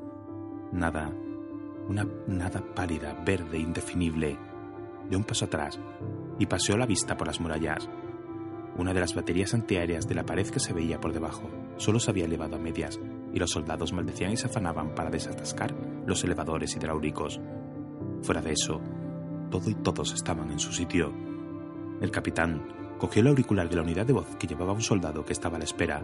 Nada, 0.70 1.12
una 1.88 2.06
nada 2.26 2.62
pálida, 2.74 3.14
verde, 3.24 3.58
indefinible. 3.58 4.38
Dio 5.08 5.18
un 5.18 5.24
paso 5.24 5.46
atrás 5.46 5.80
y 6.38 6.46
paseó 6.46 6.76
la 6.76 6.86
vista 6.86 7.16
por 7.16 7.26
las 7.26 7.40
murallas. 7.40 7.88
Una 8.76 8.92
de 8.92 9.00
las 9.00 9.14
baterías 9.14 9.54
antiaéreas 9.54 10.06
de 10.06 10.14
la 10.14 10.24
pared 10.24 10.46
que 10.48 10.60
se 10.60 10.72
veía 10.72 11.00
por 11.00 11.12
debajo 11.12 11.50
solo 11.78 11.98
se 11.98 12.10
había 12.10 12.26
elevado 12.26 12.56
a 12.56 12.58
medias 12.58 13.00
y 13.32 13.38
los 13.38 13.50
soldados 13.50 13.92
maldecían 13.92 14.32
y 14.32 14.36
se 14.36 14.46
afanaban 14.46 14.94
para 14.94 15.10
desatascar 15.10 15.74
los 16.06 16.22
elevadores 16.24 16.76
hidráulicos. 16.76 17.40
Fuera 18.22 18.42
de 18.42 18.52
eso, 18.52 18.80
todo 19.50 19.70
y 19.70 19.74
todos 19.74 20.12
estaban 20.12 20.50
en 20.50 20.58
su 20.58 20.72
sitio. 20.72 21.12
El 22.00 22.10
capitán 22.10 22.96
cogió 22.98 23.22
el 23.22 23.28
auricular 23.28 23.68
de 23.68 23.76
la 23.76 23.82
unidad 23.82 24.06
de 24.06 24.12
voz 24.12 24.36
que 24.36 24.46
llevaba 24.46 24.72
un 24.72 24.82
soldado 24.82 25.24
que 25.24 25.32
estaba 25.32 25.56
a 25.56 25.58
la 25.58 25.64
espera. 25.64 26.02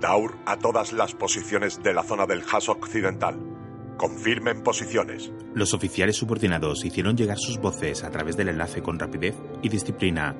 Daur 0.00 0.36
a 0.46 0.56
todas 0.56 0.92
las 0.92 1.14
posiciones 1.14 1.82
de 1.82 1.92
la 1.92 2.02
zona 2.02 2.26
del 2.26 2.42
Haas 2.50 2.68
occidental. 2.68 3.57
Confirmen 3.98 4.62
posiciones. 4.62 5.32
Los 5.54 5.74
oficiales 5.74 6.14
subordinados 6.14 6.84
hicieron 6.84 7.16
llegar 7.16 7.36
sus 7.36 7.58
voces 7.58 8.04
a 8.04 8.10
través 8.10 8.36
del 8.36 8.48
enlace 8.48 8.80
con 8.80 8.96
rapidez 8.96 9.34
y 9.60 9.68
disciplina. 9.68 10.36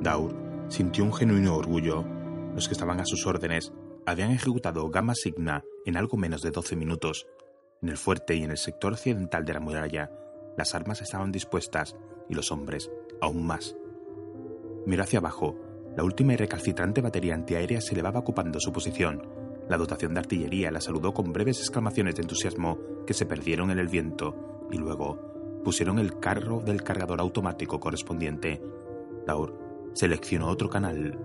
Daur 0.00 0.34
sintió 0.68 1.04
un 1.04 1.12
genuino 1.12 1.56
orgullo. 1.56 2.06
Los 2.54 2.68
que 2.68 2.72
estaban 2.72 2.98
a 2.98 3.04
sus 3.04 3.26
órdenes 3.26 3.70
habían 4.06 4.30
ejecutado 4.30 4.88
Gamma 4.88 5.14
Signa 5.14 5.62
en 5.84 5.98
algo 5.98 6.16
menos 6.16 6.40
de 6.40 6.50
12 6.50 6.74
minutos. 6.74 7.26
En 7.82 7.90
el 7.90 7.98
fuerte 7.98 8.34
y 8.34 8.44
en 8.44 8.50
el 8.50 8.56
sector 8.56 8.94
occidental 8.94 9.44
de 9.44 9.52
la 9.52 9.60
muralla, 9.60 10.10
las 10.56 10.74
armas 10.74 11.02
estaban 11.02 11.32
dispuestas 11.32 11.94
y 12.30 12.34
los 12.34 12.50
hombres 12.50 12.90
aún 13.20 13.46
más. 13.46 13.76
Miró 14.86 15.02
hacia 15.02 15.18
abajo. 15.18 15.54
La 15.94 16.02
última 16.02 16.32
y 16.32 16.36
recalcitrante 16.36 17.02
batería 17.02 17.34
antiaérea 17.34 17.82
se 17.82 17.92
elevaba 17.92 18.20
ocupando 18.20 18.58
su 18.58 18.72
posición. 18.72 19.35
La 19.68 19.76
dotación 19.76 20.14
de 20.14 20.20
artillería 20.20 20.70
la 20.70 20.80
saludó 20.80 21.12
con 21.12 21.32
breves 21.32 21.58
exclamaciones 21.58 22.14
de 22.14 22.22
entusiasmo 22.22 22.78
que 23.06 23.14
se 23.14 23.26
perdieron 23.26 23.70
en 23.70 23.78
el 23.78 23.88
viento 23.88 24.66
y 24.70 24.78
luego 24.78 25.60
pusieron 25.64 25.98
el 25.98 26.20
carro 26.20 26.60
del 26.60 26.82
cargador 26.82 27.20
automático 27.20 27.80
correspondiente. 27.80 28.62
Daur 29.26 29.90
seleccionó 29.94 30.48
otro 30.48 30.68
canal. 30.70 31.18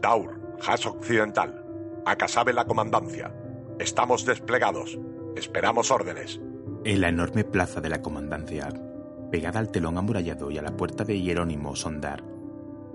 Daur, 0.00 0.40
Haas 0.64 0.86
Occidental. 0.86 1.64
Acá 2.04 2.28
sabe 2.28 2.52
la 2.52 2.64
comandancia. 2.64 3.34
Estamos 3.78 4.24
desplegados. 4.24 4.98
Esperamos 5.34 5.90
órdenes. 5.90 6.40
En 6.84 7.00
la 7.00 7.08
enorme 7.08 7.44
plaza 7.44 7.80
de 7.80 7.88
la 7.88 8.00
comandancia, 8.00 8.68
pegada 9.30 9.58
al 9.58 9.70
telón 9.70 9.98
amurallado 9.98 10.50
y 10.50 10.58
a 10.58 10.62
la 10.62 10.76
puerta 10.76 11.04
de 11.04 11.20
Hierónimo 11.20 11.74
Sondar, 11.74 12.22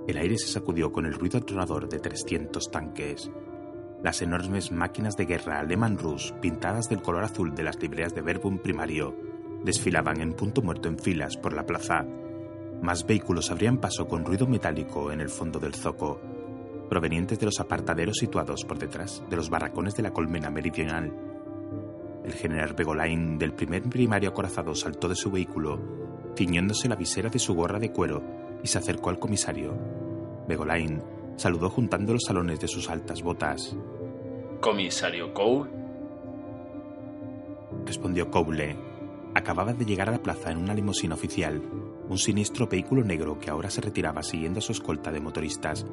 el 0.08 0.18
aire 0.18 0.38
se 0.38 0.48
sacudió 0.48 0.92
con 0.92 1.06
el 1.06 1.14
ruido 1.14 1.40
atronador 1.40 1.88
de 1.88 2.00
300 2.00 2.72
tanques. 2.72 3.30
Las 4.04 4.22
enormes 4.22 4.70
máquinas 4.70 5.16
de 5.16 5.24
guerra 5.24 5.60
alemán-rus, 5.60 6.34
pintadas 6.42 6.90
del 6.90 7.02
color 7.02 7.24
azul 7.24 7.56
de 7.56 7.64
las 7.64 7.82
libreas 7.82 8.14
de 8.14 8.22
Verbum 8.22 8.58
primario, 8.58 9.16
desfilaban 9.64 10.20
en 10.20 10.34
punto 10.34 10.62
muerto 10.62 10.90
en 10.90 11.00
filas 11.00 11.38
por 11.38 11.54
la 11.54 11.66
plaza. 11.66 12.06
Más 12.82 13.06
vehículos 13.06 13.50
abrían 13.50 13.78
paso 13.78 14.06
con 14.06 14.26
ruido 14.26 14.46
metálico 14.46 15.10
en 15.14 15.22
el 15.22 15.30
fondo 15.30 15.58
del 15.58 15.74
zoco, 15.74 16.20
provenientes 16.90 17.40
de 17.40 17.46
los 17.46 17.62
apartaderos 17.62 18.18
situados 18.18 18.66
por 18.66 18.78
detrás 18.78 19.24
de 19.30 19.38
los 19.38 19.50
barracones 19.50 19.96
de 19.96 20.04
la 20.04 20.12
colmena 20.12 20.50
meridional. 20.50 21.14
El 22.26 22.34
general 22.34 22.74
Begolain 22.74 23.38
del 23.38 23.54
primer 23.54 23.84
primario 23.84 24.32
acorazado 24.32 24.76
saltó 24.76 25.08
de 25.08 25.16
su 25.16 25.32
vehículo, 25.32 25.80
ciñéndose 26.36 26.90
la 26.90 26.98
visera 26.98 27.30
de 27.30 27.40
su 27.40 27.56
gorra 27.56 27.80
de 27.80 27.94
cuero, 27.94 28.22
y 28.62 28.68
se 28.68 28.80
acercó 28.80 29.12
al 29.12 29.20
comisario. 29.20 29.74
Begolain 30.46 31.02
saludó 31.36 31.70
juntando 31.70 32.14
los 32.14 32.24
salones 32.24 32.60
de 32.60 32.68
sus 32.68 32.90
altas 32.90 33.22
botas. 33.22 33.76
¿Comisario 34.60 35.34
Cole? 35.34 35.70
Respondió 37.86 38.30
Cole. 38.32 38.78
Acababa 39.36 39.74
de 39.74 39.86
llegar 39.86 40.10
a 40.10 40.14
la 40.14 40.22
plaza 40.22 40.52
en 40.52 40.58
una 40.58 40.74
limusina 40.74 41.16
oficial, 41.16 41.62
un 42.08 42.18
sinistro 42.18 42.68
vehículo 42.68 43.04
negro 43.04 43.40
que 43.40 43.50
ahora 43.50 43.70
se 43.70 43.82
retiraba 43.82 44.24
siguiendo 44.24 44.60
a 44.60 44.62
su 44.62 44.72
escolta 44.72 45.12
de 45.12 45.20
motoristas. 45.20 45.86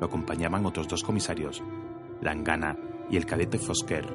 Lo 0.00 0.06
acompañaban 0.06 0.64
otros 0.64 0.88
dos 0.88 1.02
comisarios, 1.02 1.62
Langana 2.20 2.76
y 3.10 3.16
el 3.16 3.26
cadete 3.26 3.58
Fosker. 3.58 4.06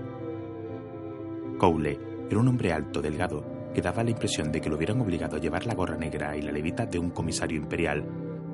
Cole 1.58 2.00
era 2.30 2.40
un 2.40 2.48
hombre 2.48 2.72
alto, 2.72 3.02
delgado, 3.02 3.44
que 3.74 3.82
daba 3.82 4.04
la 4.04 4.12
impresión 4.12 4.52
de 4.52 4.62
que 4.62 4.70
lo 4.70 4.78
hubieran 4.78 5.02
obligado 5.02 5.36
a 5.36 5.40
llevar 5.40 5.66
la 5.66 5.76
gorra 5.76 5.98
negra 5.98 6.36
y 6.38 6.42
la 6.42 6.52
levita 6.52 6.86
de 6.86 7.00
un 7.00 7.12
comisario 7.12 7.58
imperial. 7.58 8.06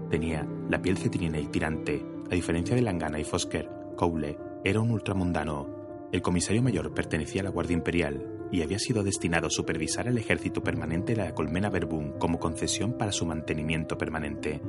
Tenía 0.10 0.47
la 0.70 0.82
piel 0.82 0.97
cetrina 0.97 1.39
y 1.39 1.47
tirante. 1.47 2.14
A 2.30 2.34
diferencia 2.34 2.76
de 2.76 2.82
Langana 2.82 3.20
y 3.20 3.24
Fosker, 3.24 3.70
Cole 3.96 4.38
era 4.64 4.82
un 4.82 4.90
ultramundano. 4.90 6.10
El 6.12 6.24
comisario 6.24 6.64
mayor 6.64 6.92
pertenecía 6.92 7.42
a 7.42 7.44
la 7.44 7.52
Guardia 7.52 7.76
Imperial 7.76 8.48
y 8.52 8.64
había 8.64 8.80
sido 8.80 9.04
destinado 9.04 9.48
a 9.48 9.52
supervisar 9.52 10.08
el 10.08 10.18
ejército 10.18 10.64
permanente 10.64 11.14
de 11.14 11.24
la 11.24 11.36
colmena 11.36 11.70
Verbum 11.70 12.18
como 12.18 12.40
concesión 12.40 12.98
para 12.98 13.12
su 13.12 13.28
mantenimiento 13.28 13.96
permanente. 13.96 14.60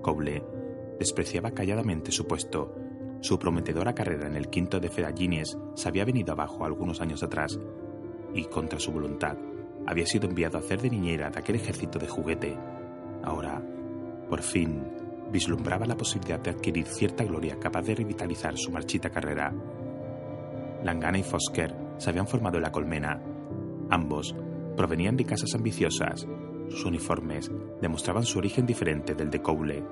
Cole 0.00 0.42
despreciaba 0.98 1.50
calladamente 1.50 2.12
su 2.12 2.26
puesto. 2.26 2.74
Su 3.20 3.38
prometedora 3.38 3.94
carrera 3.94 4.26
en 4.26 4.36
el 4.36 4.48
quinto 4.48 4.80
de 4.80 4.88
Fedallines 4.88 5.58
se 5.74 5.88
había 5.88 6.06
venido 6.06 6.32
abajo 6.32 6.64
algunos 6.64 7.02
años 7.02 7.22
atrás 7.22 7.60
y, 8.34 8.44
contra 8.44 8.80
su 8.80 8.90
voluntad, 8.90 9.36
había 9.86 10.06
sido 10.06 10.28
enviado 10.28 10.56
a 10.56 10.60
hacer 10.60 10.80
de 10.80 10.88
niñera 10.88 11.28
de 11.28 11.38
aquel 11.38 11.56
ejército 11.56 11.98
de 11.98 12.08
juguete. 12.08 12.56
Ahora, 13.22 13.62
por 14.30 14.40
fin, 14.40 15.01
vislumbraba 15.32 15.86
la 15.86 15.96
posibilidad 15.96 16.38
de 16.38 16.50
adquirir 16.50 16.86
cierta 16.86 17.24
gloria 17.24 17.58
capaz 17.58 17.82
de 17.82 17.94
revitalizar 17.94 18.56
su 18.56 18.70
marchita 18.70 19.10
carrera. 19.10 19.52
Langana 20.84 21.18
y 21.18 21.22
Fosker 21.22 21.74
se 21.96 22.10
habían 22.10 22.26
formado 22.26 22.58
en 22.58 22.62
la 22.62 22.72
colmena. 22.72 23.20
Ambos 23.90 24.36
provenían 24.76 25.16
de 25.16 25.24
casas 25.24 25.54
ambiciosas. 25.54 26.26
Sus 26.68 26.84
uniformes 26.84 27.50
demostraban 27.80 28.24
su 28.24 28.38
origen 28.38 28.66
diferente 28.66 29.14
del 29.14 29.30
de 29.30 29.40
Cowley. 29.40 29.82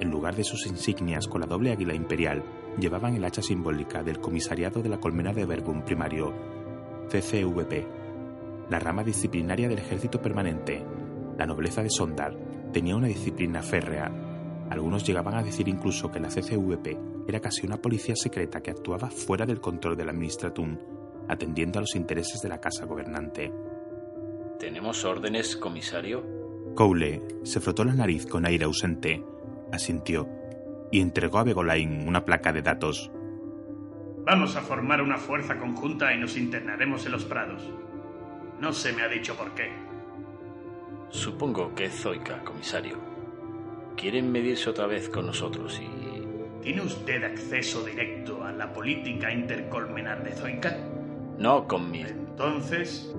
En 0.00 0.10
lugar 0.10 0.34
de 0.34 0.44
sus 0.44 0.66
insignias 0.66 1.26
con 1.26 1.40
la 1.40 1.46
doble 1.46 1.72
águila 1.72 1.94
imperial, 1.94 2.42
llevaban 2.78 3.16
el 3.16 3.24
hacha 3.24 3.42
simbólica 3.42 4.02
del 4.02 4.20
comisariado 4.20 4.82
de 4.82 4.90
la 4.90 5.00
colmena 5.00 5.32
de 5.32 5.46
Verbum 5.46 5.82
primario, 5.82 6.32
CCVP, 7.08 7.86
la 8.68 8.78
rama 8.78 9.04
disciplinaria 9.04 9.68
del 9.68 9.78
ejército 9.78 10.20
permanente. 10.20 10.84
La 11.38 11.46
nobleza 11.46 11.82
de 11.82 11.90
Sondar 11.90 12.36
tenía 12.72 12.96
una 12.96 13.06
disciplina 13.06 13.62
férrea. 13.62 14.10
Algunos 14.70 15.04
llegaban 15.04 15.34
a 15.34 15.42
decir 15.42 15.68
incluso 15.68 16.10
que 16.10 16.20
la 16.20 16.28
CCVP 16.28 16.98
era 17.28 17.40
casi 17.40 17.66
una 17.66 17.76
policía 17.76 18.16
secreta 18.16 18.60
que 18.60 18.70
actuaba 18.70 19.10
fuera 19.10 19.46
del 19.46 19.60
control 19.60 19.96
del 19.96 20.08
Administratum, 20.08 20.78
atendiendo 21.28 21.78
a 21.78 21.82
los 21.82 21.94
intereses 21.94 22.40
de 22.40 22.48
la 22.48 22.60
casa 22.60 22.84
gobernante. 22.84 23.52
¿Tenemos 24.58 25.04
órdenes, 25.04 25.56
comisario? 25.56 26.24
Cole 26.74 27.22
se 27.42 27.60
frotó 27.60 27.84
la 27.84 27.94
nariz 27.94 28.26
con 28.26 28.46
aire 28.46 28.64
ausente, 28.64 29.24
asintió 29.72 30.28
y 30.90 31.00
entregó 31.00 31.38
a 31.38 31.44
Begolain 31.44 32.06
una 32.06 32.24
placa 32.24 32.52
de 32.52 32.62
datos. 32.62 33.10
Vamos 34.24 34.56
a 34.56 34.60
formar 34.60 35.02
una 35.02 35.18
fuerza 35.18 35.58
conjunta 35.58 36.12
y 36.12 36.18
nos 36.18 36.36
internaremos 36.36 37.06
en 37.06 37.12
los 37.12 37.24
prados. 37.24 37.62
No 38.60 38.72
se 38.72 38.92
me 38.92 39.02
ha 39.02 39.08
dicho 39.08 39.36
por 39.36 39.54
qué. 39.54 39.70
Supongo 41.10 41.74
que 41.74 41.84
es 41.84 42.00
Zoica, 42.00 42.42
comisario. 42.42 43.15
Quieren 43.96 44.30
medirse 44.30 44.70
otra 44.70 44.86
vez 44.86 45.08
con 45.08 45.26
nosotros 45.26 45.80
y... 45.80 46.62
¿Tiene 46.62 46.82
usted 46.82 47.22
acceso 47.24 47.84
directo 47.84 48.44
a 48.44 48.52
la 48.52 48.72
política 48.72 49.32
intercolmenar 49.32 50.22
de 50.22 50.32
Zoica? 50.32 50.76
No 51.38 51.66
con 51.66 51.90
mi... 51.90 52.00
Entonces, 52.02 53.14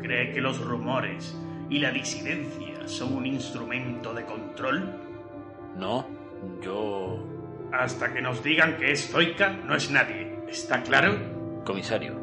¿cree 0.00 0.32
que 0.32 0.40
los 0.40 0.60
rumores 0.60 1.36
y 1.70 1.78
la 1.78 1.90
disidencia 1.90 2.86
son 2.86 3.14
un 3.14 3.26
instrumento 3.26 4.12
de 4.12 4.24
control? 4.24 4.92
No, 5.76 6.06
yo... 6.62 7.24
Hasta 7.72 8.12
que 8.12 8.20
nos 8.20 8.42
digan 8.42 8.76
que 8.76 8.92
es 8.92 9.10
Zoica, 9.10 9.50
no 9.50 9.74
es 9.74 9.90
nadie. 9.90 10.38
¿Está 10.48 10.82
claro? 10.82 11.14
Comisario, 11.64 12.14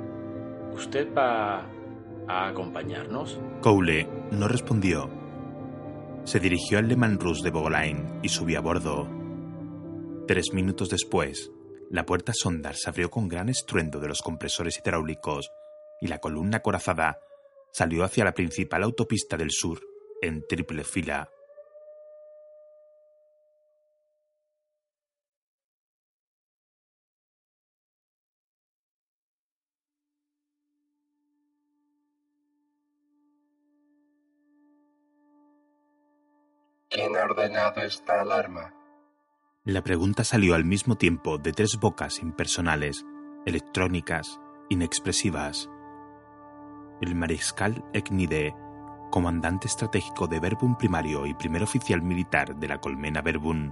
¿usted 0.74 1.08
va 1.16 1.66
a 2.28 2.48
acompañarnos? 2.48 3.40
Cole 3.62 4.08
no 4.32 4.48
respondió. 4.48 5.25
Se 6.26 6.40
dirigió 6.40 6.80
al 6.80 6.88
Le 6.88 6.96
Rus 6.96 7.44
de 7.44 7.52
Bogolain 7.52 8.20
y 8.24 8.30
subió 8.30 8.58
a 8.58 8.62
bordo. 8.62 9.08
Tres 10.28 10.54
minutos 10.54 10.90
después, 10.90 11.52
la 11.92 12.08
puerta 12.08 12.34
sondar 12.34 12.76
se 12.76 12.90
abrió 12.90 13.12
con 13.12 13.28
gran 13.28 13.48
estruendo 13.48 14.00
de 14.00 14.08
los 14.08 14.24
compresores 14.24 14.80
hidráulicos 14.80 15.52
y 16.02 16.08
la 16.08 16.18
columna 16.18 16.62
corazada 16.62 17.20
salió 17.72 18.04
hacia 18.04 18.26
la 18.26 18.34
principal 18.34 18.82
autopista 18.82 19.38
del 19.38 19.52
sur 19.52 19.80
en 20.24 20.44
triple 20.48 20.84
fila. 20.84 21.30
Ordenado 37.26 37.82
esta 37.82 38.22
alarma? 38.22 38.74
La 39.64 39.82
pregunta 39.82 40.24
salió 40.24 40.54
al 40.56 40.64
mismo 40.64 40.96
tiempo 40.96 41.38
de 41.38 41.52
tres 41.52 41.78
bocas 41.80 42.20
impersonales, 42.20 43.04
electrónicas, 43.46 44.40
inexpresivas. 44.70 45.70
El 47.02 47.16
mariscal 47.16 47.84
Eknide, 47.94 48.54
comandante 49.12 49.68
estratégico 49.68 50.28
de 50.28 50.40
Verbum 50.40 50.78
primario 50.78 51.26
y 51.26 51.34
primer 51.34 51.64
oficial 51.64 52.02
militar 52.02 52.56
de 52.56 52.68
la 52.68 52.80
colmena 52.80 53.22
Verbum, 53.22 53.72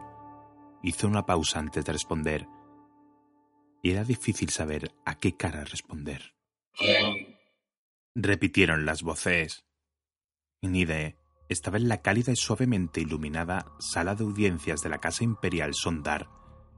hizo 0.81 1.07
una 1.07 1.25
pausa 1.25 1.59
antes 1.59 1.85
de 1.85 1.93
responder. 1.93 2.47
Y 3.83 3.91
era 3.91 4.03
difícil 4.03 4.49
saber 4.49 4.95
a 5.05 5.15
qué 5.15 5.37
cara 5.37 5.63
responder. 5.63 6.33
¿Quién? 6.73 7.37
Repitieron 8.15 8.85
las 8.85 9.03
voces. 9.03 9.65
Nide 10.61 11.22
estaba 11.53 11.77
en 11.77 11.87
la 11.87 12.01
cálida 12.01 12.31
y 12.31 12.35
suavemente 12.35 13.01
iluminada 13.01 13.65
sala 13.79 14.15
de 14.15 14.23
audiencias 14.23 14.81
de 14.81 14.89
la 14.89 14.97
Casa 14.97 15.23
Imperial 15.23 15.73
Sondar, 15.73 16.27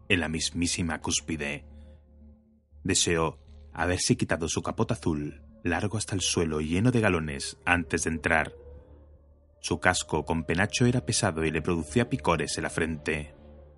en 0.09 0.19
la 0.19 0.29
mismísima 0.29 1.01
cúspide. 1.01 1.65
Deseó 2.83 3.39
haberse 3.73 4.15
quitado 4.15 4.47
su 4.47 4.61
capota 4.61 4.93
azul, 4.93 5.41
largo 5.63 5.97
hasta 5.97 6.15
el 6.15 6.21
suelo 6.21 6.61
y 6.61 6.69
lleno 6.69 6.91
de 6.91 7.01
galones, 7.01 7.57
antes 7.65 8.03
de 8.03 8.11
entrar. 8.11 8.53
Su 9.59 9.79
casco 9.79 10.23
con 10.25 10.43
penacho 10.43 10.85
era 10.85 11.05
pesado 11.05 11.43
y 11.43 11.51
le 11.51 11.61
producía 11.61 12.07
picores 12.07 12.57
en 12.57 12.63
la 12.63 12.69
frente. 12.69 13.33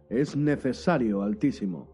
Es 0.09 0.35
necesario, 0.35 1.21
Altísimo. 1.21 1.87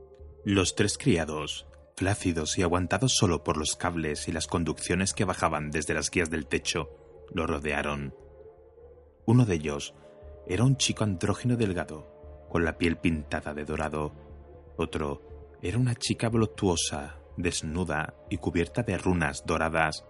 Los 0.44 0.76
tres 0.76 0.98
criados, 0.98 1.68
flácidos 1.96 2.58
y 2.58 2.64
aguantados 2.64 3.14
solo 3.16 3.44
por 3.44 3.58
los 3.58 3.76
cables 3.76 4.28
y 4.28 4.32
las 4.32 4.48
conducciones 4.48 5.14
que 5.14 5.26
bajaban 5.26 5.72
desde 5.72 5.94
las 5.94 6.10
guías 6.10 6.30
del 6.30 6.48
techo, 6.48 6.90
lo 7.34 7.48
rodearon. 7.48 8.14
Uno 9.26 9.46
de 9.46 9.56
ellos 9.56 9.94
era 10.48 10.64
un 10.64 10.78
chico 10.78 11.04
andrógino 11.04 11.56
delgado, 11.56 12.48
con 12.50 12.66
la 12.66 12.78
piel 12.78 12.98
pintada 12.98 13.54
de 13.54 13.66
dorado. 13.66 14.14
Otro 14.78 15.22
era 15.62 15.78
una 15.78 15.96
chica 15.96 16.30
voluptuosa, 16.30 17.20
desnuda 17.38 18.14
y 18.30 18.38
cubierta 18.38 18.84
de 18.84 18.98
runas 18.98 19.46
doradas. 19.46 20.06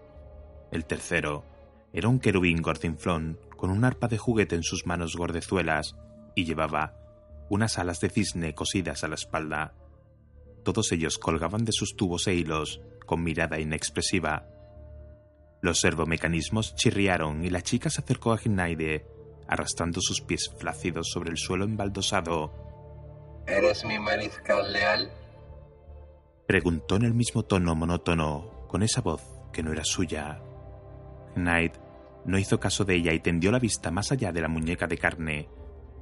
El 0.72 0.86
tercero 0.86 1.45
era 1.93 2.09
un 2.09 2.20
querubín 2.20 2.61
gordinflón 2.61 3.39
con 3.55 3.70
un 3.70 3.86
arpa 3.86 4.07
de 4.07 4.18
juguete 4.18 4.55
en 4.55 4.64
sus 4.64 4.88
manos 4.88 5.16
gordezuelas 5.16 5.95
y 6.36 6.45
llevaba 6.45 6.97
unas 7.49 7.78
alas 7.78 7.99
de 7.99 8.09
cisne 8.09 8.55
cosidas 8.55 9.03
a 9.03 9.07
la 9.07 9.16
espalda. 9.16 9.76
Todos 10.64 10.91
ellos 10.91 11.20
colgaban 11.20 11.66
de 11.66 11.72
sus 11.72 11.95
tubos 11.95 12.28
e 12.28 12.34
hilos 12.34 12.82
con 13.05 13.22
mirada 13.22 13.59
inexpresiva. 13.59 14.47
Los 15.64 15.80
servomecanismos 15.80 16.76
chirriaron 16.76 17.45
y 17.45 17.49
la 17.49 17.61
chica 17.61 17.89
se 17.89 18.01
acercó 18.01 18.34
a 18.34 18.38
Gnaide, 18.38 19.05
arrastrando 19.47 20.01
sus 20.01 20.20
pies 20.20 20.53
flácidos 20.59 21.09
sobre 21.09 21.32
el 21.32 21.38
suelo 21.38 21.64
embaldosado. 21.64 22.51
¿Eres 23.47 23.86
mi 23.86 23.97
mariscal 23.97 24.74
leal? 24.74 25.09
Preguntó 26.45 26.97
en 26.97 27.03
el 27.03 27.14
mismo 27.14 27.43
tono 27.43 27.76
monótono, 27.76 28.68
con 28.68 28.84
esa 28.84 28.99
voz 28.99 29.24
que 29.53 29.64
no 29.64 29.72
era 29.72 29.86
suya. 29.86 30.41
Knight 31.36 31.76
no 32.26 32.38
hizo 32.38 32.59
caso 32.59 32.84
de 32.84 32.95
ella 32.95 33.14
y 33.14 33.22
tendió 33.22 33.49
la 33.49 33.59
vista 33.59 33.89
más 33.89 34.11
allá 34.11 34.34
de 34.34 34.41
la 34.41 34.49
muñeca 34.49 34.86
de 34.86 34.97
carne, 34.97 35.47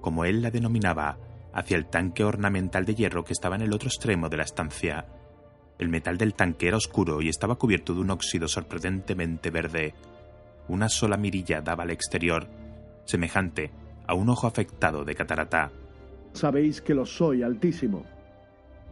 como 0.02 0.26
él 0.26 0.42
la 0.42 0.50
denominaba, 0.50 1.20
hacia 1.54 1.78
el 1.78 1.86
tanque 1.86 2.24
ornamental 2.24 2.84
de 2.84 2.96
hierro 2.96 3.24
que 3.24 3.34
estaba 3.34 3.58
en 3.58 3.62
el 3.62 3.74
otro 3.74 3.90
extremo 3.90 4.28
de 4.28 4.38
la 4.38 4.44
estancia. 4.44 5.06
El 5.82 5.90
metal 5.90 6.16
del 6.20 6.36
tanque 6.36 6.68
era 6.68 6.78
oscuro 6.78 7.24
y 7.24 7.28
estaba 7.28 7.56
cubierto 7.56 7.96
de 7.96 8.02
un 8.02 8.12
óxido 8.12 8.48
sorprendentemente 8.48 9.50
verde. 9.50 9.96
Una 10.68 10.88
sola 10.90 11.18
mirilla 11.18 11.62
daba 11.62 11.82
al 11.82 11.90
exterior, 11.90 12.48
semejante 13.06 13.72
a 14.06 14.14
un 14.14 14.30
ojo 14.30 14.46
afectado 14.46 15.04
de 15.04 15.16
catarata. 15.16 15.72
Sabéis 16.34 16.82
que 16.82 16.94
lo 16.94 17.08
soy, 17.08 17.42
Altísimo. 17.42 18.06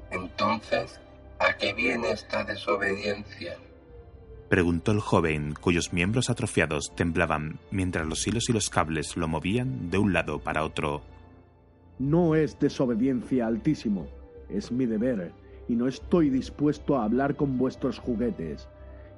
Entonces, 0.10 1.00
¿a 1.38 1.56
qué 1.58 1.74
viene 1.74 2.10
esta 2.10 2.44
desobediencia? 2.44 3.56
Preguntó 4.50 4.92
el 4.92 5.00
joven, 5.00 5.54
cuyos 5.62 5.94
miembros 5.94 6.32
atrofiados 6.32 6.96
temblaban 6.96 7.60
mientras 7.70 8.08
los 8.08 8.26
hilos 8.26 8.50
y 8.50 8.54
los 8.54 8.72
cables 8.72 9.16
lo 9.16 9.28
movían 9.28 9.92
de 9.92 10.00
un 10.00 10.12
lado 10.12 10.40
para 10.40 10.64
otro. 10.64 11.04
No 12.00 12.34
es 12.34 12.58
desobediencia, 12.58 13.46
Altísimo. 13.46 14.08
Es 14.50 14.72
mi 14.72 14.88
deber, 14.88 15.32
y 15.70 15.76
no 15.76 15.88
estoy 15.88 16.30
dispuesto 16.30 16.98
a 16.98 17.06
hablar 17.06 17.36
con 17.36 17.58
vuestros 17.58 18.00
juguetes. 18.00 18.68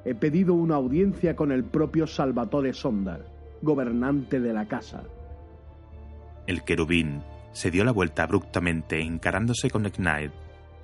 He 0.04 0.14
pedido 0.14 0.54
una 0.54 0.76
audiencia 0.76 1.36
con 1.36 1.52
el 1.52 1.64
propio 1.64 2.06
Salvatore 2.06 2.74
Sondar, 2.74 3.26
gobernante 3.62 4.40
de 4.40 4.54
la 4.54 4.68
casa. 4.68 5.04
El 6.48 6.64
querubín 6.64 7.24
se 7.54 7.72
dio 7.72 7.86
la 7.86 7.94
vuelta 7.94 8.24
abruptamente 8.24 9.02
encarándose 9.02 9.70
con 9.70 9.90
Knight. 9.90 10.34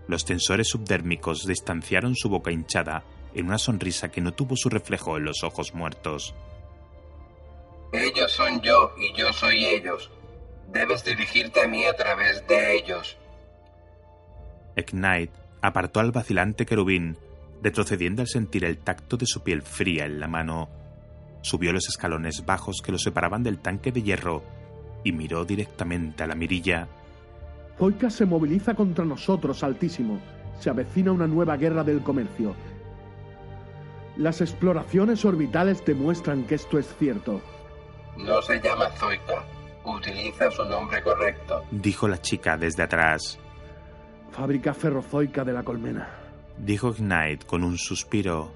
Los 0.08 0.24
tensores 0.24 0.70
subdérmicos 0.70 1.46
distanciaron 1.46 2.16
su 2.16 2.30
boca 2.30 2.52
hinchada 2.52 3.04
en 3.34 3.48
una 3.48 3.58
sonrisa 3.58 4.10
que 4.10 4.22
no 4.22 4.34
tuvo 4.34 4.56
su 4.56 4.70
reflejo 4.70 5.18
en 5.18 5.26
los 5.26 5.44
ojos 5.44 5.74
muertos. 5.74 6.34
Ellos 7.92 8.32
son 8.32 8.62
yo 8.62 8.94
y 8.98 9.18
yo 9.20 9.34
soy 9.34 9.66
ellos. 9.66 10.10
Debes 10.72 11.04
dirigirte 11.04 11.62
a 11.62 11.68
mí 11.68 11.84
a 11.86 11.96
través 11.96 12.46
de 12.48 12.78
ellos. 12.78 13.18
Knight 14.92 15.32
apartó 15.62 16.00
al 16.00 16.12
vacilante 16.12 16.66
querubín, 16.66 17.18
retrocediendo 17.62 18.22
al 18.22 18.28
sentir 18.28 18.66
el 18.66 18.78
tacto 18.78 19.18
de 19.18 19.26
su 19.26 19.42
piel 19.44 19.62
fría 19.62 20.06
en 20.06 20.20
la 20.20 20.28
mano. 20.28 20.70
Subió 21.42 21.72
los 21.72 21.88
escalones 21.88 22.46
bajos 22.46 22.82
que 22.84 22.92
lo 22.92 22.98
separaban 22.98 23.44
del 23.44 23.60
tanque 23.60 23.92
de 23.92 24.04
hierro 24.04 24.44
y 25.04 25.12
miró 25.12 25.46
directamente 25.46 26.24
a 26.24 26.28
la 26.28 26.36
mirilla. 26.36 26.88
Zoica 27.78 28.10
se 28.10 28.26
moviliza 28.26 28.74
contra 28.74 29.06
nosotros, 29.06 29.64
Altísimo. 29.64 30.20
Se 30.60 30.70
avecina 30.70 31.12
una 31.12 31.28
nueva 31.28 31.56
guerra 31.56 31.84
del 31.84 32.02
comercio. 32.02 32.56
Las 34.18 34.42
exploraciones 34.42 35.24
orbitales 35.26 35.86
demuestran 35.86 36.46
que 36.46 36.56
esto 36.56 36.80
es 36.80 36.88
cierto. 36.98 37.40
No 38.18 38.42
se 38.42 38.60
llama 38.60 38.90
Zoica. 38.98 39.44
Utiliza 39.86 40.50
su 40.50 40.66
nombre 40.66 41.02
correcto. 41.04 41.64
Dijo 41.72 42.08
la 42.08 42.20
chica 42.20 42.58
desde 42.58 42.84
atrás. 42.84 43.40
Fábrica 44.38 44.76
ferrozoica 44.76 45.44
de 45.44 45.52
la 45.52 45.64
colmena. 45.64 46.08
Dijo 46.60 46.94
Knight 46.94 47.44
con 47.46 47.64
un 47.64 47.76
suspiro. 47.80 48.54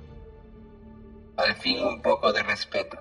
Al 1.38 1.56
fin 1.56 1.84
un 1.84 2.04
poco 2.04 2.32
de 2.32 2.44
respeto. 2.44 3.00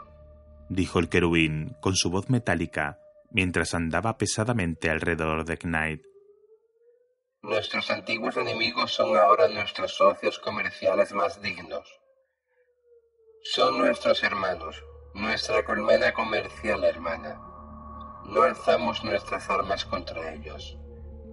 Dijo 0.70 0.98
el 0.98 1.10
querubín 1.10 1.76
con 1.82 1.94
su 1.94 2.08
voz 2.08 2.30
metálica 2.30 2.98
mientras 3.32 3.74
andaba 3.74 4.16
pesadamente 4.16 4.88
alrededor 4.88 5.44
de 5.44 5.58
Knight. 5.58 6.02
Nuestros 7.42 7.90
antiguos 7.90 8.38
enemigos 8.38 8.94
son 8.94 9.14
ahora 9.14 9.46
nuestros 9.48 9.94
socios 9.94 10.38
comerciales 10.38 11.12
más 11.12 11.42
dignos. 11.42 11.86
Son 13.42 13.76
nuestros 13.76 14.22
hermanos, 14.22 14.82
nuestra 15.12 15.66
colmena 15.66 16.14
comercial 16.14 16.82
hermana. 16.84 17.38
No 18.24 18.40
alzamos 18.40 19.04
nuestras 19.04 19.50
armas 19.50 19.84
contra 19.84 20.32
ellos. 20.32 20.78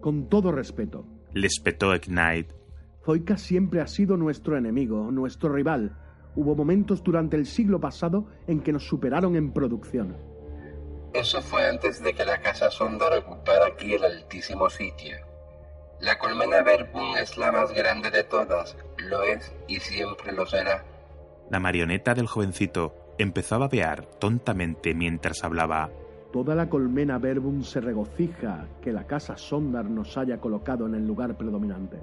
Con 0.02 0.28
todo 0.30 0.52
respeto, 0.52 1.06
Les 1.34 1.60
petó 1.60 1.94
Ignite. 1.96 2.56
Zoica 3.04 3.38
siempre 3.38 3.82
ha 3.82 3.88
sido 3.88 4.18
nuestro 4.18 4.58
enemigo, 4.58 5.12
nuestro 5.12 5.54
rival. 5.54 5.98
Hubo 6.36 6.56
momentos 6.56 7.04
durante 7.04 7.38
el 7.38 7.46
siglo 7.46 7.80
pasado 7.80 8.28
en 8.48 8.62
que 8.62 8.74
nos 8.74 8.86
superaron 8.86 9.36
en 9.36 9.52
producción. 9.52 10.18
Eso 11.14 11.42
fue 11.42 11.68
antes 11.68 12.04
de 12.04 12.14
que 12.14 12.26
la 12.26 12.42
casa 12.42 12.70
Sondar 12.70 13.18
ocupara 13.18 13.68
aquí 13.68 13.94
el 13.94 14.04
altísimo 14.04 14.70
sitio. 14.70 15.18
La 16.00 16.20
colmena 16.20 16.62
Verbum 16.62 17.16
es 17.18 17.38
la 17.38 17.52
más 17.52 17.74
grande 17.74 18.12
de 18.12 18.24
todas, 18.24 18.78
lo 18.98 19.24
es 19.24 19.52
y 19.68 19.80
siempre 19.80 20.32
lo 20.32 20.46
será. 20.46 20.84
La 21.50 21.60
marioneta 21.60 22.14
del 22.14 22.28
jovencito 22.28 22.94
empezó 23.18 23.56
a 23.56 23.60
babear 23.60 24.06
tontamente 24.06 24.94
mientras 24.94 25.44
hablaba. 25.44 25.90
Toda 26.32 26.56
la 26.56 26.70
colmena 26.70 27.18
Verbum 27.18 27.64
se 27.64 27.80
regocija 27.80 28.68
que 28.82 28.92
la 28.92 29.08
casa 29.08 29.38
Sondar 29.38 29.90
nos 29.90 30.18
haya 30.18 30.40
colocado 30.40 30.86
en 30.86 30.96
el 30.96 31.08
lugar 31.08 31.38
predominante. 31.38 32.00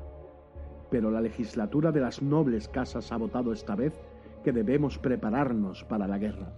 Pero 0.90 1.10
la 1.10 1.20
legislatura 1.20 1.92
de 1.92 2.00
las 2.00 2.22
nobles 2.22 2.68
casas 2.68 3.12
ha 3.12 3.16
votado 3.16 3.52
esta 3.52 3.74
vez 3.74 3.92
que 4.42 4.52
debemos 4.52 4.98
prepararnos 4.98 5.84
para 5.84 6.06
la 6.06 6.18
guerra. 6.18 6.52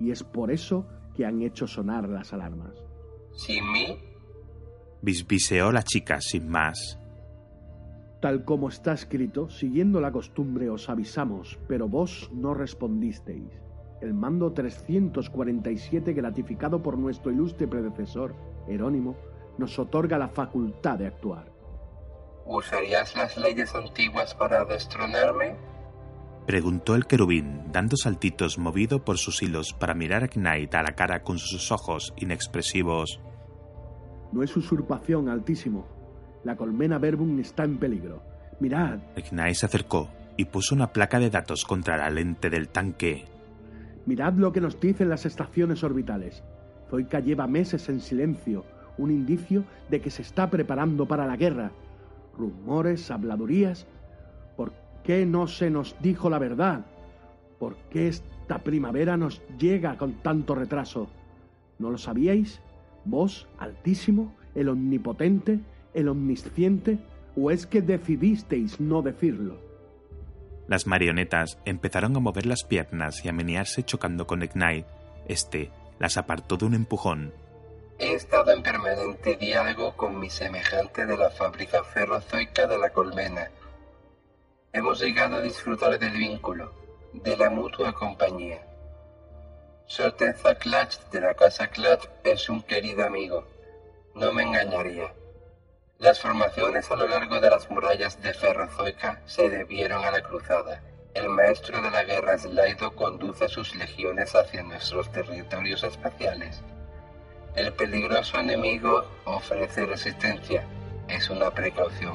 Y 0.00 0.10
es 0.10 0.24
por 0.24 0.50
eso 0.50 0.86
que 1.14 1.24
han 1.24 1.42
hecho 1.42 1.66
sonar 1.66 2.08
las 2.08 2.32
alarmas. 2.32 2.74
¿Sin 3.32 3.70
mí? 3.72 3.96
Bisbiseó 5.02 5.70
la 5.70 5.82
chica 5.82 6.20
sin 6.20 6.48
más. 6.48 6.98
Tal 8.20 8.44
como 8.44 8.68
está 8.68 8.92
escrito, 8.92 9.48
siguiendo 9.48 10.00
la 10.00 10.10
costumbre 10.10 10.70
os 10.70 10.88
avisamos, 10.88 11.58
pero 11.68 11.88
vos 11.88 12.30
no 12.34 12.52
respondisteis. 12.52 13.62
El 14.00 14.14
mando 14.14 14.52
347, 14.52 16.12
gratificado 16.12 16.82
por 16.82 16.96
nuestro 16.96 17.32
ilustre 17.32 17.66
predecesor, 17.66 18.34
Herónimo, 18.68 19.16
nos 19.58 19.78
otorga 19.78 20.18
la 20.18 20.28
facultad 20.28 20.98
de 20.98 21.08
actuar. 21.08 21.50
¿Usarías 22.46 23.14
las 23.16 23.36
leyes 23.36 23.74
antiguas 23.74 24.34
para 24.34 24.64
destronarme? 24.64 25.56
Preguntó 26.46 26.94
el 26.94 27.06
querubín, 27.06 27.64
dando 27.72 27.96
saltitos 27.96 28.56
movido 28.56 29.04
por 29.04 29.18
sus 29.18 29.42
hilos 29.42 29.74
para 29.74 29.94
mirar 29.94 30.24
a 30.24 30.28
Knight 30.28 30.74
a 30.74 30.82
la 30.82 30.94
cara 30.94 31.22
con 31.22 31.38
sus 31.38 31.70
ojos 31.70 32.14
inexpresivos. 32.16 33.20
No 34.32 34.42
es 34.42 34.56
usurpación, 34.56 35.28
Altísimo. 35.28 35.86
La 36.44 36.56
colmena 36.56 36.98
Verbum 36.98 37.38
está 37.40 37.64
en 37.64 37.78
peligro. 37.78 38.22
Mirad, 38.60 39.00
Knight 39.28 39.56
se 39.56 39.66
acercó 39.66 40.08
y 40.38 40.46
puso 40.46 40.74
una 40.74 40.92
placa 40.92 41.18
de 41.18 41.30
datos 41.30 41.64
contra 41.64 41.98
la 41.98 42.08
lente 42.08 42.48
del 42.48 42.68
tanque. 42.68 43.26
Mirad 44.08 44.32
lo 44.32 44.52
que 44.54 44.62
nos 44.62 44.80
dicen 44.80 45.10
las 45.10 45.26
estaciones 45.26 45.84
orbitales. 45.84 46.42
Zoica 46.88 47.20
lleva 47.20 47.46
meses 47.46 47.90
en 47.90 48.00
silencio, 48.00 48.64
un 48.96 49.10
indicio 49.10 49.64
de 49.90 50.00
que 50.00 50.10
se 50.10 50.22
está 50.22 50.48
preparando 50.48 51.04
para 51.04 51.26
la 51.26 51.36
guerra. 51.36 51.72
Rumores, 52.38 53.10
habladurías. 53.10 53.86
¿Por 54.56 54.72
qué 55.04 55.26
no 55.26 55.46
se 55.46 55.68
nos 55.68 55.94
dijo 56.00 56.30
la 56.30 56.38
verdad? 56.38 56.86
¿Por 57.58 57.76
qué 57.90 58.08
esta 58.08 58.60
primavera 58.64 59.18
nos 59.18 59.42
llega 59.58 59.98
con 59.98 60.14
tanto 60.22 60.54
retraso? 60.54 61.10
¿No 61.78 61.90
lo 61.90 61.98
sabíais? 61.98 62.62
¿Vos, 63.04 63.46
Altísimo, 63.58 64.34
el 64.54 64.70
Omnipotente, 64.70 65.60
el 65.92 66.08
Omnisciente? 66.08 66.98
¿O 67.36 67.50
es 67.50 67.66
que 67.66 67.82
decidisteis 67.82 68.80
no 68.80 69.02
decirlo? 69.02 69.67
Las 70.68 70.86
marionetas 70.86 71.58
empezaron 71.64 72.14
a 72.14 72.20
mover 72.20 72.44
las 72.44 72.62
piernas 72.62 73.24
y 73.24 73.28
a 73.28 73.32
menearse 73.32 73.82
chocando 73.84 74.26
con 74.26 74.42
Ignite. 74.42 74.86
Este 75.26 75.70
las 75.98 76.18
apartó 76.18 76.58
de 76.58 76.66
un 76.66 76.74
empujón. 76.74 77.32
He 77.98 78.12
estado 78.12 78.52
en 78.52 78.62
permanente 78.62 79.36
diálogo 79.36 79.96
con 79.96 80.20
mi 80.20 80.28
semejante 80.28 81.06
de 81.06 81.16
la 81.16 81.30
fábrica 81.30 81.82
ferrozoica 81.82 82.66
de 82.66 82.78
la 82.78 82.90
colmena. 82.90 83.50
Hemos 84.72 85.00
llegado 85.00 85.36
a 85.36 85.40
disfrutar 85.40 85.98
del 85.98 86.12
vínculo, 86.12 86.72
de 87.14 87.36
la 87.36 87.48
mutua 87.48 87.92
compañía. 87.94 88.62
Su 89.86 90.02
Alteza 90.02 90.54
Clutch 90.56 90.98
de 91.10 91.22
la 91.22 91.34
casa 91.34 91.68
Clutch 91.68 92.06
es 92.22 92.48
un 92.50 92.60
querido 92.62 93.06
amigo. 93.06 93.48
No 94.14 94.34
me 94.34 94.42
engañaría. 94.42 95.14
Las 95.98 96.20
formaciones 96.20 96.88
a 96.92 96.96
lo 96.96 97.08
largo 97.08 97.40
de 97.40 97.50
las 97.50 97.68
murallas 97.72 98.22
de 98.22 98.32
Ferrozoica 98.32 99.20
se 99.26 99.50
debieron 99.50 100.04
a 100.04 100.12
la 100.12 100.22
cruzada. 100.22 100.80
El 101.12 101.28
maestro 101.28 101.82
de 101.82 101.90
la 101.90 102.04
guerra 102.04 102.38
Slaido 102.38 102.92
conduce 102.92 103.48
sus 103.48 103.74
legiones 103.74 104.32
hacia 104.36 104.62
nuestros 104.62 105.10
territorios 105.10 105.82
espaciales. 105.82 106.62
El 107.56 107.72
peligroso 107.72 108.38
enemigo 108.38 109.06
ofrece 109.24 109.86
resistencia. 109.86 110.64
Es 111.08 111.30
una 111.30 111.50
precaución. 111.50 112.14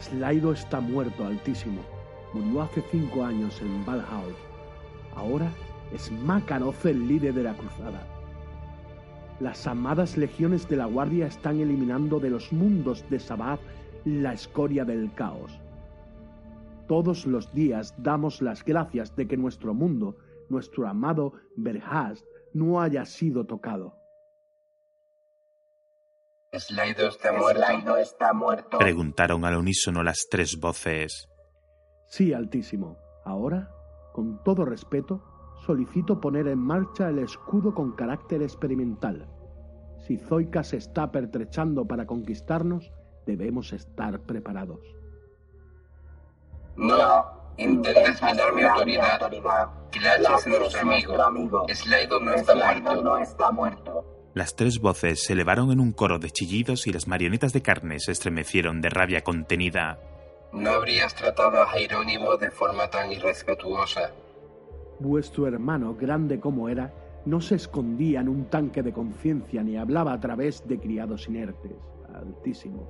Slaido 0.00 0.54
está 0.54 0.80
muerto, 0.80 1.26
Altísimo. 1.26 1.84
Murió 2.32 2.62
hace 2.62 2.82
cinco 2.90 3.26
años 3.26 3.60
en 3.60 3.84
Valhall. 3.84 4.34
Ahora 5.14 5.50
es 5.92 6.10
Macaroz 6.10 6.82
el 6.86 7.06
líder 7.06 7.34
de 7.34 7.42
la 7.42 7.52
cruzada. 7.52 8.15
Las 9.40 9.66
amadas 9.66 10.16
legiones 10.16 10.68
de 10.68 10.76
la 10.76 10.86
Guardia 10.86 11.26
están 11.26 11.60
eliminando 11.60 12.20
de 12.20 12.30
los 12.30 12.52
mundos 12.52 13.04
de 13.10 13.18
Sabbath 13.18 13.60
la 14.04 14.32
escoria 14.32 14.84
del 14.84 15.12
caos. 15.12 15.60
Todos 16.88 17.26
los 17.26 17.52
días 17.52 17.94
damos 17.98 18.40
las 18.40 18.64
gracias 18.64 19.14
de 19.16 19.26
que 19.26 19.36
nuestro 19.36 19.74
mundo, 19.74 20.16
nuestro 20.48 20.86
amado 20.86 21.34
Berhast, 21.56 22.24
no 22.54 22.80
haya 22.80 23.04
sido 23.04 23.44
tocado. 23.44 23.94
Slaido 26.52 27.08
está 27.08 27.32
muerto. 27.32 27.96
está 27.98 28.32
muerto. 28.32 28.78
Preguntaron 28.78 29.44
al 29.44 29.56
unísono 29.56 30.02
las 30.02 30.26
tres 30.30 30.58
voces. 30.58 31.28
Sí, 32.06 32.32
Altísimo. 32.32 32.96
Ahora, 33.24 33.70
con 34.14 34.42
todo 34.44 34.64
respeto, 34.64 35.22
solicito 35.66 36.20
poner 36.20 36.46
en 36.46 36.60
marcha 36.60 37.08
el 37.08 37.18
escudo 37.18 37.74
con 37.74 37.92
carácter 37.92 38.42
experimental. 38.42 39.26
Si 40.06 40.16
Zoica 40.16 40.62
se 40.62 40.76
está 40.76 41.10
pertrechando 41.10 41.84
para 41.84 42.06
conquistarnos, 42.06 42.92
debemos 43.26 43.72
estar 43.72 44.20
preparados. 44.20 44.80
No, 46.76 47.24
intentas 47.56 48.22
minar 48.22 48.54
mi 48.54 48.62
autoridad. 48.62 49.18
Clutch 49.90 50.46
es 50.46 50.46
nuestro 50.46 51.22
amigo. 51.22 51.66
Slaido 51.74 52.20
no 52.20 52.34
está 52.34 52.54
muerto. 52.54 53.02
no 53.02 53.18
está 53.18 53.50
muerto. 53.50 54.04
Las 54.34 54.54
tres 54.54 54.80
voces 54.80 55.24
se 55.24 55.32
elevaron 55.32 55.72
en 55.72 55.80
un 55.80 55.92
coro 55.92 56.18
de 56.18 56.30
chillidos 56.30 56.86
y 56.86 56.92
las 56.92 57.08
marionetas 57.08 57.52
de 57.52 57.62
carne 57.62 57.98
se 57.98 58.12
estremecieron 58.12 58.82
de 58.82 58.90
rabia 58.90 59.22
contenida. 59.22 59.98
No 60.52 60.70
habrías 60.70 61.14
tratado 61.14 61.62
a 61.62 61.66
Jerónimo 61.68 62.36
de 62.36 62.50
forma 62.50 62.88
tan 62.88 63.10
irrespetuosa. 63.10 64.12
Vuestro 64.98 65.46
hermano, 65.46 65.94
grande 65.94 66.40
como 66.40 66.68
era, 66.68 66.92
no 67.24 67.40
se 67.40 67.56
escondía 67.56 68.20
en 68.20 68.28
un 68.28 68.46
tanque 68.46 68.82
de 68.82 68.92
conciencia 68.92 69.62
ni 69.62 69.76
hablaba 69.76 70.12
a 70.12 70.20
través 70.20 70.66
de 70.66 70.78
criados 70.78 71.28
inertes. 71.28 71.72
Altísimo. 72.14 72.88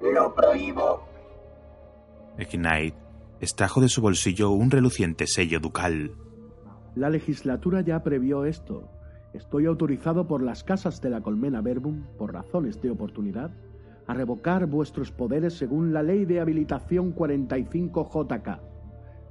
Lo 0.00 0.34
prohíbo. 0.34 1.02
Knight 2.52 2.94
extrajo 3.40 3.80
de 3.80 3.88
su 3.88 4.00
bolsillo 4.00 4.50
un 4.50 4.70
reluciente 4.70 5.26
sello 5.26 5.60
ducal. 5.60 6.12
La 6.94 7.10
legislatura 7.10 7.80
ya 7.82 8.02
previó 8.02 8.44
esto. 8.44 8.88
Estoy 9.32 9.66
autorizado 9.66 10.26
por 10.26 10.42
las 10.42 10.64
casas 10.64 11.00
de 11.00 11.10
la 11.10 11.20
colmena 11.20 11.60
Verbum, 11.60 12.04
por 12.16 12.32
razones 12.32 12.80
de 12.80 12.90
oportunidad, 12.90 13.52
a 14.06 14.14
revocar 14.14 14.66
vuestros 14.66 15.12
poderes 15.12 15.54
según 15.54 15.92
la 15.92 16.02
ley 16.02 16.24
de 16.24 16.40
habilitación 16.40 17.14
45JK. 17.14 18.60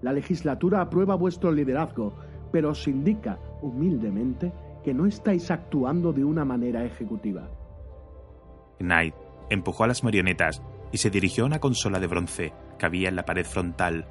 La 0.02 0.14
legislatura 0.14 0.82
aprueba 0.82 1.16
vuestro 1.16 1.52
liderazgo, 1.52 2.14
pero 2.52 2.72
os 2.72 2.88
indica, 2.88 3.40
humildemente, 3.62 4.52
que 4.84 4.94
no 4.94 5.06
estáis 5.06 5.52
actuando 5.52 6.14
de 6.14 6.24
una 6.24 6.46
manera 6.46 6.86
ejecutiva. 6.86 7.50
Knight 8.80 9.16
empujó 9.50 9.84
a 9.84 9.88
las 9.88 10.04
marionetas 10.04 10.62
y 10.92 10.98
se 10.98 11.10
dirigió 11.10 11.44
a 11.44 11.48
una 11.48 11.60
consola 11.60 12.00
de 12.00 12.08
bronce 12.08 12.54
que 12.78 12.86
había 12.86 13.10
en 13.10 13.16
la 13.16 13.26
pared 13.26 13.46
frontal. 13.46 14.08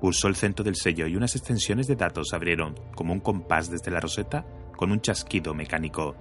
Pulsó 0.00 0.28
el 0.28 0.36
centro 0.36 0.64
del 0.64 0.76
sello 0.76 1.06
y 1.06 1.16
unas 1.16 1.36
extensiones 1.36 1.86
de 1.86 1.96
datos 1.96 2.32
abrieron, 2.32 2.74
como 2.94 3.12
un 3.12 3.20
compás 3.20 3.70
desde 3.70 3.90
la 3.90 4.00
roseta, 4.00 4.46
con 4.76 4.90
un 4.90 5.00
chasquido 5.00 5.54
mecánico. 5.54 6.14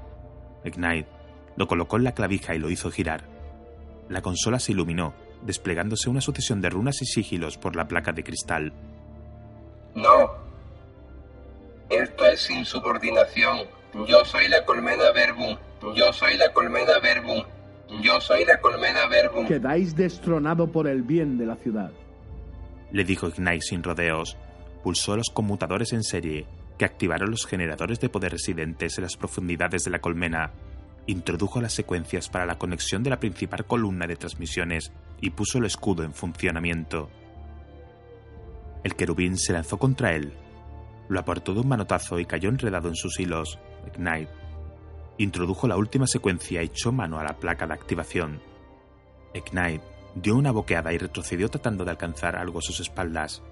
Ignite 0.65 1.21
lo 1.55 1.67
colocó 1.67 1.97
en 1.97 2.03
la 2.03 2.13
clavija 2.13 2.55
y 2.55 2.59
lo 2.59 2.69
hizo 2.69 2.91
girar. 2.91 3.23
La 4.09 4.21
consola 4.21 4.59
se 4.59 4.71
iluminó, 4.71 5.13
desplegándose 5.43 6.09
una 6.09 6.21
sucesión 6.21 6.61
de 6.61 6.69
runas 6.69 7.01
y 7.01 7.05
sigilos 7.05 7.57
por 7.57 7.75
la 7.75 7.87
placa 7.87 8.11
de 8.11 8.23
cristal. 8.23 8.73
No. 9.95 10.31
Esto 11.89 12.25
es 12.25 12.49
insubordinación. 12.49 13.59
Yo 14.07 14.23
soy 14.23 14.47
la 14.47 14.63
colmena 14.65 15.11
Verbum. 15.13 15.57
Yo 15.95 16.13
soy 16.13 16.37
la 16.37 16.53
colmena 16.53 16.99
Verbum. 17.01 17.43
Yo 18.01 18.21
soy 18.21 18.45
la 18.45 18.59
colmena 18.59 19.07
Verbum. 19.07 19.47
Quedáis 19.47 19.95
destronado 19.95 20.71
por 20.71 20.87
el 20.87 21.01
bien 21.01 21.37
de 21.37 21.45
la 21.45 21.55
ciudad. 21.55 21.91
Le 22.91 23.03
dijo 23.03 23.27
Ignite 23.27 23.61
sin 23.61 23.83
rodeos. 23.83 24.37
Pulsó 24.83 25.17
los 25.17 25.29
conmutadores 25.29 25.91
en 25.93 26.03
serie 26.03 26.45
que 26.77 26.85
activaron 26.85 27.29
los 27.29 27.45
generadores 27.45 27.99
de 27.99 28.09
poder 28.09 28.31
residentes 28.31 28.97
en 28.97 29.03
las 29.03 29.17
profundidades 29.17 29.83
de 29.83 29.91
la 29.91 29.99
colmena. 29.99 30.51
Introdujo 31.07 31.61
las 31.61 31.73
secuencias 31.73 32.29
para 32.29 32.45
la 32.45 32.57
conexión 32.57 33.03
de 33.03 33.09
la 33.09 33.19
principal 33.19 33.65
columna 33.65 34.07
de 34.07 34.15
transmisiones 34.15 34.91
y 35.21 35.29
puso 35.29 35.59
el 35.59 35.65
escudo 35.65 36.03
en 36.03 36.13
funcionamiento. 36.13 37.09
El 38.83 38.95
querubín 38.95 39.37
se 39.37 39.53
lanzó 39.53 39.77
contra 39.77 40.13
él. 40.13 40.33
Lo 41.07 41.19
apartó 41.19 41.53
de 41.53 41.59
un 41.61 41.67
manotazo 41.67 42.19
y 42.19 42.25
cayó 42.25 42.49
enredado 42.49 42.89
en 42.89 42.95
sus 42.95 43.19
hilos. 43.19 43.59
Ignite 43.87 44.41
introdujo 45.17 45.67
la 45.67 45.77
última 45.77 46.07
secuencia 46.07 46.61
y 46.61 46.65
echó 46.65 46.91
mano 46.91 47.19
a 47.19 47.23
la 47.23 47.37
placa 47.37 47.67
de 47.67 47.73
activación. 47.73 48.41
Ignite 49.33 49.83
dio 50.15 50.35
una 50.35 50.51
boqueada 50.51 50.93
y 50.93 50.97
retrocedió 50.97 51.49
tratando 51.49 51.85
de 51.85 51.91
alcanzar 51.91 52.35
algo 52.35 52.59
a 52.59 52.63
sus 52.63 52.79
espaldas. 52.79 53.43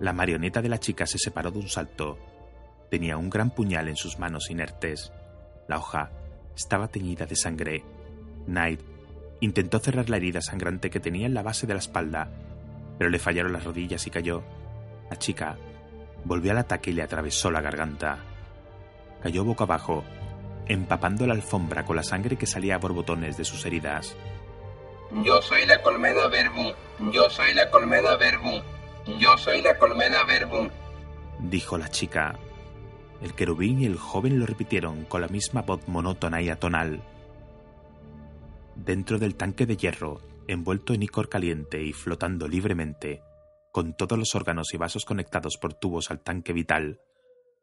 La 0.00 0.12
marioneta 0.12 0.62
de 0.62 0.68
la 0.68 0.78
chica 0.78 1.06
se 1.06 1.18
separó 1.18 1.50
de 1.50 1.58
un 1.58 1.68
salto. 1.68 2.18
Tenía 2.90 3.16
un 3.16 3.30
gran 3.30 3.50
puñal 3.50 3.88
en 3.88 3.96
sus 3.96 4.18
manos 4.18 4.50
inertes. 4.50 5.12
La 5.68 5.78
hoja 5.78 6.10
estaba 6.54 6.88
teñida 6.88 7.26
de 7.26 7.36
sangre. 7.36 7.84
Knight 8.46 8.80
intentó 9.40 9.78
cerrar 9.78 10.10
la 10.10 10.16
herida 10.16 10.40
sangrante 10.40 10.90
que 10.90 11.00
tenía 11.00 11.26
en 11.26 11.34
la 11.34 11.42
base 11.42 11.66
de 11.66 11.74
la 11.74 11.80
espalda, 11.80 12.30
pero 12.98 13.10
le 13.10 13.18
fallaron 13.18 13.52
las 13.52 13.64
rodillas 13.64 14.06
y 14.06 14.10
cayó. 14.10 14.42
La 15.10 15.18
chica 15.18 15.56
volvió 16.24 16.52
al 16.52 16.58
ataque 16.58 16.90
y 16.90 16.94
le 16.94 17.02
atravesó 17.02 17.50
la 17.50 17.60
garganta. 17.60 18.18
Cayó 19.22 19.44
boca 19.44 19.64
abajo 19.64 20.04
empapando 20.68 21.26
la 21.26 21.34
alfombra 21.34 21.84
con 21.84 21.96
la 21.96 22.02
sangre 22.02 22.36
que 22.36 22.46
salía 22.46 22.74
a 22.74 22.78
borbotones 22.78 23.36
de 23.36 23.44
sus 23.44 23.64
heridas. 23.64 24.14
Yo 25.24 25.40
soy 25.40 25.64
la 25.66 25.80
colmena 25.82 26.26
verbum. 26.28 26.72
Yo 27.10 27.30
soy 27.30 27.54
la 27.54 27.70
colmena 27.70 28.16
verbum. 28.16 28.62
Yo 29.18 29.38
soy 29.38 29.62
la 29.62 29.78
colmena 29.78 30.24
verbum. 30.24 30.68
Dijo 31.40 31.78
la 31.78 31.88
chica. 31.88 32.38
El 33.22 33.34
querubín 33.34 33.80
y 33.80 33.86
el 33.86 33.96
joven 33.96 34.38
lo 34.38 34.46
repitieron 34.46 35.04
con 35.04 35.22
la 35.22 35.28
misma 35.28 35.62
voz 35.62 35.88
monótona 35.88 36.42
y 36.42 36.50
atonal. 36.50 37.02
Dentro 38.78 39.18
del 39.18 39.34
tanque 39.34 39.66
de 39.66 39.76
hierro, 39.76 40.22
envuelto 40.46 40.94
en 40.94 41.02
icor 41.02 41.28
caliente 41.28 41.82
y 41.82 41.92
flotando 41.92 42.48
libremente, 42.48 43.22
con 43.72 43.94
todos 43.96 44.18
los 44.18 44.34
órganos 44.34 44.72
y 44.72 44.78
vasos 44.78 45.04
conectados 45.04 45.58
por 45.58 45.74
tubos 45.74 46.10
al 46.10 46.20
tanque 46.20 46.52
vital, 46.52 47.00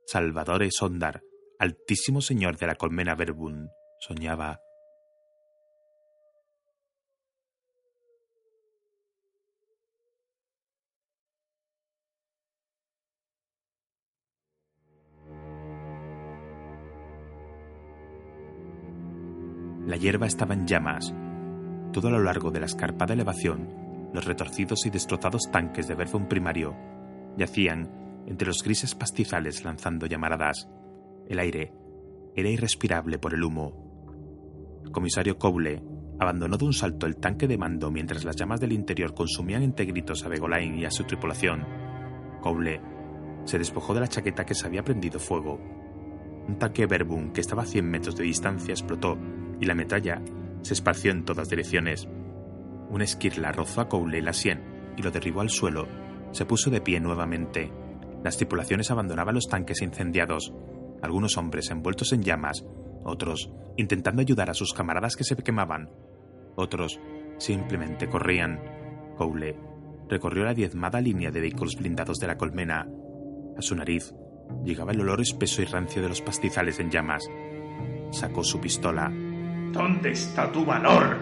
Salvador 0.06 0.64
Sondar 0.72 1.24
altísimo 1.58 2.22
señor 2.22 2.58
de 2.58 2.68
la 2.68 2.76
colmena 2.76 3.16
Verbun, 3.16 3.70
soñaba. 4.00 4.65
La 19.86 19.98
hierba 19.98 20.26
estaba 20.26 20.54
en 20.54 20.68
llamas. 20.68 21.14
Todo 21.92 22.08
a 22.08 22.12
lo 22.12 22.24
largo 22.24 22.52
de 22.52 22.60
la 22.60 22.66
escarpada 22.66 23.14
elevación, 23.14 23.70
los 24.14 24.26
retorcidos 24.26 24.86
y 24.86 24.90
destrozados 24.90 25.52
tanques 25.52 25.88
de 25.88 25.96
Verbun 25.96 26.28
primario 26.28 26.76
yacían 27.38 27.90
entre 28.28 28.48
los 28.48 28.64
grises 28.64 28.96
pastizales 28.96 29.64
lanzando 29.64 30.08
llamaradas 30.08 30.68
el 31.28 31.40
aire 31.40 31.74
era 32.36 32.50
irrespirable 32.50 33.18
por 33.18 33.34
el 33.34 33.44
humo. 33.44 34.82
El 34.84 34.92
comisario 34.92 35.38
Cowley 35.40 35.82
abandonó 36.20 36.58
de 36.58 36.66
un 36.66 36.74
salto 36.74 37.08
el 37.08 37.18
tanque 37.18 37.48
de 37.48 37.58
mando 37.58 37.90
mientras 37.92 38.24
las 38.24 38.36
llamas 38.36 38.60
del 38.60 38.74
interior 38.74 39.14
consumían 39.14 39.64
entre 39.64 39.86
gritos 39.86 40.24
a 40.24 40.30
Begolain 40.30 40.78
y 40.78 40.86
a 40.86 40.92
su 40.92 41.04
tripulación. 41.04 41.66
Cowley 42.42 42.80
se 43.46 43.58
despojó 43.58 43.94
de 43.94 44.02
la 44.02 44.08
chaqueta 44.08 44.46
que 44.46 44.54
se 44.54 44.68
había 44.68 44.84
prendido 44.84 45.20
fuego. 45.20 45.60
Un 46.48 46.58
tanque 46.60 46.86
Verbum 46.86 47.32
que 47.32 47.42
estaba 47.42 47.64
a 47.64 47.66
100 47.66 47.90
metros 47.90 48.16
de 48.16 48.24
distancia 48.24 48.74
explotó 48.74 49.18
y 49.60 49.66
la 49.66 49.76
metralla 49.76 50.22
se 50.62 50.74
esparció 50.74 51.12
en 51.12 51.26
todas 51.26 51.50
direcciones. 51.50 52.08
Un 52.90 53.02
esquirla 53.02 53.52
rozó 53.52 53.82
a 53.82 53.90
Cowley 53.90 54.22
la 54.22 54.34
sien 54.34 54.62
y 54.98 55.02
lo 55.02 55.12
derribó 55.12 55.42
al 55.42 55.50
suelo. 55.50 55.88
Se 56.32 56.46
puso 56.46 56.70
de 56.70 56.82
pie 56.82 57.00
nuevamente. 57.00 57.72
Las 58.24 58.38
tripulaciones 58.38 58.92
abandonaban 58.92 59.36
los 59.36 59.48
tanques 59.48 59.82
incendiados 59.82 60.54
algunos 61.06 61.38
hombres 61.38 61.70
envueltos 61.70 62.12
en 62.14 62.24
llamas, 62.24 62.66
otros 63.04 63.52
intentando 63.78 64.22
ayudar 64.22 64.50
a 64.50 64.54
sus 64.54 64.74
camaradas 64.74 65.16
que 65.16 65.24
se 65.24 65.36
quemaban, 65.36 65.90
otros 66.56 67.00
simplemente 67.38 68.08
corrían. 68.08 68.60
Cowley 69.18 69.56
recorrió 70.10 70.44
la 70.44 70.54
diezmada 70.54 71.02
línea 71.02 71.32
de 71.32 71.42
vehículos 71.42 71.76
blindados 71.76 72.20
de 72.20 72.28
la 72.28 72.38
colmena. 72.38 72.88
A 73.58 73.62
su 73.62 73.76
nariz 73.76 74.14
llegaba 74.64 74.92
el 74.92 75.02
olor 75.02 75.22
espeso 75.22 75.62
y 75.62 75.66
rancio 75.66 76.02
de 76.02 76.10
los 76.10 76.22
pastizales 76.22 76.80
en 76.80 76.92
llamas. 76.92 77.28
Sacó 78.12 78.44
su 78.44 78.60
pistola. 78.60 79.12
¿Dónde 79.76 80.12
está 80.14 80.50
tu 80.54 80.64
valor? 80.64 81.18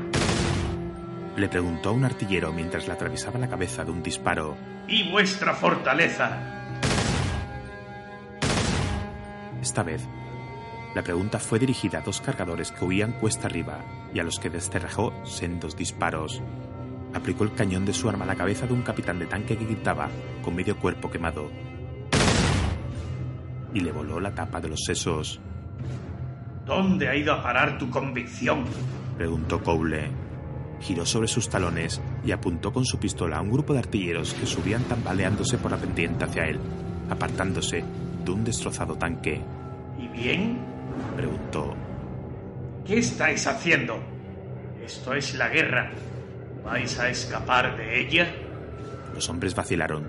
Le 1.35 1.49
preguntó 1.49 1.89
a 1.89 1.91
un 1.93 2.05
artillero 2.05 2.53
mientras 2.53 2.85
le 2.85 2.93
atravesaba 2.93 3.39
la 3.39 3.49
cabeza 3.49 3.83
de 3.83 3.89
un 3.89 4.03
disparo. 4.03 4.55
¿Y 4.87 5.09
vuestra 5.09 5.55
fortaleza? 5.55 6.77
Esta 9.59 9.81
vez, 9.81 10.07
la 10.93 11.01
pregunta 11.01 11.39
fue 11.39 11.57
dirigida 11.57 11.97
a 11.97 12.01
dos 12.01 12.21
cargadores 12.21 12.71
que 12.71 12.85
huían 12.85 13.13
cuesta 13.13 13.47
arriba 13.47 13.79
y 14.13 14.19
a 14.19 14.23
los 14.23 14.37
que 14.37 14.51
desterrajó 14.51 15.13
sendos 15.25 15.75
disparos. 15.75 16.39
Aplicó 17.15 17.45
el 17.45 17.55
cañón 17.55 17.85
de 17.85 17.93
su 17.93 18.07
arma 18.07 18.25
a 18.25 18.27
la 18.27 18.35
cabeza 18.35 18.67
de 18.67 18.73
un 18.73 18.83
capitán 18.83 19.17
de 19.17 19.25
tanque 19.25 19.57
que 19.57 19.65
gritaba, 19.65 20.09
con 20.43 20.55
medio 20.55 20.77
cuerpo 20.77 21.09
quemado, 21.09 21.49
y 23.73 23.79
le 23.79 23.91
voló 23.91 24.19
la 24.19 24.35
tapa 24.35 24.61
de 24.61 24.69
los 24.69 24.83
sesos. 24.85 25.41
¿Dónde 26.65 27.09
ha 27.09 27.15
ido 27.15 27.33
a 27.33 27.43
parar 27.43 27.77
tu 27.77 27.89
convicción? 27.89 28.63
preguntó 29.17 29.61
Cowley. 29.61 30.09
Giró 30.79 31.05
sobre 31.05 31.27
sus 31.27 31.49
talones 31.49 32.01
y 32.25 32.31
apuntó 32.31 32.71
con 32.71 32.85
su 32.85 32.97
pistola 32.99 33.37
a 33.37 33.41
un 33.41 33.51
grupo 33.51 33.73
de 33.73 33.79
artilleros 33.79 34.33
que 34.33 34.45
subían 34.45 34.83
tambaleándose 34.83 35.57
por 35.57 35.71
la 35.71 35.77
pendiente 35.77 36.25
hacia 36.25 36.47
él, 36.47 36.59
apartándose 37.09 37.83
de 38.23 38.31
un 38.31 38.43
destrozado 38.43 38.95
tanque. 38.95 39.41
¿Y 39.97 40.07
bien? 40.07 40.59
preguntó. 41.15 41.73
¿Qué 42.85 42.97
estáis 42.97 43.45
haciendo? 43.47 43.97
Esto 44.83 45.13
es 45.13 45.35
la 45.35 45.49
guerra. 45.49 45.91
¿Vais 46.63 46.99
a 46.99 47.09
escapar 47.09 47.77
de 47.77 48.01
ella? 48.01 48.33
Los 49.13 49.29
hombres 49.29 49.55
vacilaron. 49.55 50.07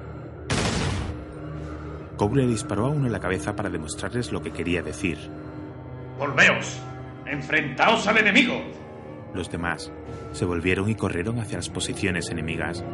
Coble 2.16 2.46
disparó 2.46 2.86
a 2.86 2.90
uno 2.90 3.06
en 3.06 3.12
la 3.12 3.20
cabeza 3.20 3.56
para 3.56 3.70
demostrarles 3.70 4.30
lo 4.30 4.40
que 4.40 4.52
quería 4.52 4.82
decir. 4.82 5.18
¡Volveos! 6.18 6.80
¡Enfrentaos 7.26 8.06
al 8.06 8.18
enemigo! 8.18 8.54
Los 9.34 9.50
demás 9.50 9.90
se 10.32 10.44
volvieron 10.44 10.88
y 10.88 10.94
corrieron 10.94 11.40
hacia 11.40 11.58
las 11.58 11.68
posiciones 11.68 12.30
enemigas. 12.30 12.84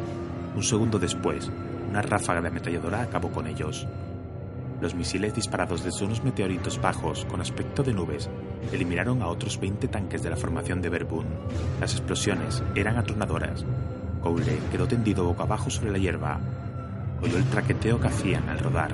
Un 0.57 0.63
segundo 0.63 0.99
después, 0.99 1.51
una 1.91 2.01
ráfaga 2.01 2.41
de 2.41 2.49
ametralladora 2.49 3.03
acabó 3.03 3.31
con 3.31 3.47
ellos. 3.47 3.87
Los 4.81 4.95
misiles 4.95 5.35
disparados 5.35 5.85
desde 5.85 6.07
unos 6.07 6.25
meteoritos 6.25 6.81
bajos 6.81 7.27
con 7.27 7.43
aspecto 7.43 7.83
de 7.83 7.93
nubes 7.93 8.31
eliminaron 8.73 9.21
a 9.21 9.27
otros 9.27 9.61
20 9.61 9.89
tanques 9.89 10.23
de 10.23 10.31
la 10.31 10.37
formación 10.37 10.81
de 10.81 10.89
Verbun. 10.89 11.27
Las 11.79 11.93
explosiones 11.93 12.63
eran 12.75 12.97
atronadoras. 12.97 13.67
Cowley 14.23 14.59
quedó 14.73 14.89
tendido 14.89 15.25
boca 15.25 15.43
abajo 15.43 15.69
sobre 15.69 15.91
la 15.91 15.99
hierba. 15.99 16.41
Oyó 17.21 17.37
el 17.37 17.45
traqueteo 17.45 18.01
que 18.01 18.09
hacían 18.09 18.49
al 18.49 18.59
rodar. 18.59 18.93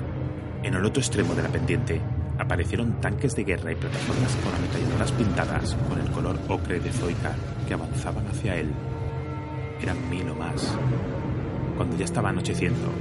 En 0.63 0.73
el 0.73 0.83
otro 0.83 1.01
extremo 1.01 1.33
de 1.33 1.43
la 1.43 1.49
pendiente 1.49 2.01
aparecieron 2.39 2.99
tanques 3.01 3.35
de 3.35 3.43
guerra 3.43 3.71
y 3.71 3.75
plataformas 3.75 4.35
con 4.43 4.53
ametralladoras 4.53 5.11
pintadas 5.11 5.75
con 5.89 5.99
el 5.99 6.11
color 6.11 6.37
ocre 6.47 6.79
de 6.79 6.91
Zoica 6.91 7.35
que 7.67 7.73
avanzaban 7.73 8.27
hacia 8.27 8.55
él. 8.55 8.71
Eran 9.81 10.09
mil 10.09 10.29
o 10.29 10.35
más. 10.35 10.75
Cuando 11.75 11.95
ya 11.97 12.05
estaba 12.05 12.29
anocheciendo, 12.29 12.91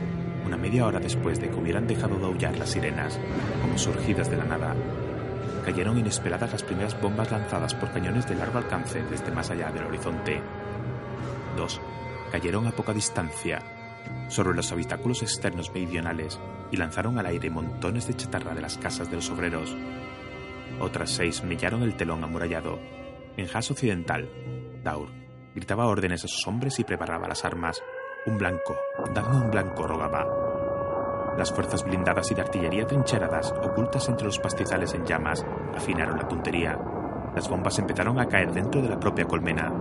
una 0.45 0.57
media 0.57 0.87
hora 0.87 1.01
después 1.01 1.41
de 1.41 1.49
que 1.49 1.57
hubieran 1.57 1.87
dejado 1.87 2.19
de 2.19 2.27
aullar 2.27 2.57
las 2.59 2.71
sirenas, 2.71 3.19
como 3.63 3.79
surgidas 3.79 4.31
de 4.31 4.37
la 4.37 4.45
nada, 4.45 4.75
cayeron 5.65 5.99
inesperadas 5.99 6.53
las 6.53 6.63
primeras 6.63 7.01
bombas 7.01 7.31
lanzadas 7.31 7.75
por 7.75 7.91
cañones 7.91 8.29
de 8.29 8.37
largo 8.37 8.59
alcance 8.59 9.03
desde 9.11 9.33
más 9.33 9.51
allá 9.51 9.71
del 9.71 9.85
horizonte. 9.85 10.41
Dos 11.57 11.81
cayeron 12.31 12.67
a 12.67 12.73
poca 12.73 12.93
distancia 12.93 13.63
sobre 14.29 14.55
los 14.55 14.73
habitáculos 14.73 15.23
externos 15.23 15.71
meridionales 15.73 16.39
y 16.71 16.77
lanzaron 16.77 17.19
al 17.19 17.27
aire 17.27 17.51
montones 17.51 18.07
de 18.07 18.15
chatarra 18.15 18.55
de 18.55 18.61
las 18.61 18.79
casas 18.79 19.11
de 19.11 19.17
los 19.17 19.31
obreros. 19.31 19.77
Otras 20.81 21.11
seis 21.11 21.43
mellaron 21.43 21.83
el 21.83 21.97
telón 21.97 22.25
amurallado. 22.25 22.79
En 23.37 23.47
Haas 23.53 23.71
Occidental, 23.71 24.29
Daur 24.83 25.09
gritaba 25.55 25.87
órdenes 25.87 26.25
a 26.25 26.29
sus 26.29 26.47
hombres 26.47 26.79
y 26.79 26.85
preparaba 26.85 27.29
las 27.29 27.45
armas 27.45 27.83
un 28.27 28.39
blanco, 28.39 28.77
dame 29.15 29.37
un 29.37 29.51
blanco, 29.51 29.87
rogaba. 29.87 30.27
Las 31.39 31.53
fuerzas 31.53 31.85
blindadas 31.85 32.31
y 32.31 32.35
de 32.35 32.41
artillería 32.43 32.87
trincheradas, 32.87 33.53
ocultas 33.63 34.09
entre 34.09 34.27
los 34.27 34.39
pastizales 34.39 34.95
en 34.95 35.05
llamas, 35.05 35.47
afinaron 35.77 36.19
la 36.19 36.27
puntería. 36.27 36.77
Las 37.35 37.49
bombas 37.49 37.79
empezaron 37.79 38.19
a 38.19 38.27
caer 38.27 38.53
dentro 38.53 38.83
de 38.83 38.89
la 38.89 38.99
propia 38.99 39.27
colmena. 39.27 39.73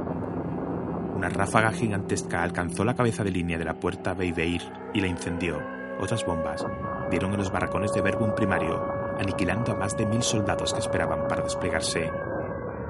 Una 1.15 1.29
ráfaga 1.29 1.71
gigantesca 1.71 2.43
alcanzó 2.43 2.83
la 2.83 2.93
cabeza 2.93 3.23
de 3.23 3.31
línea 3.31 3.57
de 3.57 3.63
la 3.63 3.79
puerta 3.79 4.13
Beibeir 4.13 4.61
y 4.93 4.99
la 4.99 5.07
incendió. 5.07 5.57
Otras 5.97 6.25
bombas 6.25 6.65
dieron 7.09 7.31
en 7.31 7.37
los 7.37 7.53
barracones 7.53 7.93
de 7.93 8.01
Verbum 8.01 8.35
primario, 8.35 8.83
aniquilando 9.17 9.71
a 9.71 9.75
más 9.75 9.95
de 9.95 10.05
mil 10.05 10.21
soldados 10.21 10.73
que 10.73 10.79
esperaban 10.79 11.25
para 11.29 11.43
desplegarse. 11.43 12.11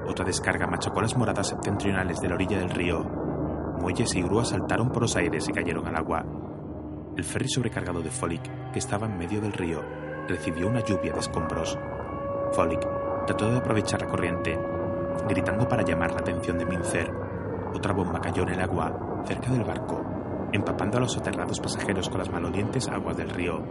Otra 0.08 0.24
descarga 0.24 0.66
machacó 0.66 1.00
las 1.00 1.16
moradas 1.16 1.48
septentrionales 1.48 2.20
de 2.20 2.28
la 2.28 2.34
orilla 2.34 2.58
del 2.58 2.70
río. 2.70 3.04
Muelles 3.80 4.12
y 4.16 4.22
grúas 4.22 4.48
saltaron 4.48 4.90
por 4.90 5.02
los 5.02 5.14
aires 5.14 5.48
y 5.48 5.52
cayeron 5.52 5.86
al 5.86 5.94
agua. 5.94 6.24
El 7.16 7.22
ferry 7.22 7.48
sobrecargado 7.48 8.02
de 8.02 8.10
Folic, 8.10 8.72
que 8.72 8.80
estaba 8.80 9.06
en 9.06 9.18
medio 9.18 9.40
del 9.40 9.52
río, 9.52 9.82
recibió 10.26 10.66
una 10.66 10.84
lluvia 10.84 11.12
de 11.12 11.20
escombros. 11.20 11.78
Folic 12.52 12.80
trató 13.24 13.52
de 13.52 13.58
aprovechar 13.58 14.02
la 14.02 14.08
corriente, 14.08 14.58
gritando 15.28 15.68
para 15.68 15.84
llamar 15.84 16.10
la 16.12 16.20
atención 16.20 16.58
de 16.58 16.66
Mincer. 16.66 17.25
Otra 17.74 17.92
bomba 17.92 18.20
cayó 18.20 18.42
en 18.42 18.50
el 18.50 18.60
agua, 18.60 19.24
cerca 19.26 19.50
del 19.50 19.64
barco, 19.64 20.02
empapando 20.52 20.98
a 20.98 21.00
los 21.00 21.16
aterrados 21.16 21.60
pasajeros 21.60 22.08
con 22.08 22.18
las 22.18 22.30
malolientes 22.30 22.88
aguas 22.88 23.16
del 23.16 23.30
río. 23.30 23.62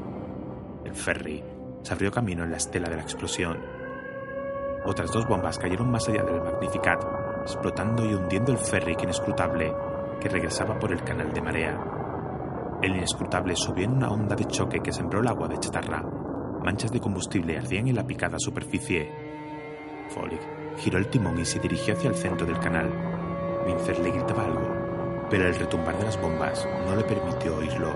El 0.84 0.94
ferry 0.94 1.44
se 1.82 1.94
abrió 1.94 2.12
camino 2.12 2.44
en 2.44 2.52
la 2.52 2.58
estela 2.58 2.90
de 2.90 2.96
la 2.96 3.02
explosión. 3.02 3.58
Otras 4.86 5.12
dos 5.12 5.28
bombas 5.28 5.58
cayeron 5.58 5.90
más 5.90 6.08
allá 6.08 6.24
del 6.24 6.42
Magnificat, 6.42 7.04
explotando 7.42 8.06
y 8.06 8.14
hundiendo 8.14 8.52
el 8.52 8.58
ferry 8.58 8.96
inescrutable 9.02 9.74
que 10.20 10.30
regresaba 10.30 10.78
por 10.80 10.92
el 10.92 11.04
canal 11.04 11.34
de 11.34 11.42
marea. 11.42 11.80
El 12.82 12.96
inescrutable 12.96 13.56
subió 13.56 13.86
en 13.86 13.94
una 13.94 14.10
onda 14.10 14.36
de 14.36 14.46
choque 14.46 14.80
que 14.80 14.92
sembró 14.92 15.22
el 15.22 15.28
agua 15.28 15.48
de 15.48 15.60
chatarra. 15.60 16.04
Manchas 16.64 16.92
de 16.92 17.00
combustible 17.00 17.58
ardían 17.58 17.88
en 17.88 17.96
la 17.96 18.06
picada 18.06 18.38
superficie. 18.40 19.12
Folic 20.10 20.42
giró 20.78 20.98
el 20.98 21.08
timón 21.08 21.40
y 21.40 21.46
se 21.46 21.60
dirigió 21.60 21.96
hacia 21.96 22.10
el 22.10 22.16
centro 22.16 22.46
del 22.46 22.60
canal. 22.60 22.90
Mincer 23.66 24.00
le 24.00 24.12
gritaba 24.12 24.46
algo, 24.46 25.28
pero 25.30 25.48
el 25.48 25.56
retumbar 25.56 25.98
de 25.98 26.06
las 26.06 26.22
bombas 26.22 26.68
no 26.86 26.96
le 26.96 27.04
permitió 27.04 27.58
oírlo. 27.58 27.94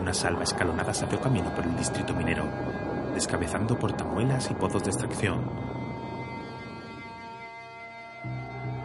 Una 0.00 0.14
salva 0.14 0.44
escalonada 0.44 0.94
se 0.94 1.04
abrió 1.04 1.20
camino 1.20 1.54
por 1.54 1.64
el 1.64 1.76
distrito 1.76 2.14
minero, 2.14 2.44
descabezando 3.14 3.78
portamuelas 3.78 4.50
y 4.50 4.54
pozos 4.54 4.84
de 4.84 4.90
extracción. 4.90 5.50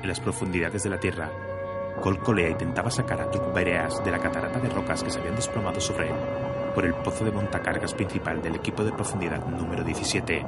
En 0.02 0.08
las 0.08 0.20
profundidades 0.20 0.84
de 0.84 0.90
la 0.90 1.00
tierra, 1.00 1.30
Colcolea 2.02 2.50
intentaba 2.50 2.90
sacar 2.90 3.22
a 3.22 3.32
Tukbereas 3.32 4.04
de 4.04 4.12
la 4.12 4.20
catarata 4.20 4.60
de 4.60 4.70
rocas 4.70 5.04
que 5.04 5.12
se 5.12 5.20
habían 5.20 5.36
desplomado 5.36 5.80
sobre 5.80 6.10
él 6.10 6.16
por 6.74 6.86
el 6.86 6.94
pozo 6.96 7.24
de 7.24 7.32
montacargas 7.32 7.94
principal 7.94 8.42
del 8.42 8.56
equipo 8.56 8.84
de 8.84 8.92
profundidad 8.92 9.46
número 9.46 9.84
17. 9.84 10.46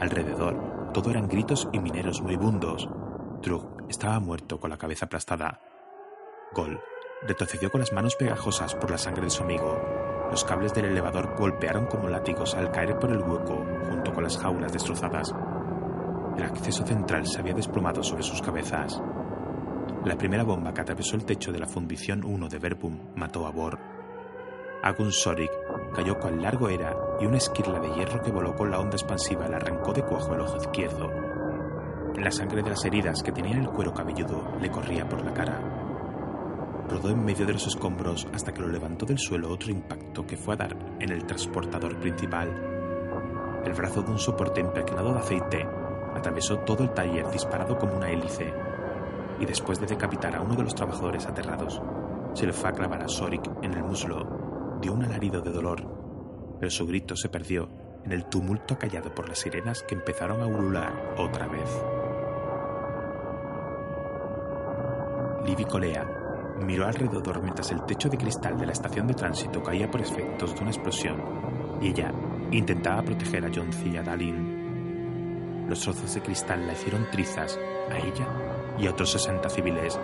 Alrededor, 0.00 0.92
todo 0.92 1.10
eran 1.10 1.28
gritos 1.28 1.68
y 1.72 1.78
mineros 1.78 2.22
moribundos. 2.22 2.88
Trug 3.42 3.86
estaba 3.88 4.20
muerto 4.20 4.60
con 4.60 4.68
la 4.68 4.76
cabeza 4.76 5.06
aplastada. 5.06 5.60
Gol 6.52 6.78
retrocedió 7.22 7.70
con 7.70 7.80
las 7.80 7.92
manos 7.92 8.16
pegajosas 8.16 8.74
por 8.74 8.90
la 8.90 8.98
sangre 8.98 9.24
de 9.24 9.30
su 9.30 9.42
amigo. 9.42 9.80
Los 10.30 10.44
cables 10.44 10.74
del 10.74 10.86
elevador 10.86 11.36
golpearon 11.38 11.86
como 11.86 12.08
látigos 12.08 12.54
al 12.54 12.70
caer 12.70 12.98
por 12.98 13.10
el 13.10 13.18
hueco 13.18 13.64
junto 13.88 14.12
con 14.12 14.24
las 14.24 14.36
jaulas 14.36 14.72
destrozadas. 14.72 15.34
El 16.36 16.44
acceso 16.44 16.86
central 16.86 17.26
se 17.26 17.40
había 17.40 17.54
desplomado 17.54 18.02
sobre 18.02 18.22
sus 18.22 18.42
cabezas. 18.42 19.02
La 20.04 20.16
primera 20.16 20.44
bomba 20.44 20.72
que 20.72 20.82
atravesó 20.82 21.16
el 21.16 21.24
techo 21.24 21.50
de 21.50 21.58
la 21.58 21.66
fundición 21.66 22.24
1 22.24 22.48
de 22.48 22.58
Verbum 22.58 23.12
mató 23.16 23.46
a 23.46 23.50
Bor. 23.50 23.78
Agun 24.82 25.12
Sorik 25.12 25.50
cayó 25.94 26.18
cual 26.18 26.40
largo 26.40 26.68
era 26.68 26.94
y 27.20 27.26
una 27.26 27.38
esquirla 27.38 27.80
de 27.80 27.92
hierro 27.94 28.22
que 28.22 28.30
voló 28.30 28.54
con 28.54 28.70
la 28.70 28.78
onda 28.78 28.96
expansiva 28.96 29.48
le 29.48 29.56
arrancó 29.56 29.92
de 29.92 30.02
cuajo 30.02 30.34
el 30.34 30.40
ojo 30.40 30.56
izquierdo. 30.56 31.29
La 32.16 32.30
sangre 32.30 32.62
de 32.62 32.70
las 32.70 32.84
heridas 32.84 33.22
que 33.22 33.32
tenía 33.32 33.52
en 33.52 33.62
el 33.62 33.70
cuero 33.70 33.94
cabelludo 33.94 34.56
le 34.60 34.70
corría 34.70 35.08
por 35.08 35.24
la 35.24 35.32
cara. 35.32 35.60
Rodó 36.88 37.10
en 37.10 37.24
medio 37.24 37.46
de 37.46 37.52
los 37.52 37.66
escombros 37.66 38.26
hasta 38.34 38.52
que 38.52 38.60
lo 38.60 38.68
levantó 38.68 39.06
del 39.06 39.18
suelo 39.18 39.50
otro 39.50 39.70
impacto 39.70 40.26
que 40.26 40.36
fue 40.36 40.54
a 40.54 40.58
dar 40.58 40.76
en 40.98 41.10
el 41.10 41.24
transportador 41.24 41.96
principal. 41.98 42.48
El 43.64 43.72
brazo 43.74 44.02
de 44.02 44.10
un 44.10 44.18
soporte 44.18 44.60
impregnado 44.60 45.12
de 45.12 45.20
aceite 45.20 45.66
atravesó 46.14 46.58
todo 46.58 46.82
el 46.82 46.90
taller 46.92 47.30
disparado 47.30 47.78
como 47.78 47.96
una 47.96 48.10
hélice 48.10 48.52
y 49.38 49.46
después 49.46 49.80
de 49.80 49.86
decapitar 49.86 50.34
a 50.36 50.42
uno 50.42 50.54
de 50.54 50.64
los 50.64 50.74
trabajadores 50.74 51.26
aterrados, 51.26 51.80
se 52.34 52.46
le 52.46 52.52
fue 52.52 52.70
a 52.70 52.72
clavar 52.72 53.02
a 53.02 53.08
Sorik 53.08 53.48
en 53.62 53.72
el 53.72 53.82
muslo. 53.82 54.78
Dio 54.80 54.92
un 54.92 55.04
alarido 55.04 55.40
de 55.40 55.50
dolor, 55.50 56.56
pero 56.58 56.70
su 56.70 56.86
grito 56.86 57.16
se 57.16 57.28
perdió 57.28 57.68
en 58.04 58.12
el 58.12 58.26
tumulto 58.26 58.78
callado 58.78 59.14
por 59.14 59.28
las 59.28 59.38
sirenas 59.38 59.82
que 59.82 59.94
empezaron 59.94 60.42
a 60.42 60.46
ulular 60.46 61.14
otra 61.16 61.46
vez. 61.48 61.99
Livy 65.44 65.64
Colea 65.64 66.06
miró 66.66 66.86
alrededor 66.86 67.42
mientras 67.42 67.70
el 67.70 67.84
techo 67.84 68.08
de 68.08 68.18
cristal 68.18 68.58
de 68.58 68.66
la 68.66 68.72
estación 68.72 69.06
de 69.06 69.14
tránsito 69.14 69.62
caía 69.62 69.90
por 69.90 70.02
efectos 70.02 70.54
de 70.54 70.60
una 70.60 70.70
explosión 70.70 71.22
y 71.80 71.88
ella 71.88 72.12
intentaba 72.50 73.02
proteger 73.02 73.46
a 73.46 73.50
John 73.54 73.70
y 73.84 73.96
a 73.96 74.02
Dalin. 74.02 75.66
Los 75.68 75.80
trozos 75.80 76.14
de 76.14 76.20
cristal 76.20 76.66
la 76.66 76.74
hicieron 76.74 77.10
trizas 77.10 77.58
a 77.90 77.96
ella 77.96 78.26
y 78.78 78.86
a 78.86 78.90
otros 78.90 79.12
60 79.12 79.48
civiles. 79.48 79.98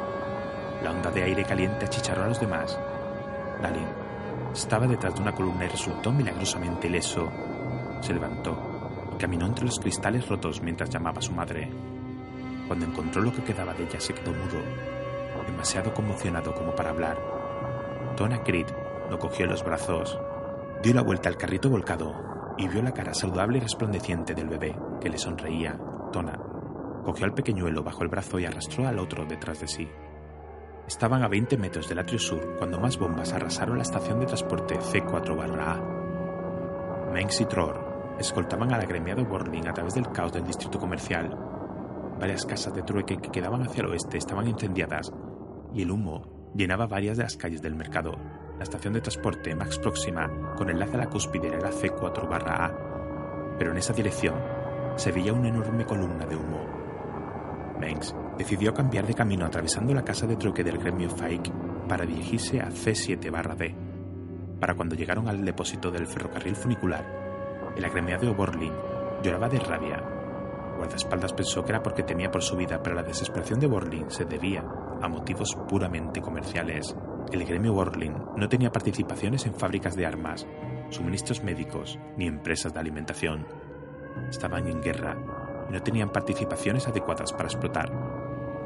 La 0.83 0.93
onda 0.93 1.11
de 1.11 1.25
aire 1.25 1.45
caliente 1.45 1.85
achicharró 1.85 2.25
a 2.25 2.29
los 2.29 2.41
demás. 2.41 2.79
Dalin 3.61 3.89
estaba 4.55 4.87
detrás 4.87 5.15
de 5.15 5.21
una 5.21 5.35
columna 5.35 5.67
y 5.67 5.69
resultó 5.69 6.13
milagrosamente 6.13 6.87
ileso. 6.87 7.31
Se 8.01 8.15
levantó 8.15 8.57
y 9.15 9.19
caminó 9.19 9.45
entre 9.47 9.67
los 9.67 9.79
cristales 9.79 10.27
rotos 10.29 10.63
mientras 10.63 10.89
llamaba 10.89 11.19
a 11.19 11.23
su 11.23 11.33
madre. 11.33 11.71
Cuando 12.67 12.87
encontró 12.87 13.21
lo 13.21 13.33
que 13.33 13.45
quedaba 13.45 13.75
de 13.75 13.85
ella 13.85 14.01
se 14.01 14.15
quedó 14.15 14.33
mudo, 14.33 14.96
demasiado 15.47 15.95
conmocionado 15.95 16.55
como 16.55 16.75
para 16.75 16.91
hablar. 16.91 17.19
Tona 18.17 18.43
Creed 18.43 18.67
lo 19.11 19.19
cogió 19.19 19.45
en 19.45 19.53
los 19.53 19.65
brazos, 19.65 20.19
dio 20.83 20.95
la 20.95 21.03
vuelta 21.03 21.29
al 21.29 21.37
carrito 21.37 21.71
volcado 21.71 22.55
y 22.59 22.69
vio 22.69 22.83
la 22.83 22.93
cara 22.93 23.15
saludable 23.15 23.59
y 23.59 23.61
resplandeciente 23.61 24.35
del 24.35 24.49
bebé 24.49 24.77
que 25.01 25.09
le 25.09 25.19
sonreía. 25.19 25.79
Tona 26.13 26.39
cogió 27.05 27.25
al 27.25 27.35
pequeñuelo 27.35 27.83
bajo 27.85 28.03
el 28.03 28.09
brazo 28.09 28.39
y 28.41 28.47
arrastró 28.47 28.89
al 28.89 28.99
otro 28.99 29.25
detrás 29.25 29.61
de 29.61 29.69
sí. 29.69 29.89
Estaban 30.89 31.23
a 31.23 31.29
20 31.29 31.57
metros 31.57 31.89
del 31.89 31.99
atrio 31.99 32.19
sur 32.19 32.57
cuando 32.59 32.81
más 32.81 32.99
bombas 32.99 33.33
arrasaron 33.33 33.77
la 33.77 33.83
estación 33.83 34.21
de 34.21 34.27
transporte 34.27 34.79
C4-A. 34.79 35.97
Mengs 37.13 37.41
y 37.41 37.45
Tror 37.47 38.17
escoltaban 38.19 38.73
al 38.73 38.81
agremiado 38.81 39.25
Borling 39.25 39.69
a 39.69 39.73
través 39.73 39.95
del 39.95 40.11
caos 40.11 40.33
del 40.33 40.45
distrito 40.45 40.79
comercial. 40.79 41.37
Varias 42.19 42.47
casas 42.47 42.75
de 42.75 42.83
trueque 42.83 43.19
que 43.19 43.31
quedaban 43.31 43.63
hacia 43.63 43.83
el 43.83 43.91
oeste 43.91 44.19
estaban 44.19 44.49
incendiadas 44.49 45.13
y 45.77 45.83
el 45.83 45.91
humo 45.91 46.23
llenaba 46.55 46.87
varias 46.87 47.19
de 47.19 47.25
las 47.25 47.37
calles 47.37 47.61
del 47.61 47.75
mercado. 47.75 48.17
La 48.57 48.63
estación 48.63 48.95
de 48.95 49.03
transporte 49.03 49.55
más 49.55 49.79
próxima, 49.79 50.55
con 50.57 50.71
enlace 50.71 50.95
a 50.95 51.01
la 51.01 51.11
cúspide, 51.11 51.49
era 51.49 51.61
la 51.61 51.71
C4-A, 51.71 53.57
pero 53.59 53.73
en 53.73 53.77
esa 53.77 53.93
dirección 53.93 54.35
se 54.97 55.13
veía 55.13 55.35
una 55.35 55.49
enorme 55.49 55.85
columna 55.85 56.25
de 56.25 56.35
humo. 56.35 56.67
Mengs 57.79 58.15
decidió 58.39 58.73
cambiar 58.73 59.07
de 59.07 59.13
camino 59.13 59.45
atravesando 59.45 59.93
la 59.93 60.03
casa 60.03 60.27
de 60.27 60.37
trueque 60.37 60.65
del 60.65 60.79
gremio 60.79 61.11
Fike 61.11 61.53
para 61.87 62.07
dirigirse 62.07 62.59
a 62.59 62.71
C7-D. 62.71 63.77
Para 64.59 64.75
cuando 64.75 64.95
llegaron 64.95 65.29
al 65.29 65.45
depósito 65.45 65.91
del 65.91 66.07
ferrocarril 66.07 66.57
funicular, 66.57 67.05
el 67.77 67.85
agremiado 67.85 68.35
Borlin 68.35 68.73
lloraba 69.23 69.51
de 69.51 69.59
rabia. 69.59 70.03
Guardaespaldas 70.79 71.35
pensó 71.35 71.63
que 71.63 71.73
era 71.73 71.83
porque 71.83 72.03
temía 72.03 72.31
por 72.31 72.43
su 72.43 72.57
vida, 72.57 72.83
pero 72.83 72.97
la 72.97 73.03
desesperación 73.03 73.61
de 73.61 73.67
Borlin 73.67 74.11
se 74.11 74.25
debía 74.25 74.65
a 75.03 75.09
motivos 75.09 75.57
puramente 75.69 76.21
comerciales. 76.21 76.95
El 77.33 77.45
gremio 77.45 77.73
Borlin 77.73 78.15
no 78.37 78.49
tenía 78.49 78.71
participaciones 78.71 79.47
en 79.47 79.55
fábricas 79.55 79.97
de 79.97 80.07
armas, 80.07 80.47
suministros 80.91 81.43
médicos 81.43 81.99
ni 82.17 82.27
empresas 82.27 82.73
de 82.73 82.81
alimentación. 82.81 83.47
Estaban 84.31 84.69
en 84.69 84.83
guerra 84.83 85.17
y 85.69 85.73
no 85.73 85.83
tenían 85.83 86.11
participaciones 86.11 86.87
adecuadas 86.87 87.33
para 87.33 87.49
explotar. 87.49 87.93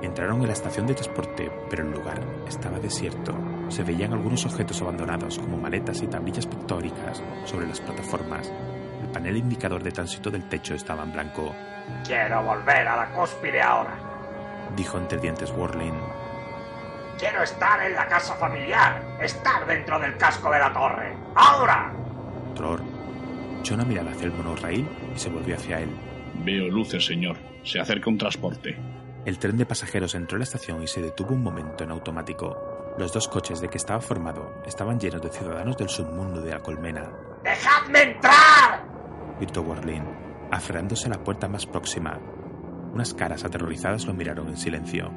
Entraron 0.02 0.40
en 0.40 0.46
la 0.46 0.52
estación 0.54 0.86
de 0.86 0.94
transporte, 0.94 1.50
pero 1.68 1.84
el 1.84 1.92
lugar 1.92 2.20
estaba 2.48 2.78
desierto. 2.78 3.34
Se 3.68 3.84
veían 3.84 4.12
algunos 4.12 4.46
objetos 4.46 4.80
abandonados, 4.80 5.38
como 5.38 5.58
maletas 5.58 6.02
y 6.02 6.06
tablillas 6.06 6.46
pictóricas, 6.46 7.22
sobre 7.44 7.66
las 7.66 7.80
plataformas. 7.80 8.50
El 9.02 9.10
panel 9.10 9.36
indicador 9.36 9.82
de 9.82 9.92
tránsito 9.92 10.30
del 10.30 10.48
techo 10.48 10.74
estaba 10.74 11.02
en 11.02 11.12
blanco. 11.12 11.54
Quiero 12.06 12.42
volver 12.42 12.88
a 12.88 12.96
la 12.96 13.12
cúspide 13.12 13.60
ahora, 13.60 14.09
dijo 14.76 14.98
entre 14.98 15.18
dientes 15.18 15.50
Worlin. 15.50 15.94
Quiero 17.18 17.42
estar 17.42 17.82
en 17.82 17.94
la 17.94 18.06
casa 18.06 18.34
familiar, 18.34 19.02
estar 19.20 19.66
dentro 19.66 19.98
del 19.98 20.16
casco 20.16 20.50
de 20.50 20.58
la 20.58 20.72
torre. 20.72 21.16
¡Ahora! 21.34 21.92
Tror 22.54 22.80
echó 23.60 23.74
una 23.74 23.84
mirada 23.84 24.10
hacia 24.10 24.26
el 24.26 24.32
monorraíl 24.32 24.88
y 25.14 25.18
se 25.18 25.28
volvió 25.30 25.54
hacia 25.54 25.80
él. 25.80 25.90
Veo 26.44 26.68
luces, 26.68 27.04
señor. 27.04 27.36
Se 27.62 27.78
acerca 27.78 28.10
un 28.10 28.18
transporte. 28.18 28.76
El 29.26 29.38
tren 29.38 29.58
de 29.58 29.66
pasajeros 29.66 30.14
entró 30.14 30.36
a 30.36 30.38
la 30.38 30.44
estación 30.44 30.82
y 30.82 30.86
se 30.86 31.02
detuvo 31.02 31.34
un 31.34 31.42
momento 31.42 31.84
en 31.84 31.90
automático. 31.90 32.56
Los 32.98 33.12
dos 33.12 33.28
coches 33.28 33.60
de 33.60 33.68
que 33.68 33.76
estaba 33.76 34.00
formado 34.00 34.62
estaban 34.66 34.98
llenos 34.98 35.20
de 35.20 35.28
ciudadanos 35.28 35.76
del 35.76 35.90
submundo 35.90 36.40
de 36.40 36.52
la 36.52 36.60
colmena. 36.60 37.10
¡Dejadme 37.44 38.02
entrar! 38.02 38.84
gritó 39.38 39.62
Warlin, 39.62 40.04
aferrándose 40.50 41.06
a 41.06 41.10
la 41.10 41.22
puerta 41.22 41.48
más 41.48 41.66
próxima. 41.66 42.18
Unas 42.92 43.14
caras 43.14 43.44
aterrorizadas 43.44 44.06
lo 44.06 44.14
miraron 44.14 44.48
en 44.48 44.56
silencio. 44.56 45.10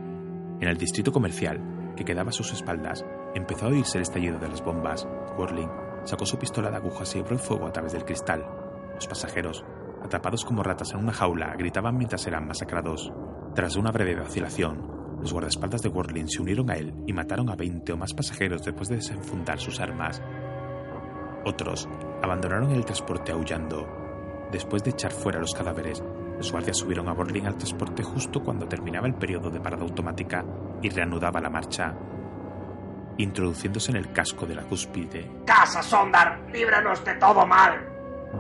En 0.60 0.68
el 0.68 0.78
distrito 0.78 1.12
comercial, 1.12 1.94
que 1.96 2.06
quedaba 2.06 2.30
a 2.30 2.34
sus 2.34 2.54
espaldas, 2.54 3.06
empezó 3.34 3.66
a 3.66 3.70
oírse 3.70 3.98
el 3.98 4.04
estallido 4.04 4.40
de 4.40 4.48
las 4.48 4.64
bombas. 4.64 5.08
Worling 5.38 5.70
sacó 6.04 6.26
su 6.26 6.38
pistola 6.38 6.70
de 6.70 6.78
agujas 6.78 7.16
y 7.16 7.20
abrió 7.20 7.38
fuego 7.40 7.68
a 7.68 7.74
través 7.74 7.94
del 7.94 8.06
cristal. 8.06 8.46
Los 8.94 9.08
pasajeros, 9.08 9.64
atrapados 10.04 10.46
como 10.46 10.64
ratas 10.64 10.92
en 10.94 11.00
una 11.00 11.14
jaula, 11.14 11.56
gritaban 11.58 11.98
mientras 11.98 12.26
eran 12.28 12.48
masacrados. 12.48 13.12
Tras 13.56 13.76
una 13.76 13.92
breve 13.92 14.16
vacilación, 14.16 15.18
los 15.20 15.32
guardaespaldas 15.32 15.82
de 15.82 15.90
Worling 15.90 16.28
se 16.28 16.42
unieron 16.42 16.70
a 16.70 16.76
él 16.76 16.94
y 17.08 17.14
mataron 17.14 17.50
a 17.50 17.56
20 17.56 17.94
o 17.94 17.98
más 17.98 18.14
pasajeros 18.14 18.64
después 18.64 18.90
de 18.90 18.98
desenfundar 18.98 19.60
sus 19.60 19.80
armas. 19.80 20.22
Otros 21.46 21.88
abandonaron 22.22 22.72
el 22.72 22.86
transporte 22.86 23.32
aullando. 23.32 23.88
Después 24.52 24.84
de 24.84 24.92
echar 24.92 25.12
fuera 25.12 25.40
los 25.40 25.54
cadáveres, 25.54 26.04
los 26.44 26.52
guardias 26.52 26.76
subieron 26.76 27.08
a 27.08 27.14
Borling 27.14 27.48
al 27.48 27.56
transporte 27.56 28.04
justo 28.04 28.44
cuando 28.44 28.68
terminaba 28.68 29.08
el 29.08 29.14
periodo 29.14 29.50
de 29.50 29.62
parada 29.62 29.84
automática 29.84 30.44
y 30.82 30.90
reanudaba 30.90 31.40
la 31.40 31.50
marcha, 31.50 31.96
introduciéndose 33.18 33.92
en 33.92 33.98
el 33.98 34.12
casco 34.12 34.46
de 34.46 34.56
la 34.56 34.64
cúspide. 34.64 35.32
¡Casa 35.46 35.82
Sondar! 35.82 36.46
¡Líbranos 36.52 37.06
de 37.06 37.14
todo 37.16 37.48
mal! 37.48 37.80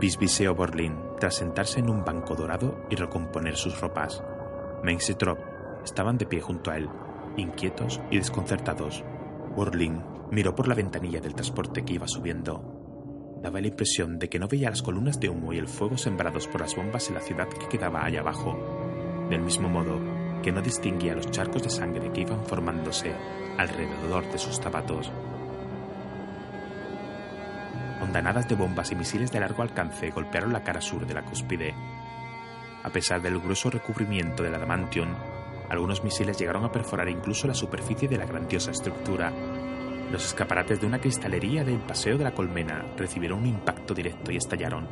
Bisbiseó 0.01 0.53
Borlin 0.53 0.97
tras 1.17 1.35
sentarse 1.35 1.79
en 1.79 1.89
un 1.89 2.03
banco 2.03 2.35
dorado 2.35 2.85
y 2.89 2.97
recomponer 2.97 3.55
sus 3.55 3.79
ropas. 3.79 4.21
Mengs 4.83 5.09
y 5.09 5.15
Trop 5.15 5.39
estaban 5.85 6.17
de 6.17 6.25
pie 6.25 6.41
junto 6.41 6.71
a 6.71 6.75
él, 6.75 6.89
inquietos 7.37 8.01
y 8.11 8.17
desconcertados. 8.17 9.01
Borlin 9.55 10.03
miró 10.29 10.53
por 10.53 10.67
la 10.67 10.75
ventanilla 10.75 11.21
del 11.21 11.35
transporte 11.35 11.85
que 11.85 11.93
iba 11.93 12.07
subiendo 12.09 12.72
daba 13.43 13.59
la 13.59 13.67
impresión 13.67 14.17
de 14.17 14.29
que 14.29 14.39
no 14.39 14.47
veía 14.47 14.69
las 14.69 14.81
columnas 14.81 15.19
de 15.19 15.27
humo 15.27 15.51
y 15.51 15.57
el 15.57 15.67
fuego 15.67 15.97
sembrados 15.97 16.47
por 16.47 16.61
las 16.61 16.75
bombas 16.77 17.09
en 17.09 17.15
la 17.15 17.21
ciudad 17.21 17.49
que 17.49 17.67
quedaba 17.67 18.05
allá 18.05 18.21
abajo, 18.21 18.57
del 19.29 19.41
mismo 19.41 19.67
modo 19.67 19.99
que 20.41 20.53
no 20.53 20.61
distinguía 20.61 21.13
los 21.13 21.29
charcos 21.29 21.61
de 21.63 21.69
sangre 21.69 22.09
que 22.13 22.21
iban 22.21 22.45
formándose 22.45 23.13
alrededor 23.57 24.31
de 24.31 24.37
sus 24.37 24.55
zapatos. 24.55 25.11
Ondanadas 28.01 28.47
de 28.47 28.55
bombas 28.55 28.91
y 28.93 28.95
misiles 28.95 29.31
de 29.31 29.41
largo 29.41 29.61
alcance 29.61 30.09
golpearon 30.09 30.53
la 30.53 30.63
cara 30.63 30.79
sur 30.79 31.05
de 31.05 31.13
la 31.13 31.23
cúspide. 31.23 31.73
A 32.83 32.89
pesar 32.91 33.21
del 33.21 33.39
grueso 33.39 33.69
recubrimiento 33.69 34.41
del 34.43 34.55
adamantium, 34.55 35.09
algunos 35.69 36.03
misiles 36.03 36.37
llegaron 36.37 36.63
a 36.63 36.71
perforar 36.71 37.09
incluso 37.09 37.47
la 37.47 37.53
superficie 37.53 38.07
de 38.07 38.17
la 38.17 38.25
grandiosa 38.25 38.71
estructura 38.71 39.33
los 40.13 40.25
escaparates 40.25 40.79
de 40.79 40.85
una 40.85 41.01
cristalería 41.01 41.63
del 41.63 41.79
Paseo 41.79 42.19
de 42.19 42.23
la 42.23 42.35
Colmena 42.35 42.85
recibieron 42.95 43.39
un 43.39 43.47
impacto 43.47 43.95
directo 43.95 44.31
y 44.31 44.37
estallaron, 44.37 44.87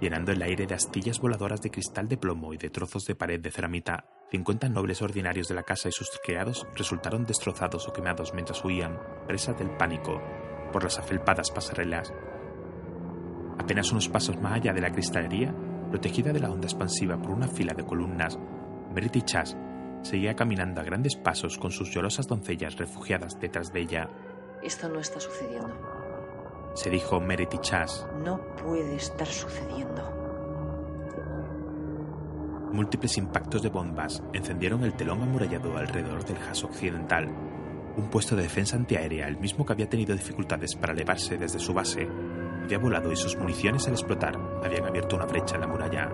llenando 0.00 0.32
el 0.32 0.40
aire 0.40 0.66
de 0.66 0.74
astillas 0.74 1.20
voladoras 1.20 1.60
de 1.60 1.70
cristal 1.70 2.08
de 2.08 2.16
plomo 2.16 2.54
y 2.54 2.56
de 2.56 2.70
trozos 2.70 3.04
de 3.04 3.14
pared 3.14 3.38
de 3.38 3.50
ceramita. 3.50 4.06
50 4.30 4.70
nobles 4.70 5.02
ordinarios 5.02 5.48
de 5.48 5.54
la 5.54 5.64
casa 5.64 5.90
y 5.90 5.92
sus 5.92 6.08
criados 6.24 6.66
resultaron 6.74 7.26
destrozados 7.26 7.88
o 7.88 7.92
quemados 7.92 8.32
mientras 8.32 8.64
huían, 8.64 8.98
presas 9.26 9.58
del 9.58 9.76
pánico, 9.76 10.18
por 10.72 10.82
las 10.82 10.98
afelpadas 10.98 11.50
pasarelas. 11.50 12.10
Apenas 13.58 13.92
unos 13.92 14.08
pasos 14.08 14.40
más 14.40 14.54
allá 14.54 14.72
de 14.72 14.80
la 14.80 14.92
cristalería, 14.92 15.54
protegida 15.90 16.32
de 16.32 16.40
la 16.40 16.50
onda 16.50 16.68
expansiva 16.68 17.20
por 17.20 17.32
una 17.32 17.48
fila 17.48 17.74
de 17.74 17.84
columnas, 17.84 18.38
Merit 18.94 19.26
Chas 19.26 19.58
seguía 20.02 20.34
caminando 20.34 20.80
a 20.80 20.84
grandes 20.84 21.16
pasos 21.16 21.58
con 21.58 21.70
sus 21.70 21.90
llorosas 21.90 22.26
doncellas 22.26 22.76
refugiadas 22.76 23.38
detrás 23.40 23.72
de 23.72 23.80
ella. 23.80 24.08
Esto 24.62 24.88
no 24.88 24.98
está 24.98 25.20
sucediendo. 25.20 25.72
Se 26.74 26.90
dijo 26.90 27.20
Meredith 27.20 27.60
Chas. 27.60 28.06
No 28.24 28.40
puede 28.56 28.96
estar 28.96 29.26
sucediendo. 29.26 30.02
Múltiples 32.72 33.16
impactos 33.18 33.62
de 33.62 33.70
bombas 33.70 34.22
encendieron 34.32 34.84
el 34.84 34.94
telón 34.94 35.22
amurallado 35.22 35.76
alrededor 35.76 36.24
del 36.24 36.36
Has 36.36 36.64
occidental. 36.64 37.28
Un 37.96 38.10
puesto 38.10 38.36
de 38.36 38.42
defensa 38.42 38.76
antiaérea, 38.76 39.26
el 39.26 39.38
mismo 39.38 39.64
que 39.64 39.72
había 39.72 39.88
tenido 39.88 40.14
dificultades 40.14 40.76
para 40.76 40.92
elevarse 40.92 41.38
desde 41.38 41.58
su 41.58 41.72
base, 41.72 42.06
había 42.62 42.78
volado 42.78 43.10
y 43.10 43.16
sus 43.16 43.36
municiones 43.36 43.86
al 43.86 43.94
explotar 43.94 44.36
habían 44.62 44.84
abierto 44.84 45.16
una 45.16 45.24
brecha 45.24 45.54
en 45.54 45.62
la 45.62 45.66
muralla. 45.66 46.10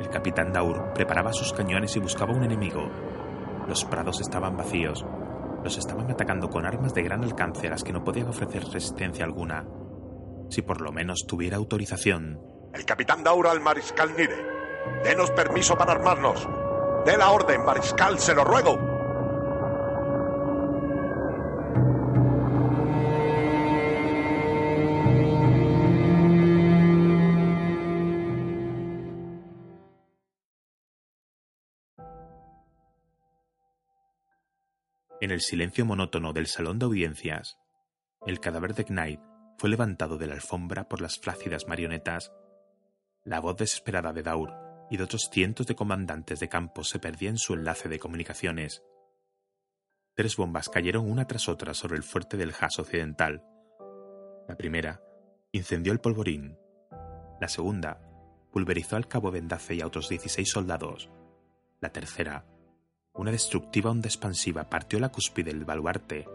El 0.00 0.08
capitán 0.08 0.52
Daur 0.52 0.92
preparaba 0.92 1.32
sus 1.32 1.52
cañones 1.52 1.94
y 1.96 2.00
buscaba 2.00 2.34
un 2.34 2.44
enemigo. 2.44 2.90
Los 3.68 3.84
prados 3.84 4.20
estaban 4.20 4.56
vacíos, 4.56 5.06
los 5.64 5.78
estaban 5.78 6.10
atacando 6.10 6.50
con 6.50 6.66
armas 6.66 6.94
de 6.94 7.02
gran 7.02 7.24
alcance 7.24 7.66
a 7.66 7.70
las 7.70 7.82
que 7.82 7.92
no 7.92 8.04
podían 8.04 8.28
ofrecer 8.28 8.64
resistencia 8.64 9.24
alguna. 9.24 9.66
Si 10.50 10.62
por 10.62 10.82
lo 10.82 10.92
menos 10.92 11.26
tuviera 11.26 11.56
autorización. 11.56 12.38
El 12.74 12.84
capitán 12.84 13.24
Daura 13.24 13.50
al 13.50 13.60
mariscal 13.60 14.14
Nire. 14.16 14.36
Denos 15.02 15.30
permiso 15.30 15.76
para 15.76 15.92
armarnos. 15.92 16.46
De 17.06 17.16
la 17.16 17.30
orden, 17.30 17.64
mariscal, 17.64 18.18
se 18.18 18.34
lo 18.34 18.44
ruego. 18.44 18.93
En 35.24 35.30
el 35.30 35.40
silencio 35.40 35.86
monótono 35.86 36.34
del 36.34 36.46
salón 36.46 36.78
de 36.78 36.84
audiencias, 36.84 37.56
el 38.26 38.40
cadáver 38.40 38.74
de 38.74 38.84
Knight 38.84 39.22
fue 39.56 39.70
levantado 39.70 40.18
de 40.18 40.26
la 40.26 40.34
alfombra 40.34 40.86
por 40.86 41.00
las 41.00 41.18
flácidas 41.18 41.66
marionetas. 41.66 42.30
La 43.24 43.40
voz 43.40 43.56
desesperada 43.56 44.12
de 44.12 44.22
Daur 44.22 44.52
y 44.90 44.98
de 44.98 45.04
otros 45.04 45.30
cientos 45.32 45.66
de 45.66 45.74
comandantes 45.74 46.40
de 46.40 46.50
campo 46.50 46.84
se 46.84 46.98
perdía 46.98 47.30
en 47.30 47.38
su 47.38 47.54
enlace 47.54 47.88
de 47.88 47.98
comunicaciones. 47.98 48.82
Tres 50.14 50.36
bombas 50.36 50.68
cayeron 50.68 51.10
una 51.10 51.26
tras 51.26 51.48
otra 51.48 51.72
sobre 51.72 51.96
el 51.96 52.02
fuerte 52.02 52.36
del 52.36 52.52
Haas 52.60 52.78
occidental. 52.78 53.42
La 54.46 54.58
primera 54.58 55.00
incendió 55.52 55.94
el 55.94 56.00
polvorín. 56.00 56.58
La 57.40 57.48
segunda 57.48 57.98
pulverizó 58.52 58.96
al 58.96 59.08
cabo 59.08 59.30
Vendace 59.30 59.74
y 59.74 59.80
a 59.80 59.86
otros 59.86 60.10
16 60.10 60.50
soldados. 60.50 61.08
La 61.80 61.88
tercera 61.88 62.44
una 63.14 63.30
destructiva 63.30 63.90
onda 63.90 64.08
expansiva 64.08 64.68
partió 64.68 64.98
la 64.98 65.10
cúspide 65.10 65.52
del 65.52 65.64
baluarte 65.64 66.26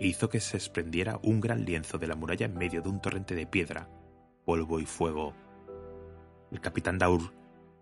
e 0.00 0.06
hizo 0.06 0.28
que 0.28 0.40
se 0.40 0.56
desprendiera 0.56 1.20
un 1.22 1.40
gran 1.40 1.64
lienzo 1.64 1.98
de 1.98 2.06
la 2.06 2.16
muralla 2.16 2.46
en 2.46 2.56
medio 2.56 2.80
de 2.80 2.88
un 2.88 3.00
torrente 3.00 3.34
de 3.34 3.46
piedra, 3.46 3.88
polvo 4.44 4.80
y 4.80 4.86
fuego. 4.86 5.34
El 6.50 6.60
capitán 6.60 6.98
Daur 6.98 7.32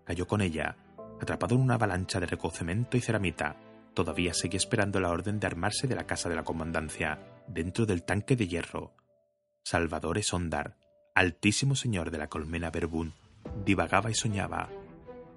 cayó 0.05 0.27
con 0.27 0.41
ella, 0.41 0.75
atrapado 1.19 1.55
en 1.55 1.61
una 1.61 1.75
avalancha 1.75 2.19
de 2.19 2.25
recocimiento 2.25 2.97
y 2.97 3.01
ceramita. 3.01 3.55
Todavía 3.93 4.33
seguía 4.33 4.57
esperando 4.57 4.99
la 4.99 5.09
orden 5.09 5.39
de 5.39 5.47
armarse 5.47 5.87
de 5.87 5.95
la 5.95 6.05
casa 6.05 6.29
de 6.29 6.35
la 6.35 6.43
comandancia, 6.43 7.19
dentro 7.47 7.85
del 7.85 8.03
tanque 8.03 8.35
de 8.35 8.47
hierro. 8.47 8.93
Salvador 9.63 10.17
Esondar, 10.17 10.77
altísimo 11.15 11.75
señor 11.75 12.11
de 12.11 12.17
la 12.17 12.27
colmena 12.27 12.69
Verbún, 12.69 13.13
divagaba 13.65 14.11
y 14.11 14.13
soñaba. 14.13 14.69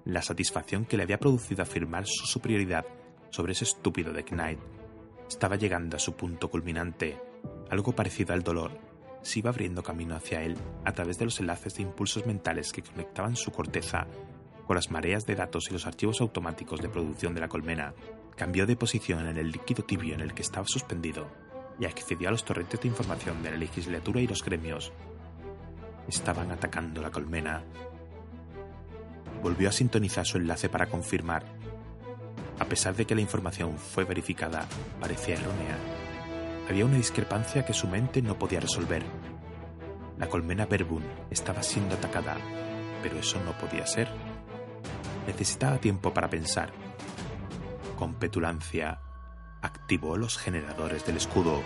La 0.03 0.21
satisfacción 0.21 0.85
que 0.85 0.97
le 0.97 1.03
había 1.03 1.19
producido 1.19 1.63
afirmar 1.63 2.05
su 2.05 2.25
superioridad 2.25 2.85
sobre 3.35 3.51
ese 3.51 3.65
estúpido 3.65 4.13
de 4.13 4.23
Knight 4.23 4.59
estaba 5.27 5.57
llegando 5.57 5.97
a 5.97 5.99
su 5.99 6.15
punto 6.15 6.49
culminante. 6.49 7.19
Algo 7.69 7.93
parecido 7.93 8.33
al 8.33 8.43
dolor 8.43 8.71
se 9.23 9.39
iba 9.39 9.49
abriendo 9.49 9.83
camino 9.83 10.15
hacia 10.15 10.41
él 10.41 10.55
a 10.85 10.93
través 10.93 11.17
de 11.17 11.25
los 11.25 11.41
enlaces 11.41 11.75
de 11.75 11.83
impulsos 11.83 12.25
mentales 12.25 12.71
que 12.71 12.81
conectaban 12.81 13.35
su 13.35 13.51
corteza 13.51 14.07
con 14.65 14.77
las 14.77 14.89
mareas 14.89 15.25
de 15.25 15.35
datos 15.35 15.67
y 15.69 15.73
los 15.73 15.85
archivos 15.85 16.21
automáticos 16.21 16.79
de 16.79 16.87
producción 16.87 17.33
de 17.33 17.41
la 17.41 17.49
colmena. 17.49 17.93
Cambió 18.37 18.65
de 18.65 18.77
posición 18.77 19.27
en 19.27 19.35
el 19.35 19.51
líquido 19.51 19.83
tibio 19.83 20.13
en 20.13 20.21
el 20.21 20.33
que 20.33 20.41
estaba 20.41 20.65
suspendido 20.65 21.27
y 21.77 21.85
accedió 21.85 22.29
a 22.29 22.31
los 22.31 22.45
torrentes 22.45 22.79
de 22.79 22.87
información 22.87 23.43
de 23.43 23.51
la 23.51 23.57
legislatura 23.57 24.21
y 24.21 24.27
los 24.27 24.45
gremios. 24.45 24.93
Estaban 26.07 26.51
atacando 26.51 27.01
la 27.01 27.11
colmena. 27.11 27.63
Volvió 29.43 29.67
a 29.67 29.73
sintonizar 29.73 30.25
su 30.25 30.37
enlace 30.37 30.69
para 30.69 30.87
confirmar 30.87 31.64
a 32.59 32.65
pesar 32.65 32.95
de 32.95 33.05
que 33.05 33.15
la 33.15 33.21
información 33.21 33.77
fue 33.77 34.05
verificada, 34.05 34.67
parecía 34.99 35.35
errónea. 35.35 35.77
Había 36.69 36.85
una 36.85 36.97
discrepancia 36.97 37.65
que 37.65 37.73
su 37.73 37.87
mente 37.87 38.21
no 38.21 38.39
podía 38.39 38.59
resolver. 38.59 39.03
La 40.17 40.27
colmena 40.27 40.65
Verbun 40.65 41.03
estaba 41.29 41.61
siendo 41.61 41.95
atacada, 41.95 42.37
pero 43.03 43.19
eso 43.19 43.39
no 43.43 43.57
podía 43.57 43.85
ser. 43.85 44.09
Necesitaba 45.27 45.77
tiempo 45.77 46.13
para 46.13 46.29
pensar. 46.29 46.71
Con 47.97 48.15
petulancia, 48.15 48.99
activó 49.61 50.17
los 50.17 50.37
generadores 50.37 51.05
del 51.05 51.17
escudo. 51.17 51.61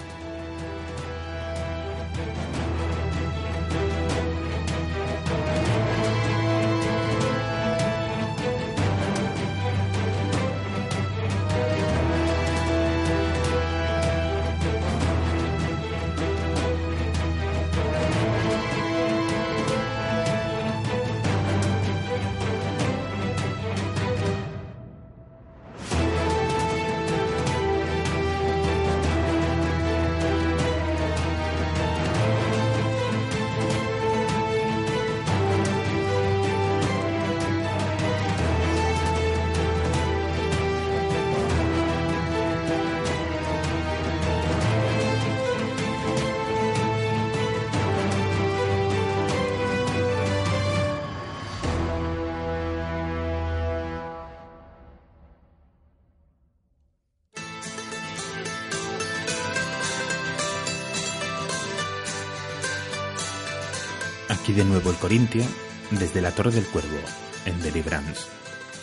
Aquí 64.50 64.58
de 64.58 64.66
nuevo 64.66 64.90
el 64.90 64.96
Corintio, 64.96 65.44
desde 65.92 66.22
la 66.22 66.32
Torre 66.32 66.50
del 66.50 66.66
Cuervo, 66.66 66.98
en 67.46 67.62
Deliverance. 67.62 68.24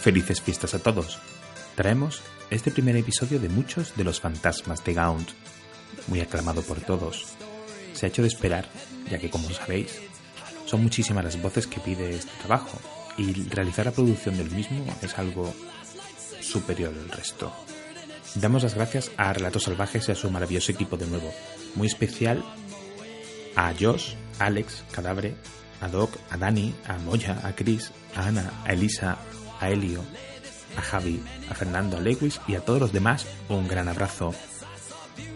Felices 0.00 0.40
fiestas 0.40 0.74
a 0.74 0.78
todos. 0.78 1.18
Traemos 1.74 2.22
este 2.50 2.70
primer 2.70 2.94
episodio 2.94 3.40
de 3.40 3.48
muchos 3.48 3.96
de 3.96 4.04
los 4.04 4.20
fantasmas 4.20 4.84
de 4.84 4.94
Gaunt, 4.94 5.28
muy 6.06 6.20
aclamado 6.20 6.62
por 6.62 6.80
todos. 6.82 7.24
Se 7.94 8.06
ha 8.06 8.08
hecho 8.10 8.22
de 8.22 8.28
esperar, 8.28 8.68
ya 9.10 9.18
que 9.18 9.28
como 9.28 9.50
sabéis, 9.50 9.98
son 10.66 10.84
muchísimas 10.84 11.24
las 11.24 11.42
voces 11.42 11.66
que 11.66 11.80
pide 11.80 12.14
este 12.14 12.30
trabajo, 12.38 12.78
y 13.18 13.32
realizar 13.48 13.86
la 13.86 13.92
producción 13.92 14.36
del 14.36 14.52
mismo 14.52 14.84
es 15.02 15.18
algo 15.18 15.52
superior 16.42 16.94
al 16.96 17.08
resto. 17.08 17.52
Damos 18.36 18.62
las 18.62 18.74
gracias 18.76 19.10
a 19.16 19.32
Relatos 19.32 19.64
Salvajes 19.64 20.08
y 20.08 20.12
a 20.12 20.14
su 20.14 20.30
maravilloso 20.30 20.70
equipo 20.70 20.96
de 20.96 21.08
nuevo, 21.08 21.34
muy 21.74 21.88
especial 21.88 22.44
a 23.56 23.74
Josh, 23.76 24.14
Alex, 24.38 24.84
Cadabre, 24.92 25.34
a 25.80 25.88
Doc, 25.88 26.10
a 26.30 26.36
Dani, 26.36 26.74
a 26.86 26.98
Moya, 26.98 27.40
a 27.44 27.54
Chris, 27.54 27.92
a 28.14 28.26
Ana, 28.26 28.50
a 28.64 28.72
Elisa, 28.72 29.18
a 29.60 29.70
Elio, 29.70 30.02
a 30.76 30.82
Javi, 30.82 31.22
a 31.50 31.54
Fernando, 31.54 31.96
a 31.96 32.00
Lewis 32.00 32.40
y 32.46 32.54
a 32.54 32.60
todos 32.60 32.80
los 32.80 32.92
demás 32.92 33.26
un 33.48 33.68
gran 33.68 33.88
abrazo. 33.88 34.34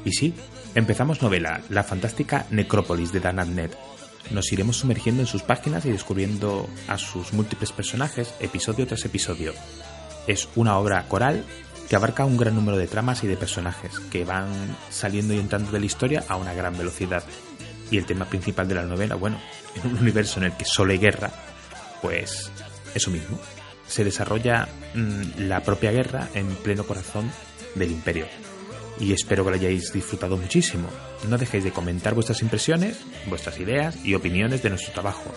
Y 0.05 0.13
sí, 0.13 0.35
empezamos 0.75 1.23
novela, 1.23 1.61
la 1.69 1.85
fantástica 1.85 2.47
Necrópolis 2.51 3.13
de 3.13 3.21
Dan 3.21 3.39
Abnett. 3.39 3.77
Nos 4.31 4.53
iremos 4.53 4.77
sumergiendo 4.77 5.23
en 5.23 5.27
sus 5.27 5.43
páginas 5.43 5.85
y 5.87 5.91
descubriendo 5.91 6.69
a 6.89 6.99
sus 6.99 7.33
múltiples 7.33 7.73
personajes 7.73 8.35
episodio 8.41 8.87
tras 8.87 9.05
episodio. 9.05 9.53
Es 10.27 10.49
una 10.55 10.79
obra 10.79 11.07
coral 11.09 11.45
que 11.89 11.97
abarca 11.97 12.25
un 12.25 12.37
gran 12.37 12.55
número 12.55 12.77
de 12.77 12.87
tramas 12.87 13.25
y 13.25 13.27
de 13.27 13.37
personajes 13.37 13.99
que 13.99 14.25
van 14.25 14.49
saliendo 14.91 15.35
y 15.35 15.39
entrando 15.39 15.73
de 15.73 15.81
la 15.81 15.87
historia 15.87 16.25
a 16.29 16.37
una 16.37 16.55
gran 16.55 16.79
velocidad. 16.79 17.25
Y 17.91 17.99
el 17.99 18.07
tema 18.07 18.25
principal 18.25 18.69
de 18.69 18.75
la 18.77 18.85
novela, 18.85 19.17
bueno, 19.17 19.41
en 19.75 19.91
un 19.91 19.99
universo 19.99 20.39
en 20.39 20.47
el 20.47 20.57
que 20.57 20.65
solo 20.65 20.93
hay 20.93 20.99
guerra, 20.99 21.31
pues 22.03 22.51
eso 22.95 23.11
mismo. 23.11 23.39
Se 23.87 24.05
desarrolla 24.05 24.69
mmm, 24.95 25.23
la 25.49 25.63
propia 25.63 25.91
guerra 25.91 26.29
en 26.35 26.47
pleno 26.57 26.85
corazón 26.85 27.31
del 27.75 27.91
imperio. 27.91 28.27
Y 28.99 29.13
espero 29.13 29.45
que 29.45 29.51
lo 29.51 29.57
hayáis 29.57 29.93
disfrutado 29.93 30.37
muchísimo. 30.37 30.89
No 31.29 31.39
dejéis 31.39 31.65
de 31.65 31.73
comentar 31.73 32.15
vuestras 32.15 32.43
impresiones, 32.43 32.99
vuestras 33.27 33.59
ideas 33.59 33.97
y 34.05 34.15
opiniones 34.15 34.63
de 34.63 34.71
nuestro 34.71 34.93
trabajo, 34.93 35.33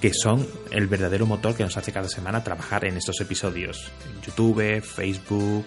que 0.00 0.12
son 0.14 0.46
el 0.70 0.86
verdadero 0.86 1.26
motor 1.26 1.54
que 1.54 1.62
nos 1.62 1.76
hace 1.76 1.92
cada 1.92 2.08
semana 2.08 2.42
trabajar 2.42 2.86
en 2.86 2.96
estos 2.96 3.20
episodios. 3.20 3.92
En 4.08 4.22
YouTube, 4.22 4.80
Facebook 4.80 5.64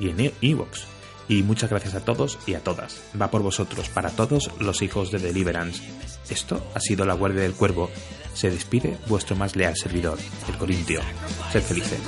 y 0.00 0.08
en 0.08 0.32
Evox. 0.40 0.86
Y 1.28 1.42
muchas 1.42 1.70
gracias 1.70 1.94
a 1.94 2.04
todos 2.04 2.38
y 2.46 2.54
a 2.54 2.60
todas. 2.60 3.00
Va 3.20 3.30
por 3.30 3.42
vosotros, 3.42 3.88
para 3.88 4.10
todos 4.10 4.50
los 4.58 4.82
hijos 4.82 5.10
de 5.10 5.18
Deliverance. 5.18 5.82
Esto 6.28 6.64
ha 6.74 6.80
sido 6.80 7.04
la 7.04 7.14
Guardia 7.14 7.42
del 7.42 7.54
Cuervo. 7.54 7.90
Se 8.34 8.50
despide 8.50 8.96
vuestro 9.08 9.36
más 9.36 9.56
leal 9.56 9.76
servidor, 9.76 10.18
el 10.48 10.56
Corintio. 10.56 11.00
Sed 11.52 11.62
felices. 11.62 12.00